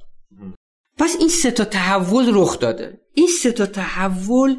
پس 0.98 1.16
این 1.20 1.28
سه 1.28 1.51
تا 1.51 1.64
تحول 1.64 2.30
رخ 2.34 2.59
داده. 2.59 3.01
این 3.14 3.28
سه 3.43 3.52
تا 3.52 3.66
تحول 3.66 4.56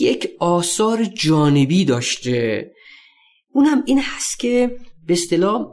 یک 0.00 0.28
آثار 0.38 1.04
جانبی 1.04 1.84
داشته. 1.84 2.70
اونم 3.52 3.82
این 3.86 4.00
هست 4.00 4.38
که 4.38 4.76
به 5.06 5.12
اصطلاح 5.12 5.66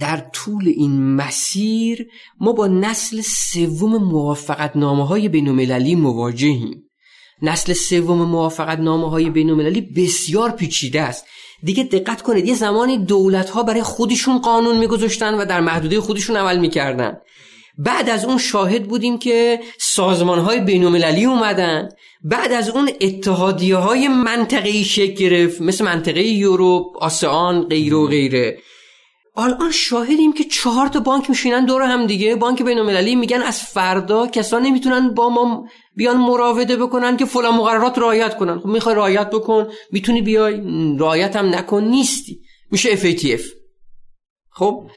در 0.00 0.16
طول 0.32 0.68
این 0.68 1.02
مسیر 1.02 2.06
ما 2.40 2.52
با 2.52 2.66
نسل 2.66 3.20
سوم 3.20 3.96
موافقت 3.96 4.76
نامه 4.76 5.06
های 5.06 5.28
بین 5.28 5.94
مواجهیم. 5.94 6.84
نسل 7.42 7.72
سوم 7.72 8.22
موافقت 8.22 8.78
نامه 8.78 9.10
های 9.10 9.30
بین 9.30 9.56
بسیار 9.96 10.50
پیچیده 10.50 11.00
است. 11.00 11.26
دیگه 11.62 11.84
دقت 11.84 12.22
کنید 12.22 12.46
یه 12.46 12.54
زمانی 12.54 12.98
دولت 12.98 13.50
ها 13.50 13.62
برای 13.62 13.82
خودشون 13.82 14.38
قانون 14.38 14.78
میگذاشتن 14.78 15.34
و 15.34 15.44
در 15.44 15.60
محدوده 15.60 16.00
خودشون 16.00 16.36
عمل 16.36 16.58
می‌کردن. 16.58 17.16
بعد 17.78 18.10
از 18.10 18.24
اون 18.24 18.38
شاهد 18.38 18.84
بودیم 18.88 19.18
که 19.18 19.60
سازمان 19.78 20.38
های 20.38 20.60
بین 20.60 20.84
اومدن. 21.26 21.88
بعد 22.24 22.52
از 22.52 22.70
اون 22.70 22.90
اتحادیه 23.00 23.76
های 23.76 24.08
منطقه 24.08 24.82
شکل 24.82 25.14
گرفت 25.14 25.60
مثل 25.60 25.84
منطقه 25.84 26.22
یوروپ 26.22 26.96
آسیان 26.96 27.68
غیره 27.68 27.96
و 27.96 28.06
غیره. 28.06 28.58
الان 29.36 29.70
شاهدیم 29.70 30.32
که 30.32 30.44
چهار 30.44 30.88
تا 30.88 31.00
بانک 31.00 31.30
میشینن 31.30 31.64
دور 31.64 31.82
هم 31.82 32.06
دیگه. 32.06 32.36
بانک 32.36 32.62
بین 32.62 32.78
المللی 32.78 33.14
میگن 33.14 33.42
از 33.42 33.62
فردا 33.62 34.26
کسان 34.26 34.62
نمی‌تونن 34.62 35.14
با 35.14 35.28
ما 35.28 35.68
بیان 35.96 36.16
مراوده 36.16 36.76
بکنن 36.76 37.16
که 37.16 37.24
فلان 37.24 37.54
مقررات 37.54 37.98
رعایت 37.98 38.36
کنن. 38.36 38.58
خب 38.58 38.66
می‌خوای 38.66 38.94
رعایت 38.94 39.30
بکن. 39.30 39.66
می‌تونی 39.92 40.22
بیای؟ 40.22 40.60
رعایت 40.98 41.36
هم 41.36 41.54
نکن. 41.54 41.84
نیستی. 41.84 42.40
میشه 42.70 42.96
FATF 42.96 43.42
خب؟ 44.50 44.90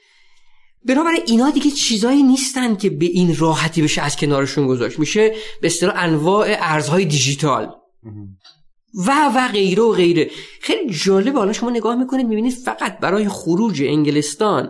بنابراین 0.87 1.21
اینا 1.25 1.49
دیگه 1.49 1.71
چیزایی 1.71 2.23
نیستن 2.23 2.75
که 2.75 2.89
به 2.89 3.05
این 3.05 3.35
راحتی 3.37 3.81
بشه 3.81 4.01
از 4.01 4.15
کنارشون 4.15 4.67
گذاشت. 4.67 4.99
میشه 4.99 5.35
به 5.61 5.67
اصطلاح 5.67 5.93
انواع 5.97 6.55
ارزهای 6.59 7.05
دیجیتال. 7.05 7.75
و 9.07 9.31
و 9.35 9.47
غیره 9.47 9.83
و 9.83 9.91
غیره. 9.91 10.31
خیلی 10.61 10.93
جالب. 10.93 11.35
حالا 11.35 11.53
شما 11.53 11.69
نگاه 11.69 11.95
می‌کنید 11.95 12.27
می‌بینید 12.27 12.53
فقط 12.53 12.99
برای 12.99 13.29
خروج 13.29 13.83
انگلستان 13.83 14.69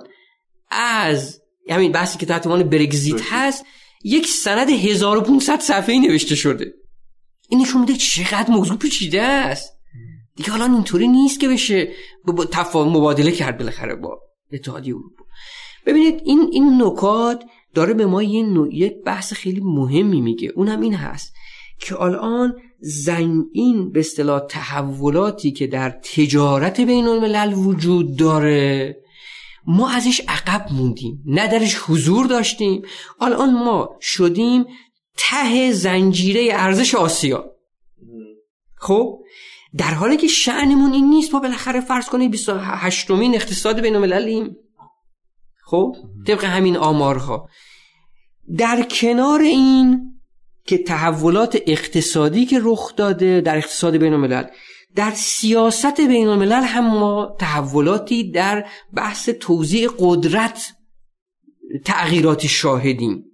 از 0.71 1.41
همین 1.69 1.91
بحثی 1.91 2.17
که 2.17 2.25
تحت 2.25 2.47
عنوان 2.47 2.63
برگزیت 2.63 3.21
هست 3.21 3.65
یک 4.03 4.27
سند 4.27 4.69
1500 4.69 5.59
صفحه‌ای 5.59 5.99
نوشته 5.99 6.35
شده. 6.35 6.73
این 7.49 7.61
نشون 7.61 7.81
میده 7.81 7.93
چقدر 7.93 8.51
موضوع 8.51 8.77
پیچیده 8.77 9.21
است. 9.21 9.73
دیگه 10.35 10.51
حالا 10.51 10.65
اینطوری 10.65 11.07
نیست 11.07 11.39
که 11.39 11.47
بشه 11.47 11.93
تفاهم 12.51 12.89
مبادله 12.89 13.31
کرد 13.31 13.57
بالاخره 13.57 13.95
با 13.95 14.19
اتحادیه 14.53 14.95
اروپا. 14.95 15.25
ببینید 15.87 16.21
این 16.25 16.49
این 16.51 16.81
نکات 16.81 17.43
داره 17.73 17.93
به 17.93 18.05
ما 18.05 18.23
یه 18.23 18.45
یک 18.71 18.93
بحث 19.05 19.33
خیلی 19.33 19.59
مهمی 19.59 20.21
میگه. 20.21 20.51
اونم 20.55 20.81
این 20.81 20.93
هست 20.93 21.33
که 21.79 22.01
الان 22.01 22.55
زن 22.79 23.45
این 23.53 23.91
به 23.91 23.99
اصطلاح 23.99 24.39
تحولاتی 24.39 25.51
که 25.51 25.67
در 25.67 25.89
تجارت 25.89 26.81
بین 26.81 27.07
الملل 27.07 27.53
وجود 27.53 28.15
داره 28.17 28.97
ما 29.67 29.89
ازش 29.89 30.21
عقب 30.27 30.67
موندیم 30.71 31.23
نه 31.25 31.47
درش 31.47 31.75
حضور 31.75 32.25
داشتیم. 32.25 32.81
الان 33.21 33.53
ما 33.53 33.89
شدیم 34.01 34.65
ته 35.17 35.71
زنجیره 35.71 36.49
ارزش 36.51 36.95
آسیا. 36.95 37.45
خب؟ 38.75 39.19
در 39.77 39.93
حالی 39.93 40.17
که 40.17 40.27
شعنمون 40.27 40.93
این 40.93 41.09
نیست 41.09 41.33
ما 41.33 41.39
بالاخره 41.39 41.81
فرض 41.81 42.09
کنیم 42.09 42.31
28 42.31 43.11
مین 43.11 43.35
اقتصاد 43.35 43.81
بین 43.81 43.95
المللیم 43.95 44.55
خب؟ 45.69 45.95
طبق 46.27 46.43
همین 46.43 46.77
آمارها. 46.77 47.49
در 48.57 48.83
کنار 48.91 49.41
این 49.41 50.13
که 50.65 50.77
تحولات 50.77 51.57
اقتصادی 51.67 52.45
که 52.45 52.59
رخ 52.63 52.95
داده 52.95 53.41
در 53.41 53.57
اقتصاد 53.57 53.97
بین 53.97 54.13
الملل 54.13 54.43
در 54.95 55.11
سیاست 55.11 56.01
بین 56.01 56.27
الملل 56.27 56.63
هم 56.63 56.99
ما 56.99 57.35
تحولاتی 57.39 58.31
در 58.31 58.67
بحث 58.93 59.29
توزیع 59.29 59.89
قدرت 59.99 60.73
تغییراتی 61.85 62.47
شاهدیم. 62.47 63.25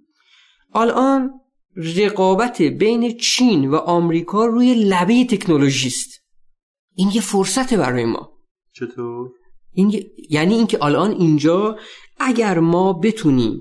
الان 0.74 1.30
رقابت 1.76 2.62
بین 2.62 3.18
چین 3.18 3.70
و 3.70 3.76
آمریکا 3.76 4.46
روی 4.46 4.74
لبه 4.74 5.24
تکنولوژی 5.24 5.88
است. 5.88 6.20
این 6.94 7.10
یه 7.14 7.20
فرصت 7.20 7.74
برای 7.74 8.04
ما. 8.04 8.32
چطور؟ 8.72 9.30
این 9.74 10.04
یعنی 10.30 10.54
اینکه 10.54 10.84
الان 10.84 11.10
اینجا 11.10 11.78
اگر 12.18 12.58
ما 12.58 12.92
بتونیم 12.92 13.60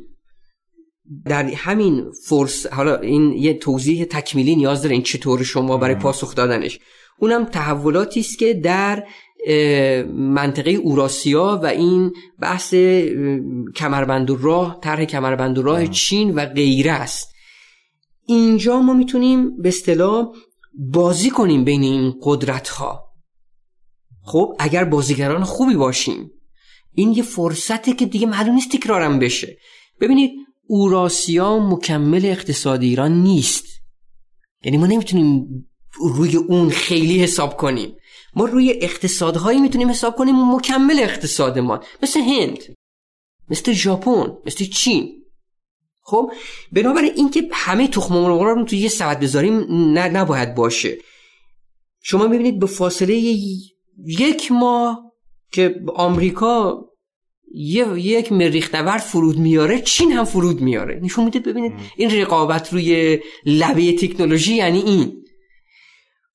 در 1.25 1.43
همین 1.43 2.11
فرص 2.25 2.65
حالا 2.65 2.97
این 2.97 3.34
یه 3.34 3.53
توضیح 3.53 4.05
تکمیلی 4.05 4.55
نیاز 4.55 4.81
داره 4.81 4.93
این 4.93 5.03
چطور 5.03 5.43
شما 5.43 5.77
برای 5.77 5.95
پاسخ 5.95 6.35
دادنش. 6.35 6.80
اونم 7.19 7.45
تحولاتی 7.45 8.19
است 8.19 8.39
که 8.39 8.53
در 8.53 9.07
منطقه 10.13 10.71
اوراسیا 10.71 11.59
و 11.63 11.65
این 11.65 12.11
بحث 12.39 12.73
کمربند 13.75 14.30
و 14.30 14.35
راه 14.35 14.80
طرح 14.81 15.05
کمربند 15.05 15.57
و 15.57 15.61
راه 15.61 15.88
چین 15.88 16.35
و 16.35 16.45
غیره 16.45 16.91
است. 16.91 17.34
اینجا 18.25 18.80
ما 18.80 18.93
می‌تونیم 18.93 19.61
به 19.61 19.69
اصطلاح 19.69 20.27
بازی 20.73 21.30
کنیم 21.30 21.63
بین 21.63 21.84
این 21.84 22.13
قدرت 22.23 22.69
ها 22.69 23.03
خب 24.21 24.55
اگر 24.59 24.84
بازیگران 24.84 25.43
خوبی 25.43 25.75
باشیم. 25.75 26.31
این 26.95 27.11
یه 27.11 27.24
فرصته 27.24 27.94
که 27.94 28.06
دیگه 28.06 28.28
معلوم 28.28 28.56
نیست 28.56 28.72
تکرارم 28.72 29.20
بشه. 29.20 29.57
ببینید 30.02 30.32
اوراسیا 30.68 31.60
مکمل 31.60 32.26
اقتصاد 32.26 32.82
ایران 32.82 33.11
نیست. 33.24 33.65
یعنی 34.64 34.78
ما 34.78 34.88
نمی‌تونیم 34.88 35.48
روی 35.99 36.36
اون 36.36 36.70
خیلی 36.70 37.20
حساب 37.20 37.57
کنیم. 37.57 37.95
ما 38.36 38.45
روی 38.45 38.72
اقتصادهایی 38.82 39.60
می‌تونیم 39.60 39.90
حساب 39.90 40.15
کنیم 40.15 40.36
مکمل 40.56 40.99
اقتصاد 40.99 41.60
ما. 41.60 41.84
مثل 42.03 42.20
هند 42.20 42.60
مثل 43.49 43.72
ژاپن 43.72 44.38
مثل 44.45 44.65
چین. 44.65 45.24
خب 46.02 46.32
بنابراین 46.72 47.11
اینکه 47.15 47.49
همه 47.52 47.88
تخم 47.88 48.14
مرغ 48.14 48.41
رو 48.41 48.64
توی 48.65 48.80
یه 48.80 48.90
سبد 48.90 49.20
بذاریم 49.20 49.65
نباید 49.98 50.56
باشه. 50.56 50.98
شما 52.02 52.28
می‌بینید 52.28 52.60
به 52.60 52.65
فاصله 52.65 53.15
یک 54.07 54.52
ماه 54.52 55.02
که 55.53 55.75
آمریکا 55.95 56.85
یه 57.55 57.99
یک 57.99 58.31
مریخ 58.31 58.75
نورد 58.75 59.01
فرود 59.01 59.38
میاره 59.38 59.81
چین 59.81 60.11
هم 60.11 60.23
فرود 60.23 60.61
میاره. 60.61 60.99
نشون 61.03 61.25
میده 61.25 61.39
ببینید 61.39 61.73
این 61.97 62.11
رقابت 62.11 62.73
روی 62.73 63.19
لبه 63.45 63.95
تکنولوژی 63.95 64.55
یعنی 64.55 64.80
این. 64.80 65.23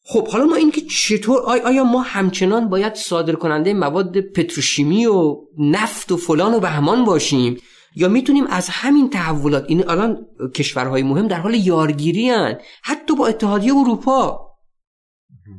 خب 0.03 0.28
حالا 0.28 0.45
ما 0.45 0.57
اینکه 0.57 0.81
چطور 0.81 1.40
آیا 1.65 1.85
ما 1.85 2.01
همچنان 2.01 2.69
باید 2.69 2.95
صادر 2.95 3.35
کننده 3.35 3.74
مواد 3.74 4.20
پتروشیمی 4.20 5.07
و 5.07 5.36
نفت 5.59 6.12
و 6.12 6.16
فلان 6.16 6.55
و 6.55 6.61
بهمان 6.61 7.05
باشیم؟ 7.05 7.57
یا 7.97 8.09
می‌تونیم 8.09 8.47
از 8.47 8.69
همین 8.69 9.11
تحولات 9.11 9.65
این 9.69 9.89
الان 9.89 10.27
کشورهای 10.55 11.03
مهم 11.03 11.28
در 11.28 11.40
حال 11.40 11.55
یارگیری 11.55 12.28
هن. 12.28 12.59
حتی 12.82 13.16
با 13.16 13.27
اتحادیه 13.27 13.77
اروپا. 13.77 14.48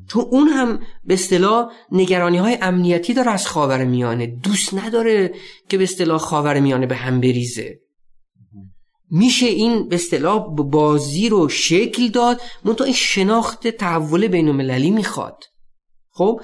چون 0.10 0.26
اون 0.32 0.48
هم 0.48 0.80
به 1.04 1.14
اصطلاح 1.14 1.72
نگرانی 1.92 2.38
های 2.38 2.58
امنیتی 2.62 3.14
داره 3.14 3.32
از 3.32 3.48
خاور 3.48 3.86
میانه. 3.86 4.28
دوست 4.28 4.74
نداره 4.74 5.34
که 5.70 5.78
به 5.78 5.84
اصطلاح 5.84 6.18
خاور 6.18 6.60
میانه 6.60 6.86
به 6.86 6.96
هم 6.96 7.22
بریزه. 7.22 7.80
میشه 9.12 9.46
این 9.46 9.88
به 9.88 9.96
اصطلاح 9.96 10.56
بازی 10.56 11.30
رو 11.30 11.50
شکل 11.50 12.08
داد 12.08 12.42
منتها 12.66 12.86
این 12.86 12.94
شناخت 12.94 13.68
تحول 13.68 14.28
بین 14.28 14.48
المللی 14.48 14.92
می‌خواد. 14.92 15.44
خب؟ 16.10 16.42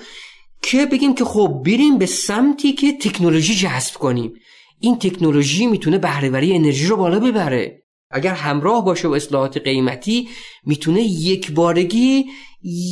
که 0.62 0.86
بگیم 0.86 1.16
که 1.16 1.26
خب 1.26 1.62
بریم 1.66 1.98
به 1.98 2.06
سمتی 2.06 2.74
که 2.74 2.98
تکنولوژی 2.98 3.56
جذب 3.56 3.94
کنیم. 3.94 4.34
این 4.80 5.00
تکنولوژی 5.00 5.68
می‌تونه 5.68 5.98
بهرهوری 5.98 6.56
انرژی 6.56 6.88
رو 6.88 6.98
بالا 6.98 7.20
ببره. 7.20 7.85
اگر 8.10 8.34
همراه 8.34 8.86
باشه 8.86 9.08
با 9.08 9.16
اصلاحات 9.16 9.58
قیمتی 9.58 10.30
می‌تونه 10.64 11.02
یک 11.02 11.52
بارگی 11.52 12.26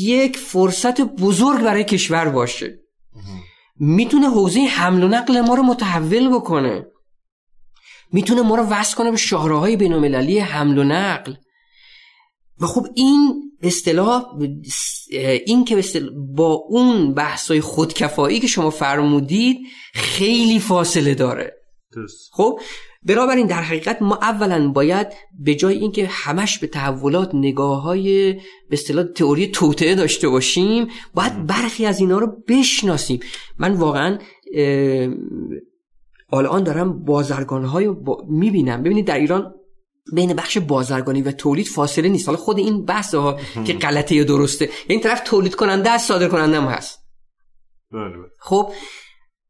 یک 0.02 0.38
فرصت 0.38 1.02
بزرگ 1.02 1.64
برای 1.64 1.84
کشور 1.84 2.30
باشه. 2.30 2.80
می‌تونه 3.80 4.30
حوزه 4.30 4.60
حمل 4.60 5.03
و 5.03 5.07
نقل 5.07 5.41
ما 5.41 5.56
رو 5.56 5.64
متحول 5.64 6.30
بکنه. 6.30 6.85
می‌تونه 8.11 8.41
ما 8.41 8.56
رو 8.56 8.64
وصل 8.64 8.95
کنه 8.95 9.11
به 9.11 9.18
شاهراهای 9.18 9.76
بینالمللی 9.76 10.40
حمل 10.40 10.77
و 10.77 10.84
نقل. 10.84 11.34
و 12.60 12.65
خب 12.65 12.88
این 12.95 13.52
اصطلاح 13.61 14.26
این 15.45 15.65
که 15.65 15.84
با 16.35 16.53
اون 16.53 17.14
بحثای 17.14 17.61
خودکفایی 17.61 18.40
که 18.40 18.48
شما 18.48 18.69
فرمودید 18.69 19.57
خیلی 19.94 20.60
فاصله 20.60 21.15
داره. 21.15 21.53
خب؟ 22.31 22.60
بنابراین 23.05 23.47
در 23.47 23.61
حقیقت 23.61 24.01
ما 24.01 24.15
اولا 24.15 24.67
باید 24.67 25.07
به 25.39 25.55
جای 25.55 25.77
اینکه 25.77 26.07
همش 26.07 26.59
به 26.59 26.67
تحولات 26.67 27.35
نگاه 27.35 27.81
های 27.81 28.34
به 28.34 28.39
اصطلاح 28.71 29.05
تئوری 29.05 29.47
توطعه 29.47 29.95
داشته 29.95 30.30
باشیم 30.30 30.88
باید 31.13 31.47
برخی 31.47 31.85
از 31.85 31.99
اینا 31.99 32.19
رو 32.19 32.27
بشناسیم. 32.47 33.19
من 33.57 33.73
واقعا 33.73 34.17
الان 36.34 36.63
دارم 36.63 37.03
بازرگان 37.03 37.65
های 37.65 37.88
با... 37.88 38.25
می‌بینم. 38.30 38.84
ببینید 38.84 39.07
در 39.07 39.19
ایران 39.19 39.53
بین 40.13 40.34
بخش 40.34 40.57
بازرگانی 40.57 41.21
و 41.21 41.31
تولید 41.31 41.67
فاصله 41.67 42.09
نیست. 42.09 42.27
حالا 42.27 42.38
خود 42.38 42.57
این 42.57 42.85
بحث 42.85 43.15
ها 43.15 43.39
که 43.65 43.73
غلطه 43.73 44.15
یا 44.15 44.23
درسته. 44.23 44.69
این 44.88 44.99
طرف 44.99 45.21
تولید 45.25 45.55
کننده 45.55 45.89
از 45.89 46.01
صادر 46.01 46.27
کننده 46.27 46.57
هم 46.61 46.67
هست 46.67 46.99
بله. 47.91 48.15
خب 48.39 48.71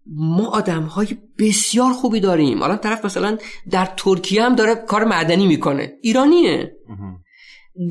ما 0.07 0.47
آدم 0.47 0.83
های 0.83 1.07
بسیار 1.39 1.93
خوبی 1.93 2.19
داریم. 2.19 2.61
الان 2.61 2.77
طرف 2.77 3.05
مثلا 3.05 3.37
در 3.71 3.85
ترکیه 3.97 4.43
هم 4.43 4.55
داره 4.55 4.75
کار 4.75 5.03
معدنی 5.03 5.47
می‌کنه. 5.47 5.93
ایرانیه. 6.01 6.77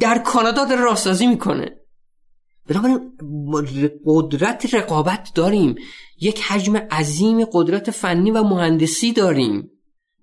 در 0.00 0.18
کانادا 0.18 0.64
داره 0.64 0.80
راستازی 0.80 1.26
می‌کنه. 1.26 1.76
بنابراین 2.68 3.12
قدرت 4.06 4.74
رقابت 4.74 5.28
داریم. 5.34 5.74
یک 6.20 6.42
حجم 6.42 6.76
عظیم 6.76 7.44
قدرت 7.52 7.90
فنی 7.90 8.30
و 8.30 8.42
مهندسی 8.42 9.12
داریم. 9.12 9.68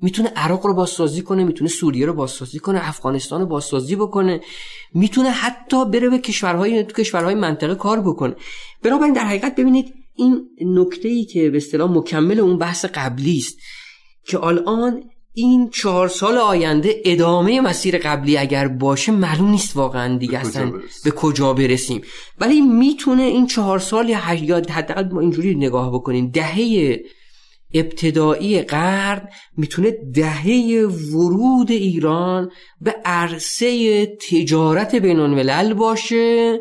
می‌تونه 0.02 0.30
عراق 0.36 0.66
رو 0.66 0.74
بازسازی 0.74 1.22
کنه 1.22 1.44
می‌تونه 1.44 1.70
سوریه 1.70 2.06
رو 2.06 2.14
بازسازی 2.14 2.60
کنه 2.60 2.90
افغانستان 2.90 3.41
رو 3.41 3.48
بازسازی 3.48 3.95
بکنه. 3.95 4.41
می‌تونه 4.94 5.30
حتی 5.30 5.86
بره 5.86 6.10
به 6.10 6.20
کشورهای 6.20 6.84
تو 6.84 6.94
کشورهای 6.94 7.36
منطقه 7.36 7.76
کار 7.76 8.02
بکنه. 8.02 8.36
بنابراین 8.84 9.14
در 9.14 9.24
حقیقت 9.24 9.56
ببینید 9.56 9.94
این 10.20 10.50
نکته 10.62 11.08
ای 11.08 11.26
که 11.26 11.50
به 11.50 11.58
اصطلاح 11.58 11.91
مکمل 11.91 12.40
اون 12.40 12.58
بحث 12.58 12.86
قبلی 12.86 13.38
است 13.38 13.58
که 14.26 14.44
الان 14.44 15.04
این 15.34 15.70
چهار 15.70 16.08
سال 16.08 16.38
آینده 16.38 17.02
ادامه 17.06 17.62
مسیر 17.62 17.98
قبلی 17.98 18.38
اگر 18.38 18.68
باشه 18.68 19.12
معلوم 19.12 19.50
نیست 19.50 19.78
واقعا 19.78 20.18
دیگه 20.18 20.40
اصلا 20.40 20.72
به 21.04 21.12
کجا 21.12 21.54
برسیم. 21.54 22.02
ولی 22.40 22.62
می‌تونه 22.62 23.24
این 23.24 23.48
چهار 23.48 23.80
سال 23.80 24.10
یا 24.10 24.18
حداقل 24.70 25.10
ما 25.12 25.20
اینجوری 25.20 25.56
نگاه 25.56 25.94
بکنیم 25.94 26.32
دهه 26.32 27.00
ابتدایی 27.74 28.62
غرب 28.62 29.30
می‌تونه 29.58 29.91
دهه 30.16 30.86
ورود 31.14 31.72
ایران 31.72 32.52
به 32.82 32.96
عرصه 33.06 34.06
تجارت 34.06 34.96
بین 34.96 35.74
باشه 35.74 36.60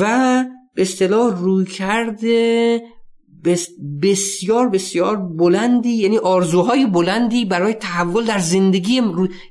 و 0.00 0.44
به 0.74 0.82
اصطلاح 0.82 1.38
روی 1.40 1.64
کرده 1.64 2.80
بسیار 4.02 4.68
بسیار 4.68 5.16
بلندی 5.16 5.88
یعنی 5.88 6.18
آرزوهای 6.18 6.86
بلندی 6.86 7.44
برای 7.44 7.74
تحول 7.74 8.24
در 8.24 8.38
زندگی 8.38 9.02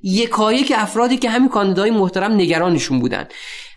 یکایی 0.04 0.64
که 0.64 0.82
افرادی 0.82 1.18
که 1.18 1.30
همین 1.30 1.50
کاندیدای 1.50 1.92
محترم 1.92 2.32
نگرانشون 2.32 3.00
بودن. 3.00 3.28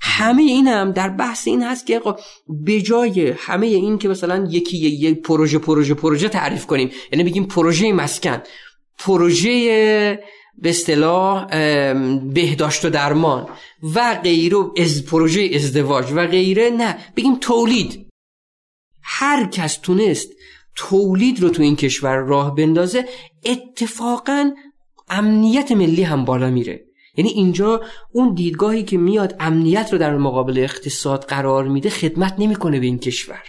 همه 0.01 0.43
این 0.43 0.69
هم 0.69 0.93
در 0.93 1.09
بحث 1.09 1.49
این 1.49 1.63
هست 1.63 1.87
که 1.87 2.01
به 2.49 2.83
جای 2.83 3.31
همه 3.39 3.67
این 3.67 3.99
که 3.99 4.09
مثلا 4.09 4.47
یکی 4.51 4.79
یک 4.79 5.23
پروژه 5.23 5.59
پروژه 5.59 5.95
پروژه 5.95 6.29
تعریف 6.29 6.67
کنیم 6.67 6.91
یعنی 7.13 7.25
بگیم 7.25 7.45
پروژه 7.45 7.93
مسکن 7.93 8.43
پروژه 8.99 10.19
به 10.59 10.69
اصطلاح 10.69 11.47
بهداشت 12.15 12.85
و 12.85 12.91
درمان. 12.91 13.49
و 13.95 14.21
غیره 14.23 14.57
از 14.77 15.07
پروژه 15.07 15.51
ازدواج 15.55 16.13
و 16.13 16.27
غیره 16.27 16.71
نه. 16.71 16.99
بگیم 17.17 17.37
تولید. 17.41 18.07
هر 19.03 19.47
کس 19.47 19.77
تونست 19.77 20.29
تولید 20.77 21.41
رو 21.41 21.49
تو 21.49 21.63
این 21.63 21.77
کشور 21.77 22.17
راه 22.17 22.55
بندازه 22.55 23.05
اتفاقا 23.45 24.51
امنیت 25.09 25.73
ملی 25.73 26.03
هم 26.03 26.25
بالا 26.25 26.51
میره. 26.51 26.85
یعنی 27.17 27.31
اینجا 27.31 27.83
اون 28.13 28.35
دیدگاهی 28.35 28.83
که 28.83 28.99
میاد 28.99 29.37
امنیت 29.41 29.89
رو 29.93 29.99
در 29.99 30.17
مقابل 30.17 30.59
اقتصاد 30.59 31.25
قرار 31.25 31.69
میده 31.69 31.91
خدمت 31.91 32.35
نمی‌کنه 32.39 32.81
به 32.81 32.87
این 32.87 32.99
کشور. 32.99 33.43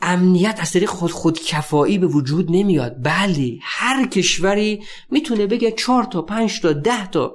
امنیت 0.00 0.58
از 0.60 0.72
طریق 0.72 0.88
خود 0.88 1.10
خود 1.10 1.40
کفایی 1.40 1.98
به 1.98 2.06
وجود 2.06 2.46
نمیاد. 2.50 2.96
بله 3.04 3.58
هر 3.62 4.06
کشوری 4.06 4.82
می‌تونه 5.10 5.46
بگه 5.46 5.72
چهار 5.72 6.04
تا 6.04 6.22
پنج 6.22 6.60
تا 6.60 6.72
ده 6.72 7.10
تا. 7.10 7.34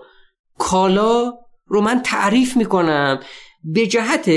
کالا 0.57 1.33
رو 1.65 1.81
من 1.81 2.01
تعریف 2.01 2.57
می‌کنم. 2.57 3.19
به 3.63 3.87
جهت 3.87 4.29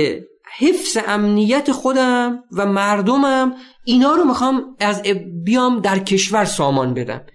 حفظ 0.58 0.98
امنیت 1.06 1.72
خودم 1.72 2.44
و 2.52 2.66
مردمم 2.66 3.54
اینا 3.84 4.12
رو 4.12 4.24
می‌خوام 4.24 4.76
از 4.80 5.02
بیام 5.44 5.80
در 5.80 5.98
کشور 5.98 6.44
سامان 6.44 6.94
بدم. 6.94 7.26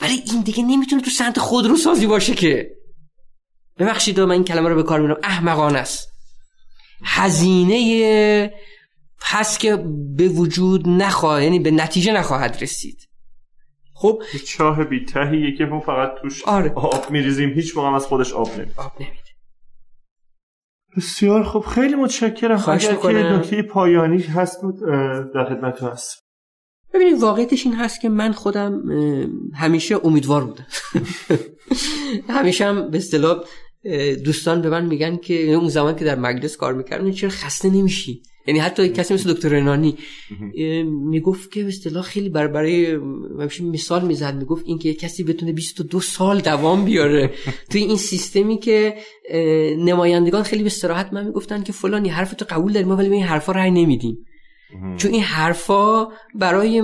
ولی 0.00 0.22
این 0.32 0.40
دیگه 0.40 0.64
نمی‌تونه 0.64 1.02
تو 1.02 1.10
سمت 1.10 1.38
خودرو 1.38 1.76
سازی 1.76 2.06
باشه 2.06 2.34
که. 2.34 2.70
ببخشید 3.78 4.20
من 4.20 4.30
این 4.30 4.44
کلمه 4.44 4.68
رو 4.68 4.74
به 4.74 4.82
کار 4.82 5.00
میرم 5.00 5.16
احمقانه 5.22 5.78
است. 5.78 6.08
هزینه 7.04 8.52
هست 9.22 9.60
که 9.60 9.84
به 10.16 10.28
وجود 10.28 10.88
نخواهد 10.88 11.42
یعنی 11.42 11.58
به 11.58 11.70
نتیجه 11.70 12.12
نخواهد 12.12 12.58
رسید. 12.60 13.08
خب 13.94 14.22
چاه 14.46 14.84
بی 14.84 15.04
تهیه 15.04 15.56
که 15.58 15.64
ما 15.64 15.80
فقط 15.80 16.10
توش 16.22 16.44
آره. 16.44 16.72
آب 16.72 17.10
میریزیم. 17.10 17.50
هیچ 17.50 17.76
موقع 17.76 17.94
از 17.94 18.06
خودش 18.06 18.32
آب 18.32 18.54
نمید 18.56 18.74
آب 18.76 18.92
نمیده 19.00 19.30
بسیار 20.96 21.44
خب 21.44 21.60
خیلی 21.60 21.94
متشکرم. 21.94 22.56
خواهش 22.56 22.90
می‌کنم. 22.90 23.12
که 23.12 23.28
نکته 23.28 23.62
پایانی 23.62 24.22
هست 24.22 24.62
بود 24.62 24.80
در 25.34 25.44
خدمت 25.44 25.82
هست. 25.82 26.20
ببینید 26.94 27.22
واقعیتش 27.22 27.66
این 27.66 27.74
هست 27.74 28.00
که 28.00 28.08
من 28.08 28.32
خودم 28.32 28.82
همیشه 29.54 30.06
امیدوار 30.06 30.44
بودم. 30.44 30.66
همیشه 32.38 32.64
هم 32.64 32.90
به 32.90 32.98
اصطلاح 32.98 33.44
دوستان 34.24 34.62
به 34.62 34.70
من 34.70 34.86
میگن 34.86 35.16
که 35.16 35.52
اون 35.52 35.68
زمان 35.68 35.96
که 35.96 36.04
در 36.04 36.18
مجلس 36.18 36.56
کار 36.56 36.74
می‌کردن 36.74 37.12
چرا 37.12 37.30
خسته 37.30 37.70
نمیشی؟ 37.70 38.22
یعنی 38.50 38.60
حتی 38.60 38.88
کسی 38.88 39.14
مثل 39.14 39.32
دکتر 39.32 39.48
رنانی 39.48 39.96
می‌گفت 40.84 41.52
که 41.52 41.62
به 41.62 41.68
اصطلاح 41.68 42.02
خیلی 42.02 42.28
بر 42.28 42.48
برای 42.48 42.96
مثال 43.62 44.04
می‌زد 44.06 44.34
می‌گفت 44.34 44.62
اینکه 44.66 44.94
کسی 44.94 45.24
بتونه 45.24 45.52
22 45.52 46.00
سال 46.00 46.40
دوام 46.40 46.84
بیاره. 46.84 47.30
توی 47.70 47.82
این 47.82 47.96
سیستمی 47.96 48.58
که 48.58 48.94
نمایندگان 49.78 50.42
خیلی 50.42 50.62
به 50.62 50.66
استراحت 50.66 51.12
من 51.12 51.26
می‌گفتن 51.26 51.62
که 51.62 51.72
فلانی 51.72 52.08
حرف 52.08 52.34
تو 52.34 52.44
قبول 52.50 52.72
داریم 52.72 52.88
ما 52.88 52.96
ولی 52.96 53.08
به 53.08 53.14
این 53.14 53.24
حرفا 53.24 53.52
رأی 53.52 53.70
نمیدیم. 53.70 54.18
چون 54.96 55.12
این 55.12 55.22
حرفا 55.22 56.08
برای 56.34 56.80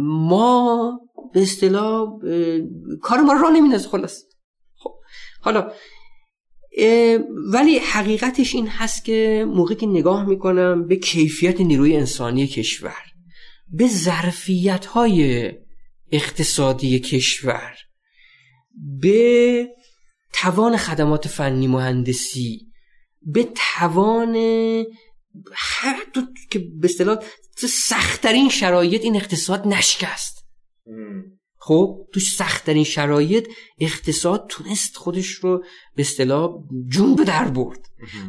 ما 0.00 1.00
به 1.34 1.42
اصطلاح 1.42 2.08
کار 3.02 3.20
ما 3.20 3.32
را 3.32 3.48
نمیندازه 3.48 3.88
خلاص. 3.88 4.24
خب 4.76 4.90
حالا 5.40 5.70
ولی 7.52 7.78
حقیقتش 7.78 8.54
این 8.54 8.68
هست 8.68 9.04
که 9.04 9.46
موقعی 9.48 9.76
که 9.76 9.86
نگاه 9.86 10.28
می‌کنم 10.28 10.86
به 10.86 10.96
کیفیت 10.96 11.60
نیروی 11.60 11.96
انسانی 11.96 12.46
کشور 12.46 13.02
به 13.68 13.88
ظرفیت 13.88 14.86
های 14.86 15.52
اقتصادی 16.12 16.98
کشور 16.98 17.76
به 19.00 19.68
توان 20.32 20.76
خدمات 20.76 21.28
فنی 21.28 21.66
مهندسی 21.66 22.66
به 23.22 23.48
توان 23.74 24.32
که 26.50 26.58
به 26.58 26.84
اصطلاح 26.84 27.18
سختترین 27.56 28.48
شرایط 28.48 29.02
این 29.02 29.16
اقتصاد 29.16 29.66
نشکست. 29.68 30.44
خب 31.66 31.98
تو 32.12 32.20
سختترین 32.20 32.84
شرایط 32.84 33.48
اقتصاد 33.80 34.46
تونست 34.48 34.96
خودش 34.96 35.26
رو 35.26 35.64
به 35.96 36.02
اصطلاح 36.02 36.50
جون 36.88 37.14
به 37.14 37.24
در 37.24 37.44
برد. 37.44 37.78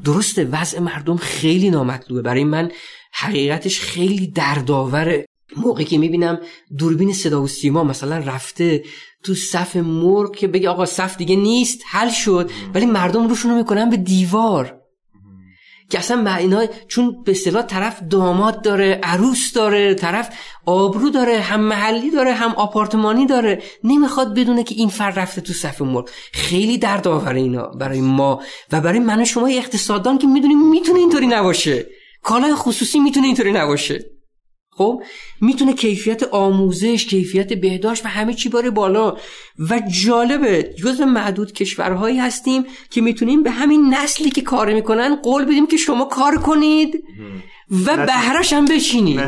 درسته 0.04 0.46
وضع 0.46 0.80
مردم 0.80 1.18
خیلی 1.18 1.70
نامطلوبه. 1.70 2.22
برای 2.22 2.44
من 2.44 2.72
حقیقتش 3.14 3.80
خیلی 3.80 4.28
دردآوره 4.28 5.26
موقعی 5.58 5.86
که 5.86 5.98
می‌بینم 5.98 6.40
دوربین 6.78 7.14
صدا 7.14 7.42
و 7.42 7.48
سیما 7.48 7.84
مثلا 7.84 8.18
رفته 8.18 8.84
تو 9.24 9.36
صف 9.36 9.76
مرغ 9.76 10.36
که 10.36 10.48
بگه 10.48 10.70
آقا 10.70 10.86
صف 10.86 11.18
دیگه 11.18 11.36
نیست 11.36 11.82
حل 11.88 12.10
شد. 12.10 12.52
ولی 12.74 12.86
مردم 12.86 13.28
روشونو 13.28 13.56
می‌کنن 13.56 13.90
به 13.90 13.98
دیوار. 13.98 14.82
که 15.90 16.00
اصلا 16.00 16.36
اینا 16.36 16.66
چون 16.88 17.24
به 17.24 17.32
اصطلاح 17.32 17.64
طرف 17.64 18.00
داماد 18.10 18.62
داره 18.62 19.00
عروس 19.04 19.54
داره 19.54 19.94
طرف 19.94 20.30
آبرو 20.66 21.10
داره 21.10 21.40
هم 21.40 21.62
محلی 21.62 22.12
داره 22.12 22.34
هم 22.34 22.52
آپارتمانی 22.52 23.26
داره. 23.26 23.62
نمی‌خواد 23.84 24.40
بدونه 24.40 24.64
که 24.64 24.76
این 24.76 24.90
فر 24.90 25.10
رفته 25.10 25.42
تو 25.42 25.54
صف 25.54 25.82
مرغ. 25.82 26.10
خیلی 26.34 26.78
درد 26.78 27.08
آوره 27.08 27.40
اینا 27.40 27.68
برای 27.68 28.02
ما. 28.02 28.42
و 28.72 28.82
برای 28.82 29.00
من 29.00 29.22
و 29.22 29.26
شما 29.26 29.48
اقتصاددان 29.48 30.18
که 30.18 30.28
می‌دونیم 30.28 30.70
می‌تونه 30.70 31.00
اینطوری 31.00 31.28
نباشه. 31.28 31.86
کالای 32.24 32.56
خصوصی 32.56 33.00
می‌تونه 33.00 33.28
اینطوری 33.28 33.52
نباشه. 33.52 34.15
خب 34.78 35.04
می‌تونه 35.42 35.74
کیفیت 35.74 36.24
آموزش 36.24 37.06
کیفیت 37.06 37.54
بهداشت 37.54 38.06
و 38.06 38.10
همه 38.10 38.34
چی 38.34 38.50
باره 38.50 38.70
بالا. 38.70 39.18
و 39.70 39.82
جالبه 40.04 40.64
جز 40.64 41.02
معدود 41.02 41.52
کشورهایی 41.52 42.18
هستیم 42.18 42.66
که 42.90 43.02
می‌تونیم 43.02 43.44
به 43.44 43.52
همین 43.52 43.94
نسلی 43.94 44.30
که 44.30 44.42
کار 44.42 44.74
می‌کنن 44.74 45.16
قول 45.16 45.46
بدیم 45.46 45.68
که 45.68 45.78
شما 45.78 46.06
کار 46.06 46.38
کنید 46.38 47.04
و 47.86 48.06
بهرش 48.06 48.54
هم 48.54 48.66
بچینید 48.66 49.20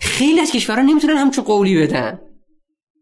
خیلی 0.00 0.40
از 0.40 0.50
کشورها 0.50 0.82
نمی‌تونن 0.82 1.16
همچون 1.16 1.44
قولی 1.44 1.82
بدن. 1.82 2.18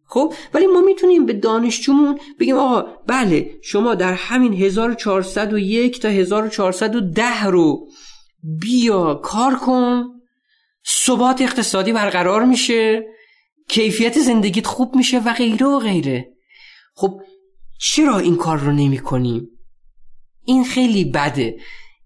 خب 0.09 0.34
ولی 0.55 0.66
ما 0.66 0.80
می‌تونیم 0.80 1.26
به 1.26 1.32
دانشجومون 1.32 2.18
بگیم 2.40 2.56
آقا 2.56 2.82
بله 3.06 3.51
شما 3.62 3.94
در 3.94 4.12
همین 4.12 4.52
1401 4.52 6.01
تا 6.01 6.09
1410 6.09 7.44
رو 7.44 7.88
بیا 8.60 9.14
کار 9.14 9.55
کن. 9.55 10.15
ثبات 10.88 11.42
اقتصادی 11.42 11.92
برقرار 11.92 12.44
میشه 12.44 13.02
کیفیت 13.68 14.18
زندگیت 14.18 14.66
خوب 14.66 14.96
میشه 14.96 15.18
و 15.18 15.32
غیره 15.32 15.66
و 15.66 15.78
غیره. 15.78 16.28
خب 16.94 17.20
چرا 17.80 18.18
این 18.18 18.36
کار 18.36 18.58
رو 18.58 18.72
نمی 18.72 18.98
کنیم؟ 18.98 19.48
این 20.44 20.64
خیلی 20.64 21.04
بده. 21.04 21.56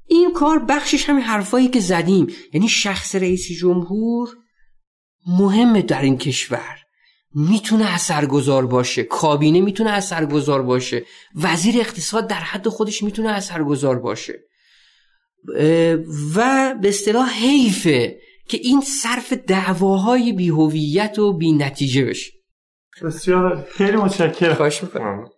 این 0.06 0.32
کار 0.32 0.58
بخشش 0.58 1.08
همین 1.08 1.22
حرفایی 1.22 1.68
که 1.68 1.80
زدیم. 1.80 2.26
یعنی 2.52 2.68
شخص 2.68 3.14
رئیس 3.14 3.48
جمهور 3.60 4.28
مهمه 5.26 5.82
در 5.82 6.02
این 6.02 6.18
کشور. 6.18 6.76
می‌تونه 7.34 7.94
اثرگذار 7.94 8.66
باشه. 8.66 9.02
کابینه 9.02 9.60
می‌تونه 9.60 9.90
اثرگذار 9.90 10.62
باشه. 10.62 11.04
وزیر 11.34 11.80
اقتصاد 11.80 12.26
در 12.26 12.40
حد 12.40 12.68
خودش 12.68 13.02
می‌تونه 13.02 13.28
اثرگذار 13.30 13.98
باشه. 13.98 14.40
و 16.34 16.74
به 16.82 16.88
اصطلاح 16.88 17.30
حیفه. 17.30 18.19
که 18.50 18.58
این 18.62 18.80
صرف 18.80 19.32
دعواهای 19.32 20.32
بیهویت 20.32 21.18
و 21.18 21.32
بی 21.32 21.52
نتیجه 21.52 22.04
بشه. 22.04 22.32
بسیار 23.02 23.66
خیلی 23.72 23.96
متشکرم. 23.96 24.54
خواهش 24.54 24.82
می‌کنم. 24.82 25.28